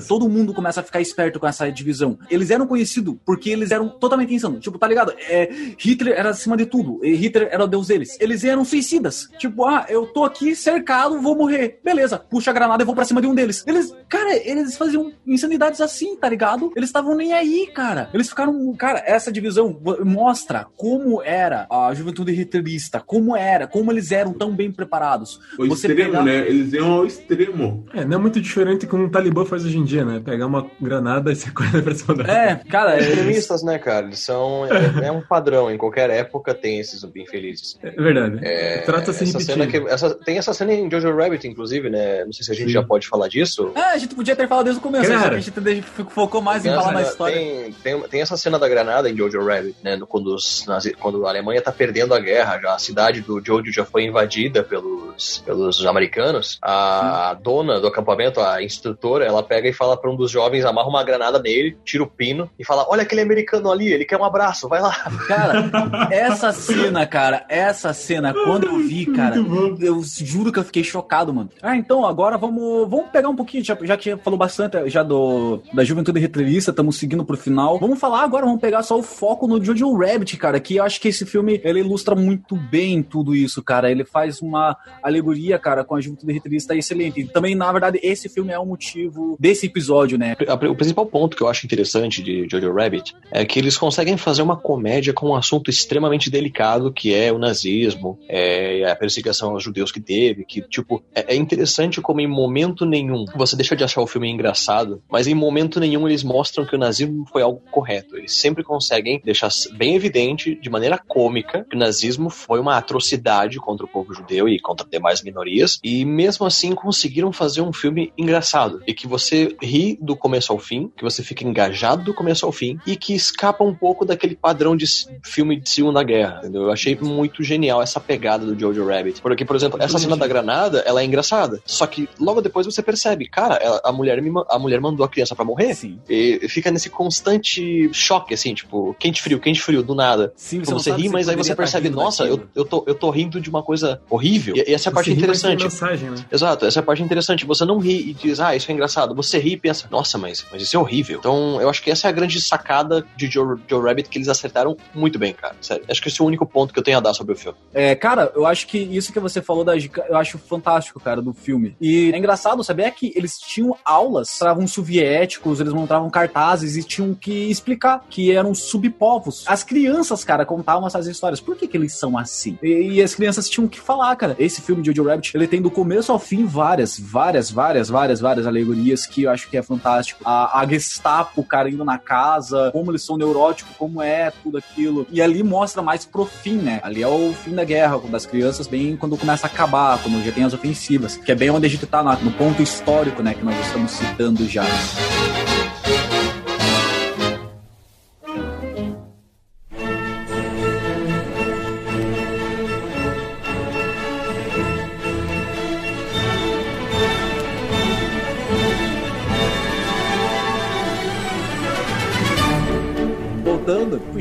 todo 0.07 0.29
mundo 0.29 0.53
começa 0.53 0.81
a 0.81 0.83
ficar 0.83 1.01
esperto 1.01 1.39
com 1.39 1.47
essa 1.47 1.71
divisão. 1.71 2.19
Eles 2.29 2.51
eram 2.51 2.67
conhecidos 2.67 3.17
porque 3.25 3.51
eles 3.51 3.71
eram 3.71 3.89
totalmente 3.89 4.35
insanos. 4.35 4.61
Tipo, 4.61 4.79
tá 4.79 4.89
ligado? 4.89 5.15
É, 5.29 5.51
Hitler 5.79 6.15
era 6.17 6.31
acima 6.31 6.57
de 6.57 6.67
tudo. 6.67 7.00
E 7.03 7.15
Hitler 7.15 7.49
era 7.51 7.65
o 7.65 7.67
deus 7.67 7.89
deles. 7.89 8.17
Eles 8.21 8.45
eram 8.45 8.65
suicidas. 8.65 9.29
Tipo, 9.39 9.65
ah, 9.67 9.87
eu 9.89 10.07
tô 10.07 10.25
aqui 10.25 10.55
cercado, 10.55 11.21
vou 11.21 11.37
morrer. 11.37 11.81
Beleza, 11.85 12.19
puxa 12.19 12.51
a 12.51 12.55
granada 12.55 12.83
e 12.83 12.87
vou 12.87 12.95
pra 12.95 13.05
cima 13.05 13.21
de 13.21 13.27
um 13.27 13.35
deles. 13.35 13.65
Eles, 13.67 13.95
cara, 14.09 14.37
eles 14.37 14.77
faziam 14.77 15.13
insanidades 15.27 15.81
assim, 15.81 16.17
tá 16.17 16.29
ligado? 16.29 16.73
Eles 16.77 16.89
estavam 16.89 17.15
nem 17.15 17.33
aí, 17.33 17.69
cara. 17.75 18.09
Eles 18.13 18.29
ficaram, 18.29 18.75
cara, 18.77 19.03
essa 19.07 19.31
divisão 19.33 19.81
mostra 20.05 20.67
como 20.77 21.23
era 21.23 21.67
a 21.71 21.93
juventude 21.95 22.33
hitlerista, 22.33 23.01
como 23.05 23.37
era, 23.37 23.67
como 23.67 23.91
eles 23.93 24.11
eram 24.13 24.33
tão 24.33 24.55
bem 24.55 24.71
preparados. 24.71 25.41
O 25.59 25.67
Você 25.67 25.87
extremo, 25.89 26.11
pegar- 26.13 26.23
né? 26.25 26.39
Eles 26.49 26.73
iam 26.73 26.91
ao 26.93 27.07
extremo. 27.07 27.85
É, 27.95 28.05
não 28.05 28.17
é 28.19 28.21
muito 28.21 28.41
diferente 28.41 28.87
com 28.87 28.97
o 28.97 29.05
um 29.05 29.09
Talibã 29.09 29.45
faz 29.45 29.65
hoje 29.65 29.79
em 29.79 29.85
dia, 29.85 30.05
né? 30.05 30.21
Pegar 30.25 30.47
uma 30.47 30.71
granada 30.81 31.33
e 31.33 31.37
você 31.37 31.51
corre 31.51 31.81
pra 31.83 31.95
cima. 31.95 32.23
É, 32.31 32.57
cara, 32.57 32.97
é, 32.97 33.01
Extremistas, 33.01 33.63
né, 33.63 33.79
cara? 33.79 34.07
Eles 34.07 34.21
são. 34.21 34.67
É, 34.67 35.07
é 35.07 35.13
um 35.13 35.21
padrão. 35.23 35.71
Em 35.71 35.79
qualquer 35.79 36.11
época 36.11 36.55
tem 36.55 36.79
esses 36.95 37.11
infelizes. 37.17 37.79
É 37.83 37.91
verdade. 37.91 38.39
É, 38.43 38.79
Trata-se 38.79 39.25
de 39.25 39.31
essa 39.31 39.41
cena 39.41 39.67
que, 39.67 39.77
essa, 39.89 40.15
tem 40.15 40.39
essa 40.39 40.53
cena 40.55 40.73
em 40.73 40.91
Jojo 40.91 41.15
Rabbit, 41.17 41.47
inclusive, 41.47 41.89
né? 41.91 42.25
Não 42.25 42.33
sei 42.33 42.45
se 42.45 42.53
a 42.53 42.55
gente 42.55 42.67
Sim. 42.69 42.73
já 42.75 42.83
pode 42.83 43.07
falar 43.09 43.29
disso. 43.29 43.73
É, 43.75 43.81
a 43.93 43.99
gente 43.99 44.15
podia 44.15 44.35
ter 44.37 44.49
falado 44.49 44.65
desde 44.65 44.81
o 44.81 44.83
começo, 44.83 45.09
Cara. 45.11 45.41
só 45.41 45.51
que 45.51 45.69
a 45.69 45.75
gente 45.75 45.87
focou 46.11 46.41
mais 46.41 46.65
em 46.65 46.71
falar 46.71 46.93
na 46.93 47.03
história. 47.03 47.37
tem, 47.37 47.73
tem, 47.83 48.01
tem 48.03 48.21
essa 48.21 48.37
cena 48.37 48.59
da 48.59 48.69
granada 48.69 49.09
em 49.11 49.17
Jojo 49.17 49.45
Rabbit, 49.45 49.77
né? 49.83 49.97
no- 49.97 50.07
Quando, 50.07 50.35
os 50.35 50.65
nazi- 50.67 50.95
quando 50.95 51.27
a 51.27 51.31
Alemanha 51.31 51.63
tá 51.63 51.73
perdendo 51.73 52.15
a 52.15 52.19
guerra, 52.21 52.59
já, 52.61 52.75
a 52.75 52.79
cidade 52.79 53.21
do 53.21 53.43
Jojo 53.45 53.73
já 53.73 53.85
foi 53.85 54.05
invadida 54.05 54.63
pelos, 54.63 55.39
pelos 55.45 55.85
americanos. 55.87 56.59
A 56.63 57.37
dona 57.43 57.81
do 57.81 57.87
acampamento, 57.87 58.41
a 58.41 58.63
instrutora, 58.63 59.25
ela 59.25 59.43
pega 59.43 59.69
e 59.69 59.73
fala 59.73 59.97
pra 59.97 60.11
um 60.11 60.17
dos 60.17 60.31
jovens, 60.31 60.65
amarra 60.65 60.89
uma 60.89 61.03
granada 61.05 61.39
nele, 61.41 61.77
tira 61.85 62.03
o 62.03 62.07
pino 62.07 62.51
e 62.59 62.65
fala: 62.65 62.87
Olha 62.89 63.03
aquele 63.03 63.21
americano 63.21 63.71
ali, 63.71 63.93
ele 63.93 64.05
quer 64.05 64.19
um 64.19 64.25
abraço, 64.25 64.69
vai 64.69 64.81
lá. 64.81 64.93
Cara, 65.29 65.69
essa 66.11 66.53
cena, 66.75 67.07
cara, 67.07 67.45
essa 67.49 67.93
cena, 67.93 68.33
quando 68.33 68.67
eu 68.67 68.79
vi, 68.79 69.07
cara, 69.07 69.37
eu 69.37 70.03
juro 70.03 70.53
que 70.53 70.59
eu 70.59 70.65
fiquei 70.65 70.85
chocado, 70.85 71.33
mano. 71.33 71.51
Ah, 71.63 71.77
então 71.77 72.05
agora 72.07 72.37
vamos, 72.37 72.89
vamos 72.89 73.11
pegar 73.11 73.29
um 73.29 73.37
pouquinho, 73.37 73.65
já, 73.65 73.77
já 73.83 73.97
que 73.97 74.17
falou 74.19 74.39
bastante 74.39 74.89
já 74.89 75.03
do, 75.03 75.63
da 75.73 75.85
juventude 75.85 76.21
hitlerista, 76.21 76.71
estamos 76.71 76.97
seguindo 76.97 77.25
pro 77.25 77.37
final. 77.37 77.79
Vamos 77.79 77.99
falar 77.99 78.23
agora, 78.23 78.47
vamos 78.47 78.61
pegar 78.61 78.83
só 78.83 78.99
o 78.99 79.03
foco 79.03 79.47
no 79.47 79.63
Jojo 79.63 79.97
Rabbit, 79.97 80.37
cara, 80.37 80.61
que 80.61 80.77
eu 80.77 80.85
acho 80.85 81.01
que 81.01 81.09
esse 81.09 81.27
filme, 81.27 81.61
ele 81.65 81.81
ilustra 81.81 82.15
muito 82.15 82.57
bem 82.57 83.03
tudo 83.03 83.35
isso, 83.35 83.63
cara. 83.63 83.91
Ele 83.91 84.05
faz 84.05 84.41
uma 84.41 84.77
alegoria, 85.03 85.59
cara, 85.59 85.85
com 85.85 85.95
a 85.95 86.01
juventude 86.01 86.33
hitlerista 86.33 86.75
excelente. 86.75 87.21
E 87.21 87.25
também, 87.25 87.55
na 87.55 87.71
verdade, 87.73 87.99
esse 88.03 88.29
filme 88.29 88.53
é 88.53 88.59
o 88.59 88.67
motivo 88.67 89.37
desse 89.39 89.67
episódio, 89.67 90.19
né? 90.19 90.37
O 90.69 90.75
principal 90.75 91.07
ponto 91.07 91.37
que 91.37 91.43
eu 91.43 91.49
acho 91.49 91.67
interessante 91.67 92.23
de 92.23 92.47
Jojo 92.51 92.73
Rabbit 92.73 93.17
é 93.31 93.45
que 93.45 93.59
eles 93.59 93.77
conseguem 93.77 94.17
fazer 94.17 94.43
uma 94.43 94.57
comédia 94.57 95.13
com 95.13 95.31
um 95.31 95.35
assunto 95.35 95.71
extremamente 95.71 96.31
delicado 96.31 96.60
que 96.93 97.15
é 97.15 97.33
o 97.33 97.39
nazismo, 97.39 98.19
é 98.29 98.91
a 98.91 98.97
perseguição 98.97 99.51
aos 99.51 99.63
judeus 99.63 99.91
que 99.91 100.01
teve, 100.01 100.45
que, 100.45 100.63
tipo, 100.63 101.03
é, 101.15 101.35
é 101.35 101.37
interessante 101.37 102.01
como 102.01 102.21
em 102.21 102.27
momento 102.27 102.85
nenhum 102.85 103.25
você 103.35 103.57
deixa 103.57 103.77
de 103.77 103.85
achar 103.85 104.01
o 104.01 104.07
filme 104.07 104.31
engraçado, 104.31 105.03
mas 105.11 105.27
em 105.27 105.35
momento 105.35 105.81
nenhum 105.81 106.07
eles 106.07 106.23
mostram 106.23 106.65
que 106.65 106.75
o 106.75 106.79
nazismo 106.79 107.25
foi 107.31 107.43
algo 107.43 107.63
correto. 107.71 108.17
Eles 108.17 108.39
sempre 108.39 108.63
conseguem 108.63 109.21
deixar 109.25 109.49
bem 109.77 109.95
evidente, 109.95 110.55
de 110.55 110.71
maneira 110.71 110.99
cômica, 110.99 111.67
que 111.69 111.77
o 111.77 111.79
nazismo 111.79 112.31
foi 112.31 112.61
uma 112.61 112.77
atrocidade 112.77 113.59
contra 113.59 113.87
o 113.87 113.89
povo 113.89 114.13
judeu 114.15 114.49
e 114.49 114.61
contra 114.61 114.87
demais 114.89 115.23
minorias, 115.23 115.79
e 115.83 116.05
mesmo 116.05 116.47
assim 116.47 116.75
conseguiram 116.75 117.33
fazer 117.33 117.61
um 117.61 117.73
filme 117.73 118.13
engraçado, 118.17 118.83
e 118.87 118.95
que 118.95 119.07
você 119.07 119.57
ri 119.63 119.99
do 120.01 120.17
começo 120.17 120.53
ao 120.53 120.59
fim, 120.59 120.91
que 120.97 121.03
você 121.03 121.23
fica 121.23 121.45
engajado 121.45 122.05
do 122.05 122.15
começo 122.15 122.47
ao 122.47 122.53
fim, 122.53 122.79
e 122.87 122.97
que 122.97 123.15
escapa 123.15 123.65
um 123.65 123.75
pouco 123.75 124.05
daquele 124.05 124.37
padrão 124.37 124.77
de 124.77 124.87
filme 125.25 125.59
de 125.59 125.69
Segunda 125.69 126.03
Guerra, 126.03 126.43
entendeu? 126.51 126.63
Eu 126.65 126.71
achei 126.71 126.99
muito 127.01 127.43
genial 127.43 127.81
essa 127.81 128.01
pegada 128.01 128.45
do 128.45 128.59
Jojo 128.59 128.87
Rabbit. 128.87 129.23
Porque, 129.23 129.45
por 129.45 129.57
exemplo, 129.57 129.81
essa 129.81 129.99
cena 129.99 130.17
da 130.17 130.27
granada, 130.27 130.81
ela 130.81 131.01
é 131.01 131.05
engraçada, 131.05 131.61
só 131.65 131.87
que 131.87 132.09
logo 132.19 132.41
depois 132.41 132.67
você 132.67 132.83
percebe, 132.83 133.29
cara, 133.29 133.81
a, 133.85 133.93
mulher 133.93 134.21
me 134.21 134.31
a 134.49 134.59
mulher 134.59 134.81
mandou 134.81 135.05
a 135.05 135.09
criança 135.09 135.35
pra 135.35 135.45
morrer, 135.45 135.75
Sim. 135.75 135.99
e 136.09 136.47
fica 136.49 136.71
nesse 136.71 136.91
constante 136.91 137.89
choque, 137.93 138.35
assim, 138.35 138.55
tipo, 138.55 138.95
quente 138.99 139.23
frio, 139.23 139.41
quente 139.41 139.61
frio, 139.61 139.83
do 139.83 139.95
nada. 139.95 140.33
Sim, 140.37 140.61
Você, 140.61 140.91
sabe 140.91 141.03
ri, 141.03 141.09
mas 141.09 141.29
aí 141.29 141.37
você 141.37 141.51
tá 141.51 141.57
percebe, 141.57 141.89
rindo 141.89 141.97
nossa, 141.97 142.25
eu, 142.25 142.43
eu, 142.55 142.65
tô, 142.65 142.85
eu 142.87 142.95
tô 142.95 143.11
rindo 143.11 143.41
de 143.41 143.49
uma 143.49 143.63
coisa 143.63 144.01
horrível. 144.09 144.57
E, 144.57 144.71
e 144.71 144.75
essa 144.75 144.89
é 144.89 144.91
a 144.91 144.95
parte 144.95 145.11
Você 145.11 145.17
interessante. 145.17 145.63
mensagem, 145.63 146.11
né? 146.11 146.17
Exato, 146.31 146.67
essa 146.67 146.81
é 146.81 146.83
a 146.83 146.85
parte 146.85 147.03
interessante. 147.03 147.47
Você 147.47 147.65
não 147.65 147.79
ri 147.79 148.11
e 148.11 148.15
diz, 148.15 148.41
ah, 148.41 148.55
isso 148.55 148.71
é 148.71 148.75
engraçado. 148.75 149.15
Você 149.15 149.39
ri 149.39 149.53
e 149.53 149.57
pensa, 149.57 149.87
nossa, 149.91 150.19
mas, 150.19 150.45
mas 150.51 150.63
isso 150.63 150.77
é 150.77 150.79
horrível. 150.79 151.19
Então, 151.19 151.61
eu 151.61 151.69
acho 151.69 151.83
que 151.83 151.91
essa 151.91 152.09
é 152.09 152.11
a 152.11 152.13
grande 152.13 152.41
sacada 152.41 153.05
de 153.17 153.27
Joe, 153.31 153.59
Joe 153.69 153.83
Rabbit 153.83 154.09
que 154.09 154.19
eles 154.19 154.29
acertaram 154.29 154.77
muito 154.95 155.19
bem, 155.19 155.33
cara. 155.33 155.55
Sério. 155.61 155.85
Acho 155.89 156.03
que 156.03 156.09
esse 156.09 156.21
é 156.21 156.25
o 156.25 156.27
único 156.27 156.40
ponto 156.47 156.73
que 156.73 156.79
eu 156.79 156.85
tenho 156.85 156.99
a 156.99 157.01
dar 157.01 157.15
sobre 157.15 157.35
o 157.35 157.37
filme. 157.37 157.59
É, 157.73 157.95
cara, 157.95 158.33
eu 158.35 158.47
acho 158.47 158.67
que 158.67 158.79
isso 158.79 159.13
que 159.13 159.21
você 159.21 159.41
falou 159.41 159.65
da 159.65 159.75
eu 160.09 160.17
acho 160.17 160.39
fantástico, 160.39 161.01
cara, 161.01 161.23
do 161.23 161.33
filme. 161.33 161.77
E 161.81 162.11
é 162.13 162.19
engraçado, 162.19 162.63
sabia 162.63 162.91
que 162.91 163.13
eles 163.17 163.39
tinham 163.39 163.77
aulas, 163.85 164.39
travam 164.39 164.67
soviéticos, 164.67 165.61
eles 165.61 165.73
montavam 165.73 166.11
cartazes 166.11 166.77
e 166.77 166.83
tinham 166.83 167.15
que 167.15 167.51
explicar 167.51 168.05
que 168.09 168.33
eram 168.33 168.55
subpovos. 168.55 169.45
As 169.47 169.63
crianças, 169.63 170.25
cara, 170.25 170.45
contavam 170.45 170.87
essas 170.87 171.07
histórias. 171.07 171.41
Por 171.41 171.57
que 171.57 171.67
que 171.67 171.77
eles 171.77 171.95
são 171.95 172.19
assim? 172.19 172.59
E, 172.63 172.95
e 172.95 173.03
as 173.03 173.15
crianças 173.15 173.49
tinham 173.49 173.69
que 173.69 173.81
falar, 173.81 174.15
cara. 174.17 174.37
Esse 174.39 174.61
filme 174.61 174.83
de 174.83 174.91
Jojo 174.91 175.09
Rabbit, 175.09 175.37
ele 175.37 175.47
tem 175.47 175.63
do 175.63 175.71
começo 175.71 176.13
ao 176.13 176.19
fim 176.19 176.45
várias, 176.45 176.99
várias, 176.99 177.51
várias, 177.51 177.89
várias, 177.89 178.21
várias 178.21 178.47
alegorias 178.47 179.07
que 179.07 179.23
eu 179.23 179.31
acho 179.31 179.49
que 179.49 179.57
é 179.57 179.63
fantástico. 179.63 180.21
A, 180.25 180.61
a 180.61 180.67
Gestapo, 180.67 181.43
cara, 181.45 181.69
indo 181.69 181.85
na 181.85 181.99
casa, 181.99 182.71
como 182.73 182.91
eles 182.91 183.03
são 183.03 183.17
neuróticos, 183.17 183.77
como 183.77 184.03
é 184.03 184.31
tudo 184.43 184.59
aquilo. 184.59 185.07
E 185.11 185.21
ali 185.21 185.43
mostra 185.43 185.83
mais 185.83 186.05
pro 186.05 186.25
fim, 186.43 186.57
né? 186.57 186.81
Ali 186.83 187.03
é 187.03 187.09
o 187.09 187.33
fim 187.33 187.55
da 187.55 187.65
guerra, 187.65 187.99
quando 187.99 188.15
as 188.15 188.27
crianças, 188.27 188.67
bem 188.67 188.97
quando 188.97 189.17
começa 189.17 189.47
a 189.47 189.51
acabar, 189.51 190.03
quando 190.03 190.25
já 190.25 190.33
tem 190.33 190.45
as 190.45 190.53
ofensivas, 190.53 191.17
que 191.17 191.31
é 191.31 191.35
bem 191.35 191.51
onde 191.51 191.67
a 191.67 191.71
gente 191.71 191.87
tá 191.87 192.03
no 192.03 192.31
ponto 192.33 192.63
histórico, 192.63 193.23
né? 193.23 193.35
Que 193.35 193.45
nós 193.45 193.59
estamos 193.67 193.93
citando 193.93 194.49
já. 194.49 194.65
Voltando, 194.65 195.70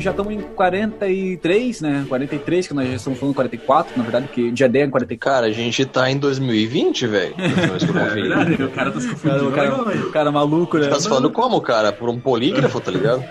já 0.00 0.10
estamos 0.10 0.32
em 0.32 0.40
43, 0.40 1.80
né? 1.80 2.04
43, 2.08 2.68
que 2.68 2.74
nós 2.74 2.88
já 2.88 2.94
estamos 2.96 3.18
falando 3.18 3.34
44, 3.34 3.92
na 3.96 4.02
verdade, 4.02 4.28
que 4.28 4.50
dia 4.50 4.68
10 4.68 4.88
é 4.88 4.90
44. 4.90 5.34
Cara, 5.34 5.46
a 5.46 5.52
gente 5.52 5.84
tá 5.84 6.10
em 6.10 6.16
2020, 6.18 7.06
velho. 7.06 7.34
É 7.40 8.64
o 8.64 8.70
cara 8.70 8.90
tá 8.90 9.00
se 9.00 9.08
confundindo. 9.08 9.48
o, 9.48 9.52
cara, 9.52 9.74
o 9.74 10.10
cara 10.10 10.30
maluco, 10.32 10.78
né? 10.78 10.88
Tá 10.88 10.98
se 11.00 11.08
falando 11.08 11.30
como, 11.30 11.60
cara? 11.60 11.92
Por 11.92 12.08
um 12.08 12.18
polígrafo, 12.18 12.80
tá 12.80 12.90
ligado? 12.90 13.22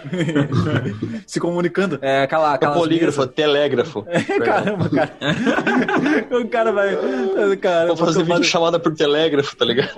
Se 1.26 1.40
comunicando. 1.40 2.00
É 2.02 2.24
aquela. 2.24 2.52
É 2.52 2.56
aquelas 2.56 2.78
polígrafo, 2.78 3.28
telégrafo. 3.28 4.06
mesas- 4.08 4.26
Caramba, 4.46 4.90
cara. 4.90 5.12
o 6.32 6.48
cara 6.48 6.72
vai. 6.72 6.98
Cara, 7.62 7.88
Vou 7.88 7.98
fazer 7.98 8.20
cambada, 8.22 8.40
vídeo 8.40 8.50
chamada 8.50 8.80
por 8.80 8.94
telégrafo, 8.94 9.56
tá 9.56 9.66
ligado? 9.66 9.90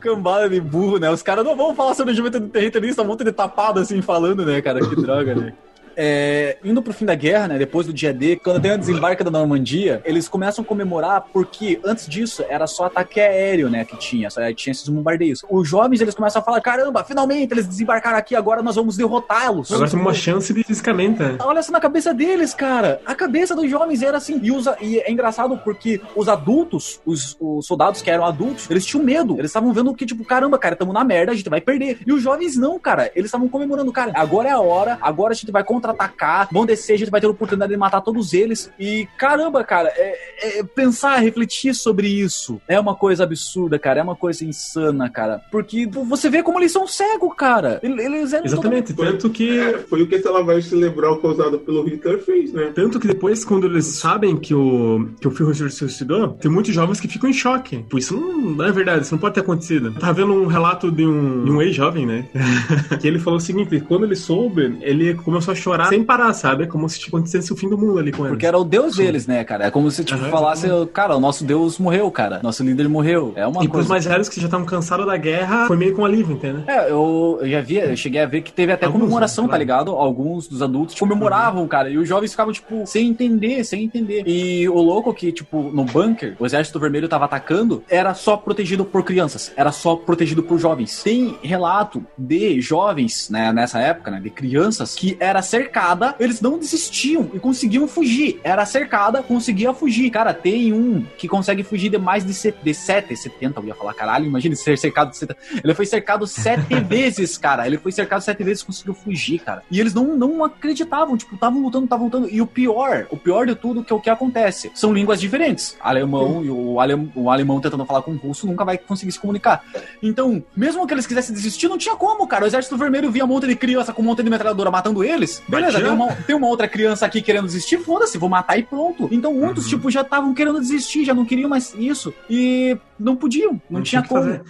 cambada 0.00 0.48
de 0.48 0.60
burro, 0.60 0.98
né? 0.98 1.10
Os 1.10 1.22
caras 1.22 1.44
não 1.44 1.56
vão 1.56 1.74
falar 1.74 1.94
sobre 1.94 2.14
juventude 2.14 2.48
territorialista, 2.48 3.02
um 3.02 3.06
monte 3.06 3.24
de 3.24 3.32
tapado 3.32 3.80
assim 3.80 4.00
falando, 4.02 4.44
né, 4.44 4.60
cara? 4.60 4.80
Que 4.80 4.96
droga, 4.96 5.34
né? 5.34 5.52
É, 5.96 6.58
indo 6.64 6.82
pro 6.82 6.92
fim 6.92 7.04
da 7.04 7.14
guerra, 7.14 7.48
né? 7.48 7.58
Depois 7.58 7.86
do 7.86 7.92
dia 7.92 8.12
D, 8.12 8.36
quando 8.36 8.60
tem 8.60 8.70
a 8.72 8.76
desembarque 8.76 9.22
da 9.24 9.30
Normandia, 9.30 10.02
eles 10.04 10.28
começam 10.28 10.64
a 10.64 10.66
comemorar 10.66 11.26
porque 11.32 11.80
antes 11.84 12.06
disso 12.06 12.44
era 12.48 12.66
só 12.66 12.84
ataque 12.86 13.20
aéreo, 13.20 13.68
né? 13.68 13.84
Que 13.84 13.96
tinha, 13.96 14.30
só 14.30 14.40
tinha 14.52 14.72
esses 14.72 14.88
bombardeios. 14.88 15.42
Os 15.48 15.68
jovens 15.68 16.00
eles 16.00 16.14
começam 16.14 16.40
a 16.40 16.44
falar: 16.44 16.60
caramba, 16.60 17.04
finalmente 17.04 17.52
eles 17.52 17.66
desembarcaram 17.66 18.18
aqui, 18.18 18.34
agora 18.34 18.62
nós 18.62 18.76
vamos 18.76 18.96
derrotá-los. 18.96 19.72
Agora 19.72 19.88
temos 19.90 20.06
uma 20.06 20.14
chance 20.14 20.52
de 20.52 20.62
fisicamente. 20.64 21.20
né? 21.20 21.36
Olha 21.40 21.62
só 21.62 21.72
na 21.72 21.80
cabeça 21.80 22.12
deles, 22.12 22.54
cara. 22.54 23.00
A 23.04 23.14
cabeça 23.14 23.54
dos 23.54 23.70
jovens 23.70 24.02
era 24.02 24.16
assim. 24.16 24.40
E, 24.42 24.50
os, 24.50 24.66
e 24.80 24.98
é 24.98 25.10
engraçado 25.10 25.56
porque 25.58 26.00
os 26.16 26.28
adultos, 26.28 27.00
os, 27.04 27.36
os 27.40 27.66
soldados 27.66 28.02
que 28.02 28.10
eram 28.10 28.24
adultos, 28.24 28.70
eles 28.70 28.84
tinham 28.84 29.04
medo. 29.04 29.34
Eles 29.38 29.50
estavam 29.50 29.72
vendo 29.72 29.94
que, 29.94 30.06
tipo, 30.06 30.24
caramba, 30.24 30.58
cara, 30.58 30.76
tamo 30.76 30.92
na 30.92 31.04
merda, 31.04 31.32
a 31.32 31.34
gente 31.34 31.48
vai 31.48 31.60
perder. 31.60 31.98
E 32.06 32.12
os 32.12 32.22
jovens 32.22 32.56
não, 32.56 32.78
cara. 32.78 33.10
Eles 33.14 33.26
estavam 33.26 33.48
comemorando, 33.48 33.92
cara, 33.92 34.12
agora 34.14 34.48
é 34.48 34.52
a 34.52 34.60
hora, 34.60 34.98
agora 35.00 35.32
a 35.32 35.36
gente 35.36 35.50
vai 35.52 35.62
contra-atacar, 35.84 36.48
vão 36.50 36.64
descer, 36.64 36.94
a 36.94 36.98
gente 36.98 37.10
vai 37.10 37.20
ter 37.20 37.26
a 37.26 37.30
oportunidade 37.30 37.70
de 37.70 37.78
matar 37.78 38.00
todos 38.00 38.32
eles. 38.32 38.70
E 38.78 39.06
caramba, 39.18 39.62
cara, 39.62 39.92
é, 39.94 40.58
é 40.58 40.62
pensar, 40.62 41.18
refletir 41.18 41.74
sobre 41.74 42.08
isso 42.08 42.60
é 42.66 42.80
uma 42.80 42.94
coisa 42.94 43.24
absurda, 43.24 43.78
cara. 43.78 44.00
É 44.00 44.02
uma 44.02 44.16
coisa 44.16 44.44
insana, 44.44 45.10
cara. 45.10 45.42
Porque 45.50 45.86
você 45.86 46.30
vê 46.30 46.42
como 46.42 46.58
eles 46.58 46.72
são 46.72 46.86
cegos, 46.86 47.34
cara. 47.36 47.80
Eles 47.82 48.32
eram 48.32 48.46
Exatamente, 48.46 48.94
tanto 48.94 49.30
que 49.30 49.58
É, 49.58 49.78
foi 49.78 50.02
o 50.02 50.06
que 50.06 50.14
essa 50.14 50.30
lavagem 50.30 50.62
cerebral 50.62 51.18
causada 51.18 51.58
pelo 51.58 51.84
Hitler 51.84 52.18
fez, 52.22 52.52
né? 52.52 52.72
Tanto 52.74 52.98
que 52.98 53.06
depois, 53.06 53.44
quando 53.44 53.66
eles 53.66 53.86
sabem 53.86 54.36
que 54.36 54.54
o, 54.54 55.08
que 55.20 55.28
o 55.28 55.30
Führer 55.30 55.70
se 55.70 55.78
suicidou, 55.78 56.30
tem 56.30 56.50
muitos 56.50 56.74
jovens 56.74 57.00
que 57.00 57.08
ficam 57.08 57.28
em 57.28 57.32
choque. 57.32 57.84
Pô, 57.90 57.98
isso 57.98 58.16
não, 58.16 58.64
é 58.64 58.72
verdade, 58.72 59.04
isso 59.04 59.14
não 59.14 59.20
pode 59.20 59.34
ter 59.34 59.40
acontecido. 59.40 59.92
Tava 59.94 60.12
vendo 60.12 60.32
um 60.32 60.46
relato 60.46 60.90
de 60.90 61.04
um, 61.04 61.44
de 61.44 61.50
um 61.50 61.60
ex-jovem, 61.60 62.06
né? 62.06 62.28
que 63.00 63.06
ele 63.06 63.18
falou 63.18 63.38
o 63.38 63.42
seguinte: 63.42 63.80
quando 63.80 64.04
ele 64.04 64.16
soube, 64.16 64.78
ele 64.80 65.14
começou 65.14 65.52
a 65.52 65.54
chorar 65.54 65.73
sem 65.88 66.04
parar, 66.04 66.32
sabe? 66.32 66.66
Como 66.66 66.88
se 66.88 66.98
tipo, 66.98 67.16
acontecesse 67.16 67.52
o 67.52 67.56
fim 67.56 67.68
do 67.68 67.76
mundo 67.78 67.98
ali 67.98 68.12
com 68.12 68.22
ele. 68.24 68.30
Porque 68.30 68.46
era 68.46 68.58
o 68.58 68.64
deus 68.64 68.96
deles, 68.96 69.26
né, 69.26 69.42
cara? 69.44 69.66
É 69.66 69.70
como 69.70 69.90
se, 69.90 70.04
tipo, 70.04 70.20
Aham, 70.20 70.30
falasse, 70.30 70.68
cara, 70.92 71.16
o 71.16 71.20
nosso 71.20 71.44
deus 71.44 71.78
morreu, 71.78 72.10
cara. 72.10 72.40
Nosso 72.42 72.62
líder 72.62 72.88
morreu. 72.88 73.32
É 73.36 73.46
uma 73.46 73.62
E 73.64 73.68
pros 73.68 73.72
coisa. 73.72 73.88
mais 73.88 74.04
velhos 74.04 74.28
que 74.28 74.40
já 74.40 74.46
estavam 74.46 74.66
cansados 74.66 75.06
da 75.06 75.16
guerra, 75.16 75.66
foi 75.66 75.76
meio 75.76 75.94
com 75.94 76.04
alívio, 76.04 76.34
entendeu? 76.36 76.62
É, 76.66 76.90
eu, 76.90 77.38
eu 77.40 77.48
já 77.48 77.60
vi, 77.60 77.76
eu 77.76 77.96
cheguei 77.96 78.20
a 78.20 78.26
ver 78.26 78.42
que 78.42 78.52
teve 78.52 78.72
até 78.72 78.86
Alguns, 78.86 79.00
comemoração, 79.02 79.44
né, 79.44 79.48
tá 79.48 79.50
claro. 79.52 79.60
ligado? 79.60 79.90
Alguns 79.92 80.46
dos 80.48 80.62
adultos 80.62 80.94
comemoravam, 80.98 81.66
cara, 81.66 81.88
e 81.90 81.98
os 81.98 82.08
jovens 82.08 82.30
ficavam, 82.30 82.52
tipo, 82.52 82.86
sem 82.86 83.08
entender, 83.08 83.64
sem 83.64 83.84
entender. 83.84 84.22
E 84.26 84.68
o 84.68 84.80
louco 84.80 85.12
que, 85.14 85.32
tipo, 85.32 85.62
no 85.72 85.84
bunker, 85.84 86.36
o 86.38 86.46
exército 86.46 86.78
vermelho 86.78 87.08
tava 87.08 87.24
atacando, 87.24 87.82
era 87.88 88.14
só 88.14 88.36
protegido 88.36 88.84
por 88.84 89.02
crianças, 89.04 89.52
era 89.56 89.72
só 89.72 89.96
protegido 89.96 90.42
por 90.42 90.58
jovens. 90.58 91.02
Tem 91.02 91.36
relato 91.42 92.04
de 92.18 92.60
jovens, 92.60 93.28
né, 93.30 93.52
nessa 93.52 93.78
época, 93.80 94.10
né, 94.10 94.20
de 94.20 94.30
crianças, 94.30 94.94
que 94.94 95.16
era 95.20 95.40
cercada, 95.68 96.14
eles 96.20 96.40
não 96.40 96.58
desistiam 96.58 97.30
e 97.32 97.38
conseguiam 97.38 97.88
fugir. 97.88 98.38
Era 98.44 98.66
cercada, 98.66 99.22
conseguia 99.22 99.72
fugir. 99.72 100.10
Cara, 100.10 100.34
tem 100.34 100.72
um 100.72 101.04
que 101.16 101.26
consegue 101.26 101.62
fugir 101.62 101.88
de 101.88 101.98
mais 101.98 102.24
de, 102.24 102.34
se- 102.34 102.54
de 102.62 102.74
7, 102.74 103.16
70, 103.16 103.60
eu 103.60 103.66
ia 103.66 103.74
falar, 103.74 103.94
caralho, 103.94 104.26
imagina 104.26 104.54
ser 104.54 104.76
cercado 104.76 105.10
de 105.10 105.16
70. 105.16 105.38
Ele 105.62 105.74
foi 105.74 105.86
cercado 105.86 106.26
sete 106.26 106.74
vezes, 106.84 107.38
cara. 107.38 107.66
Ele 107.66 107.78
foi 107.78 107.92
cercado 107.92 108.20
sete 108.20 108.42
vezes 108.44 108.62
e 108.62 108.66
conseguiu 108.66 108.94
fugir, 108.94 109.38
cara. 109.38 109.62
E 109.70 109.80
eles 109.80 109.94
não, 109.94 110.16
não 110.16 110.44
acreditavam, 110.44 111.16
tipo, 111.16 111.34
estavam 111.34 111.62
lutando, 111.62 111.84
estavam 111.84 112.06
lutando. 112.06 112.28
E 112.30 112.40
o 112.42 112.46
pior, 112.46 113.06
o 113.10 113.16
pior 113.16 113.46
de 113.46 113.54
tudo 113.54 113.82
que 113.82 113.92
é 113.92 113.96
o 113.96 114.00
que 114.00 114.10
acontece. 114.10 114.70
São 114.74 114.92
línguas 114.92 115.20
diferentes. 115.20 115.76
Alemão 115.80 116.44
e 116.44 116.50
o, 116.50 116.78
alem, 116.80 117.10
o 117.14 117.30
alemão 117.30 117.60
tentando 117.60 117.84
falar 117.86 118.02
com 118.02 118.12
o 118.12 118.16
russo 118.16 118.46
nunca 118.46 118.64
vai 118.64 118.76
conseguir 118.76 119.12
se 119.12 119.18
comunicar. 119.20 119.64
Então, 120.02 120.42
mesmo 120.54 120.86
que 120.86 120.92
eles 120.94 121.06
quisessem 121.06 121.34
desistir, 121.34 121.68
não 121.68 121.78
tinha 121.78 121.96
como, 121.96 122.26
cara. 122.26 122.44
O 122.44 122.46
exército 122.46 122.76
vermelho 122.76 123.10
via 123.10 123.24
um 123.24 123.28
monte 123.28 123.46
de 123.46 123.56
criança 123.56 123.92
com 123.92 124.02
um 124.02 124.04
monte 124.04 124.22
de 124.22 124.30
metralhadora 124.30 124.70
matando 124.70 125.02
eles. 125.02 125.42
Beleza, 125.54 125.80
tem 125.80 125.90
uma, 125.90 126.12
tem 126.14 126.36
uma 126.36 126.46
outra 126.46 126.66
criança 126.68 127.06
aqui 127.06 127.20
querendo 127.22 127.46
desistir, 127.46 127.78
foda-se, 127.78 128.18
vou 128.18 128.28
matar 128.28 128.58
e 128.58 128.62
pronto. 128.62 129.08
Então, 129.10 129.32
muitos, 129.34 129.64
Uhum. 129.64 129.70
tipo, 129.70 129.90
já 129.90 130.00
estavam 130.02 130.34
querendo 130.34 130.60
desistir, 130.60 131.04
já 131.04 131.14
não 131.14 131.24
queriam 131.24 131.48
mais 131.48 131.74
isso. 131.78 132.12
E 132.28 132.76
não 132.98 133.16
podiam, 133.16 133.60
não, 133.70 133.82
tinha 133.82 134.02
tinha 134.02 134.02
como. 134.02 134.22
fazer. 134.22 134.42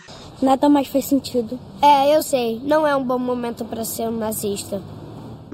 Nada 0.42 0.68
mais 0.68 0.88
faz 0.88 1.04
sentido. 1.06 1.58
É, 1.82 2.16
eu 2.16 2.22
sei. 2.22 2.60
Não 2.64 2.86
é 2.86 2.94
um 2.96 3.04
bom 3.04 3.18
momento 3.18 3.64
para 3.64 3.84
ser 3.84 4.08
um 4.08 4.16
nazista. 4.18 4.82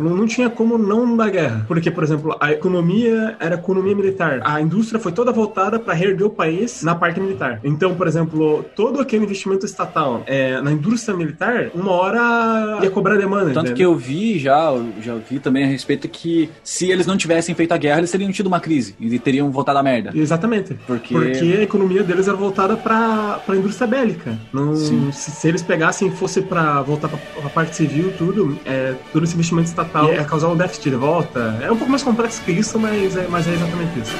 Não, 0.01 0.17
não 0.17 0.27
tinha 0.27 0.49
como 0.51 0.77
não 0.79 1.17
dar 1.17 1.31
guerra. 1.31 1.65
Porque, 1.69 1.91
por 1.91 2.03
exemplo, 2.03 2.37
a 2.41 2.51
economia 2.53 3.37
era 3.39 3.55
economia 3.57 3.95
militar. 3.95 4.41
A 4.45 4.61
indústria 4.61 4.99
foi 5.01 5.13
toda 5.13 5.31
voltada 5.33 5.79
para 5.79 5.95
reerguer 5.95 6.27
o 6.27 6.31
país 6.31 6.83
na 6.83 6.95
parte 6.95 7.21
militar. 7.21 7.61
Então, 7.63 7.95
por 7.95 8.07
exemplo, 8.09 8.65
todo 8.75 9.01
aquele 9.01 9.25
investimento 9.25 9.67
estatal 9.67 10.23
é, 10.27 10.61
na 10.61 10.73
indústria 10.73 11.17
militar, 11.17 11.71
uma 11.75 11.93
hora 11.93 12.79
ia 12.83 12.91
cobrar 12.91 13.17
demanda. 13.17 13.47
Tanto 13.47 13.59
entendeu? 13.71 13.75
que 13.77 13.83
eu 13.83 13.95
vi 13.97 14.39
já, 14.39 14.73
já 15.03 15.17
vi 15.17 15.39
também 15.39 15.65
a 15.65 15.67
respeito 15.67 16.09
que 16.09 16.51
se 16.63 16.91
eles 16.91 17.07
não 17.07 17.17
tivessem 17.17 17.55
feito 17.55 17.73
a 17.73 17.77
guerra, 17.77 17.99
eles 17.99 18.11
teriam 18.11 18.31
tido 18.33 18.47
uma 18.47 18.61
crise 18.61 18.95
e 18.99 19.19
teriam 19.19 19.51
voltado 19.51 19.79
à 19.79 19.83
merda. 19.83 20.11
Exatamente. 20.15 20.75
Porque- 20.87 21.15
Porque 21.15 21.57
a 21.59 21.63
economia 21.63 22.03
deles 22.03 22.27
era 22.29 22.37
voltada 22.37 22.77
para 22.77 23.41
a 23.47 23.57
indústria 23.57 23.87
bélica. 23.87 24.39
Não, 24.53 24.75
se, 24.77 25.13
se 25.13 25.49
eles 25.49 25.63
pegassem 25.63 26.09
e 26.09 26.11
fosse 26.11 26.41
para 26.43 26.81
voltar 26.83 27.09
para 27.09 27.19
a 27.45 27.51
parte 27.51 27.77
civil 27.77 28.13
tudo, 28.17 28.59
é, 28.65 28.95
todo 29.13 29.25
esse 29.25 29.35
investimento 29.35 29.69
estatal 29.69 29.90
causar 30.25 30.49
um 30.49 30.57
déficit 30.57 30.91
de 30.91 30.97
volta. 30.97 31.59
É 31.61 31.71
um 31.71 31.77
pouco 31.77 31.91
mais 31.91 32.03
complexo 32.03 32.43
que 32.43 32.53
isso, 32.53 32.79
mas 32.79 33.17
é, 33.17 33.27
mas 33.29 33.47
é 33.47 33.53
exatamente 33.53 34.01
isso. 34.01 34.15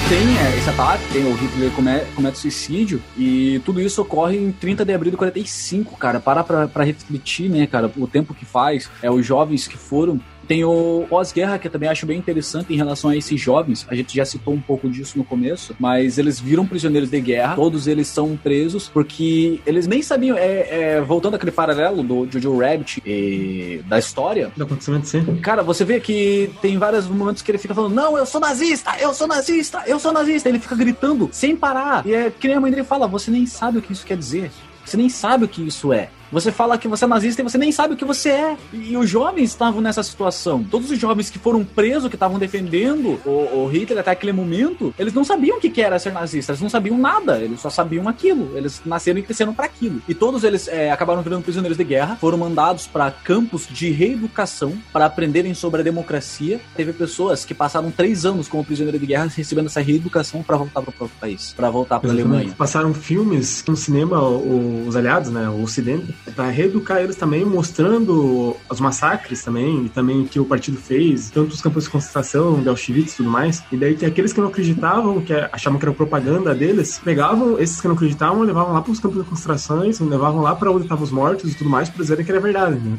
tem 0.09 0.37
é, 0.39 0.57
esse 0.57 0.67
ataque, 0.67 1.03
tem 1.13 1.23
o 1.23 1.35
Hitler 1.35 1.69
come- 1.69 2.01
comete 2.15 2.39
suicídio 2.39 2.99
e 3.15 3.61
tudo 3.63 3.79
isso 3.79 4.01
ocorre 4.01 4.37
em 4.37 4.51
30 4.51 4.83
de 4.83 4.91
abril 4.91 5.11
de 5.11 5.17
45, 5.17 5.95
cara. 5.97 6.19
Para 6.19 6.43
pra, 6.43 6.67
pra 6.67 6.83
refletir, 6.83 7.47
né, 7.47 7.67
cara, 7.67 7.91
o 7.95 8.07
tempo 8.07 8.33
que 8.33 8.43
faz, 8.43 8.89
é 9.03 9.11
os 9.11 9.23
jovens 9.23 9.67
que 9.67 9.77
foram. 9.77 10.19
Tem 10.49 10.63
o 10.65 11.05
pós-guerra, 11.07 11.59
que 11.59 11.67
eu 11.67 11.71
também 11.71 11.87
acho 11.87 12.07
bem 12.07 12.17
interessante 12.17 12.73
em 12.73 12.75
relação 12.75 13.11
a 13.11 13.15
esses 13.15 13.39
jovens. 13.39 13.85
A 13.87 13.93
gente 13.93 14.15
já 14.15 14.25
citou 14.25 14.51
um 14.51 14.59
pouco 14.59 14.89
disso 14.89 15.15
no 15.15 15.23
começo, 15.23 15.75
mas 15.79 16.17
eles 16.17 16.39
viram 16.39 16.65
prisioneiros 16.65 17.11
de 17.11 17.21
guerra. 17.21 17.55
Todos 17.55 17.85
eles 17.85 18.07
são 18.07 18.35
presos 18.35 18.89
porque 18.89 19.61
eles 19.63 19.85
nem 19.85 20.01
sabiam. 20.01 20.35
É, 20.35 20.95
é, 20.95 21.01
voltando 21.01 21.35
àquele 21.35 21.51
paralelo 21.51 22.01
do 22.01 22.27
Jojo 22.31 22.57
Rabbit 22.57 22.99
e 23.05 23.83
da 23.87 23.99
história, 23.99 24.51
Do 24.57 24.63
acontecimento 24.63 25.07
sim. 25.07 25.23
Cara, 25.35 25.61
você 25.61 25.85
vê 25.85 25.99
que 25.99 26.49
tem 26.63 26.79
vários 26.79 27.07
momentos 27.07 27.43
que 27.43 27.51
ele 27.51 27.59
fica 27.59 27.75
falando: 27.75 27.93
Não, 27.93 28.17
eu 28.17 28.25
sou 28.25 28.41
nazista, 28.41 28.95
eu 28.99 29.13
sou 29.13 29.27
nazista, 29.27 29.83
eu 29.85 29.99
sou 29.99 30.11
nazista. 30.11 30.49
Ele 30.49 30.57
fica 30.57 30.75
gritando 30.75 31.29
sem 31.31 31.55
parar. 31.55 32.03
E 32.07 32.11
é 32.11 32.31
que 32.31 32.47
nem 32.47 32.57
a 32.57 32.59
mãe 32.59 32.71
dele 32.71 32.83
fala: 32.83 33.07
Você 33.07 33.29
nem 33.29 33.45
sabe 33.45 33.77
o 33.77 33.81
que 33.83 33.93
isso 33.93 34.03
quer 34.03 34.17
dizer. 34.17 34.51
Você 34.83 34.97
nem 34.97 35.09
sabe 35.09 35.45
o 35.45 35.47
que 35.47 35.61
isso 35.61 35.93
é. 35.93 36.09
Você 36.31 36.51
fala 36.51 36.77
que 36.77 36.87
você 36.87 37.05
é 37.05 37.07
nazista 37.07 37.41
e 37.41 37.43
você 37.43 37.57
nem 37.57 37.71
sabe 37.71 37.93
o 37.93 37.97
que 37.97 38.05
você 38.05 38.29
é. 38.29 38.57
E 38.73 38.95
os 38.95 39.09
jovens 39.09 39.49
estavam 39.49 39.81
nessa 39.81 40.03
situação. 40.03 40.63
Todos 40.63 40.91
os 40.91 40.99
jovens 40.99 41.29
que 41.29 41.39
foram 41.39 41.63
presos, 41.63 42.09
que 42.09 42.15
estavam 42.15 42.37
defendendo 42.37 43.19
o, 43.25 43.63
o 43.63 43.67
Hitler 43.67 43.99
até 43.99 44.11
aquele 44.11 44.31
momento, 44.31 44.93
eles 44.97 45.13
não 45.13 45.23
sabiam 45.23 45.57
o 45.57 45.59
que 45.59 45.69
que 45.69 45.81
era 45.81 45.97
ser 45.97 46.13
nazista. 46.13 46.51
Eles 46.51 46.61
não 46.61 46.69
sabiam 46.69 46.97
nada. 46.97 47.39
Eles 47.39 47.59
só 47.59 47.69
sabiam 47.69 48.07
aquilo. 48.07 48.55
Eles 48.55 48.81
nasceram 48.85 49.19
e 49.19 49.23
cresceram 49.23 49.53
para 49.53 49.65
aquilo. 49.65 50.01
E 50.07 50.13
todos 50.13 50.43
eles 50.43 50.67
é, 50.67 50.91
acabaram 50.91 51.21
virando 51.21 51.43
prisioneiros 51.43 51.77
de 51.77 51.83
guerra. 51.83 52.15
Foram 52.17 52.37
mandados 52.37 52.87
para 52.87 53.09
campos 53.11 53.67
de 53.67 53.89
reeducação 53.89 54.77
para 54.93 55.05
aprenderem 55.05 55.53
sobre 55.53 55.81
a 55.81 55.83
democracia. 55.83 56.59
Teve 56.75 56.93
pessoas 56.93 57.43
que 57.43 57.53
passaram 57.53 57.91
três 57.91 58.25
anos 58.25 58.47
como 58.47 58.63
prisioneiro 58.63 58.99
de 58.99 59.05
guerra 59.05 59.29
recebendo 59.35 59.67
essa 59.67 59.81
reeducação 59.81 60.43
para 60.43 60.57
voltar 60.57 60.81
para 60.81 60.89
o 60.89 60.93
próprio 60.93 61.17
país, 61.19 61.53
para 61.55 61.69
voltar 61.69 61.99
para 61.99 62.09
a. 62.09 62.13
Alemanha. 62.13 62.53
Passaram 62.57 62.93
filmes 62.93 63.63
no 63.67 63.75
cinema, 63.75 64.21
os 64.21 64.95
aliados, 64.95 65.29
né, 65.29 65.49
o 65.49 65.63
Ocidente, 65.63 66.13
para 66.35 66.49
reeducar 66.49 66.99
eles 66.99 67.15
também, 67.15 67.43
mostrando 67.43 68.55
os 68.69 68.79
massacres 68.79 69.43
também, 69.43 69.85
e 69.85 69.89
também 69.89 70.25
que 70.25 70.39
o 70.39 70.45
partido 70.45 70.77
fez, 70.77 71.29
tanto 71.29 71.53
os 71.53 71.61
campos 71.61 71.85
de 71.85 71.89
concentração, 71.89 72.61
de 72.61 72.69
Auschwitz 72.69 73.13
e 73.13 73.17
tudo 73.17 73.29
mais. 73.29 73.63
E 73.71 73.77
daí 73.77 73.95
tem 73.95 74.07
aqueles 74.07 74.31
que 74.31 74.39
não 74.39 74.47
acreditavam, 74.47 75.21
que 75.21 75.33
achavam 75.33 75.79
que 75.79 75.85
era 75.85 75.93
propaganda 75.93 76.53
deles, 76.53 76.99
pegavam 77.03 77.59
esses 77.59 77.81
que 77.81 77.87
não 77.87 77.95
acreditavam, 77.95 78.41
levavam 78.41 78.73
lá 78.73 78.81
para 78.81 78.91
os 78.91 78.99
campos 78.99 79.23
de 79.23 79.29
concentrações, 79.29 79.99
levavam 79.99 80.41
lá 80.41 80.55
para 80.55 80.71
onde 80.71 80.83
estavam 80.83 81.03
os 81.03 81.11
mortos 81.11 81.51
e 81.51 81.55
tudo 81.55 81.69
mais, 81.69 81.89
para 81.89 82.01
dizerem 82.01 82.23
que 82.23 82.31
era 82.31 82.39
verdade, 82.39 82.79
né? 82.79 82.97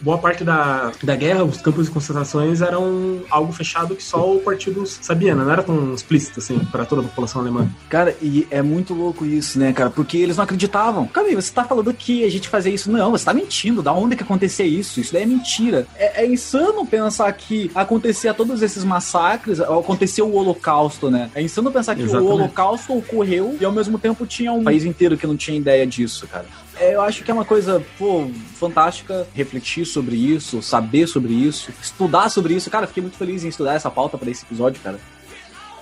Boa 0.00 0.18
parte 0.18 0.44
da, 0.44 0.92
da 1.02 1.16
guerra, 1.16 1.44
os 1.44 1.60
campos 1.60 1.86
de 1.86 1.92
concentrações 1.92 2.60
eram 2.60 3.22
algo 3.30 3.52
fechado 3.52 3.94
que 3.94 4.02
só 4.02 4.34
o 4.34 4.40
partido 4.40 4.84
sabia, 4.86 5.34
né? 5.34 5.44
não 5.44 5.52
era 5.52 5.62
tão 5.62 5.94
explícito 5.94 6.40
assim 6.40 6.58
para 6.58 6.84
toda 6.84 7.02
a 7.02 7.04
população 7.04 7.40
alemã. 7.40 7.68
Cara, 7.88 8.16
e 8.20 8.46
é 8.50 8.62
muito 8.62 8.94
louco 8.94 9.24
isso, 9.24 9.58
né, 9.58 9.72
cara? 9.72 9.90
Porque 9.90 10.16
eles 10.16 10.36
não 10.36 10.44
acreditavam. 10.44 11.06
Cara, 11.06 11.34
você 11.34 11.52
tá 11.52 11.64
falando 11.64 11.92
que 11.92 12.24
a 12.24 12.30
gente 12.30 12.48
fazer 12.54 12.70
isso. 12.70 12.90
Não, 12.90 13.10
você 13.10 13.24
tá 13.24 13.34
mentindo. 13.34 13.82
Da 13.82 13.92
onde 13.92 14.16
que 14.16 14.22
acontecia 14.22 14.64
isso? 14.64 15.00
Isso 15.00 15.12
daí 15.12 15.22
é 15.22 15.26
mentira. 15.26 15.86
É, 15.96 16.22
é 16.22 16.26
insano 16.26 16.86
pensar 16.86 17.32
que 17.32 17.70
acontecia 17.74 18.32
todos 18.32 18.62
esses 18.62 18.84
massacres, 18.84 19.60
aconteceu 19.60 20.28
o 20.28 20.36
Holocausto, 20.36 21.10
né? 21.10 21.30
É 21.34 21.42
insano 21.42 21.72
pensar 21.72 21.94
que 21.94 22.02
Exatamente. 22.02 22.30
o 22.30 22.34
Holocausto 22.34 22.96
ocorreu 22.96 23.56
e 23.60 23.64
ao 23.64 23.72
mesmo 23.72 23.98
tempo 23.98 24.26
tinha 24.26 24.52
um 24.52 24.62
país 24.62 24.84
inteiro 24.84 25.16
que 25.16 25.26
não 25.26 25.36
tinha 25.36 25.56
ideia 25.56 25.86
disso, 25.86 26.26
cara. 26.28 26.46
É, 26.76 26.94
eu 26.94 27.02
acho 27.02 27.22
que 27.22 27.30
é 27.30 27.34
uma 27.34 27.44
coisa, 27.44 27.84
pô, 27.98 28.28
fantástica 28.54 29.26
refletir 29.32 29.84
sobre 29.84 30.16
isso, 30.16 30.60
saber 30.60 31.06
sobre 31.06 31.32
isso, 31.32 31.72
estudar 31.80 32.28
sobre 32.28 32.54
isso. 32.54 32.70
Cara, 32.70 32.86
fiquei 32.86 33.02
muito 33.02 33.16
feliz 33.16 33.44
em 33.44 33.48
estudar 33.48 33.74
essa 33.74 33.90
pauta 33.90 34.18
para 34.18 34.30
esse 34.30 34.44
episódio, 34.44 34.80
cara. 34.82 34.98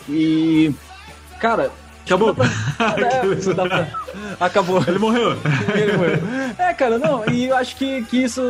E. 0.09 0.73
Cara. 1.41 1.71
Acabou. 2.05 2.35
dá 2.79 2.93
pra- 2.95 3.07
é, 3.07 3.55
dá 3.55 3.65
pra- 3.67 3.89
Acabou. 4.41 4.83
Ele 4.87 4.99
morreu. 4.99 5.37
Ele 5.75 5.97
morreu. 5.97 6.19
É, 6.59 6.73
cara, 6.75 6.99
não, 6.99 7.25
e 7.31 7.47
eu 7.47 7.57
acho 7.57 7.77
que, 7.77 8.03
que 8.05 8.23
isso, 8.25 8.43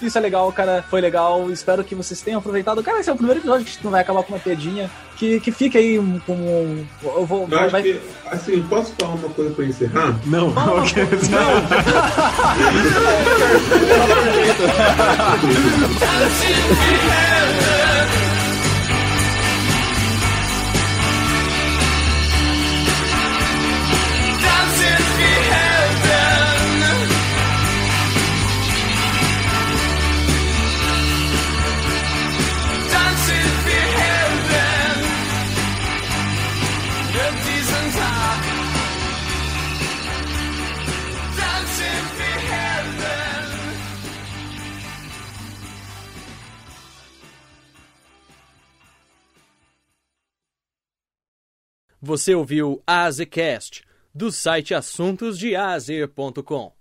isso 0.00 0.16
é 0.16 0.20
legal, 0.20 0.50
cara. 0.52 0.84
Foi 0.88 1.00
legal. 1.00 1.50
Espero 1.50 1.82
que 1.84 1.94
vocês 1.94 2.20
tenham 2.20 2.38
aproveitado. 2.38 2.82
Cara, 2.82 3.00
esse 3.00 3.10
é 3.10 3.12
o 3.12 3.16
primeiro 3.16 3.40
episódio 3.40 3.64
que 3.64 3.70
a 3.70 3.74
gente 3.74 3.84
não 3.84 3.90
vai 3.90 4.00
acabar 4.02 4.22
com 4.22 4.32
uma 4.34 4.38
piadinha. 4.38 4.90
Que, 5.16 5.38
que 5.40 5.52
fique 5.52 5.76
aí 5.78 5.96
como. 6.26 6.42
um- 6.44 6.84
Eu 7.04 7.26
vou. 7.26 7.46
Eu 7.50 7.58
acho 7.58 7.70
vai- 7.70 7.82
que, 7.82 8.00
assim, 8.30 8.62
posso 8.62 8.92
falar 8.98 9.14
uma 9.14 9.28
coisa 9.30 9.52
pra 9.54 9.64
encerrar? 9.64 10.14
Não, 10.26 10.48
ok. 10.48 11.02
Você 52.04 52.34
ouviu 52.34 52.82
Azecast, 52.84 53.84
do 54.12 54.32
site 54.32 54.74
assuntosdeazer.com. 54.74 56.72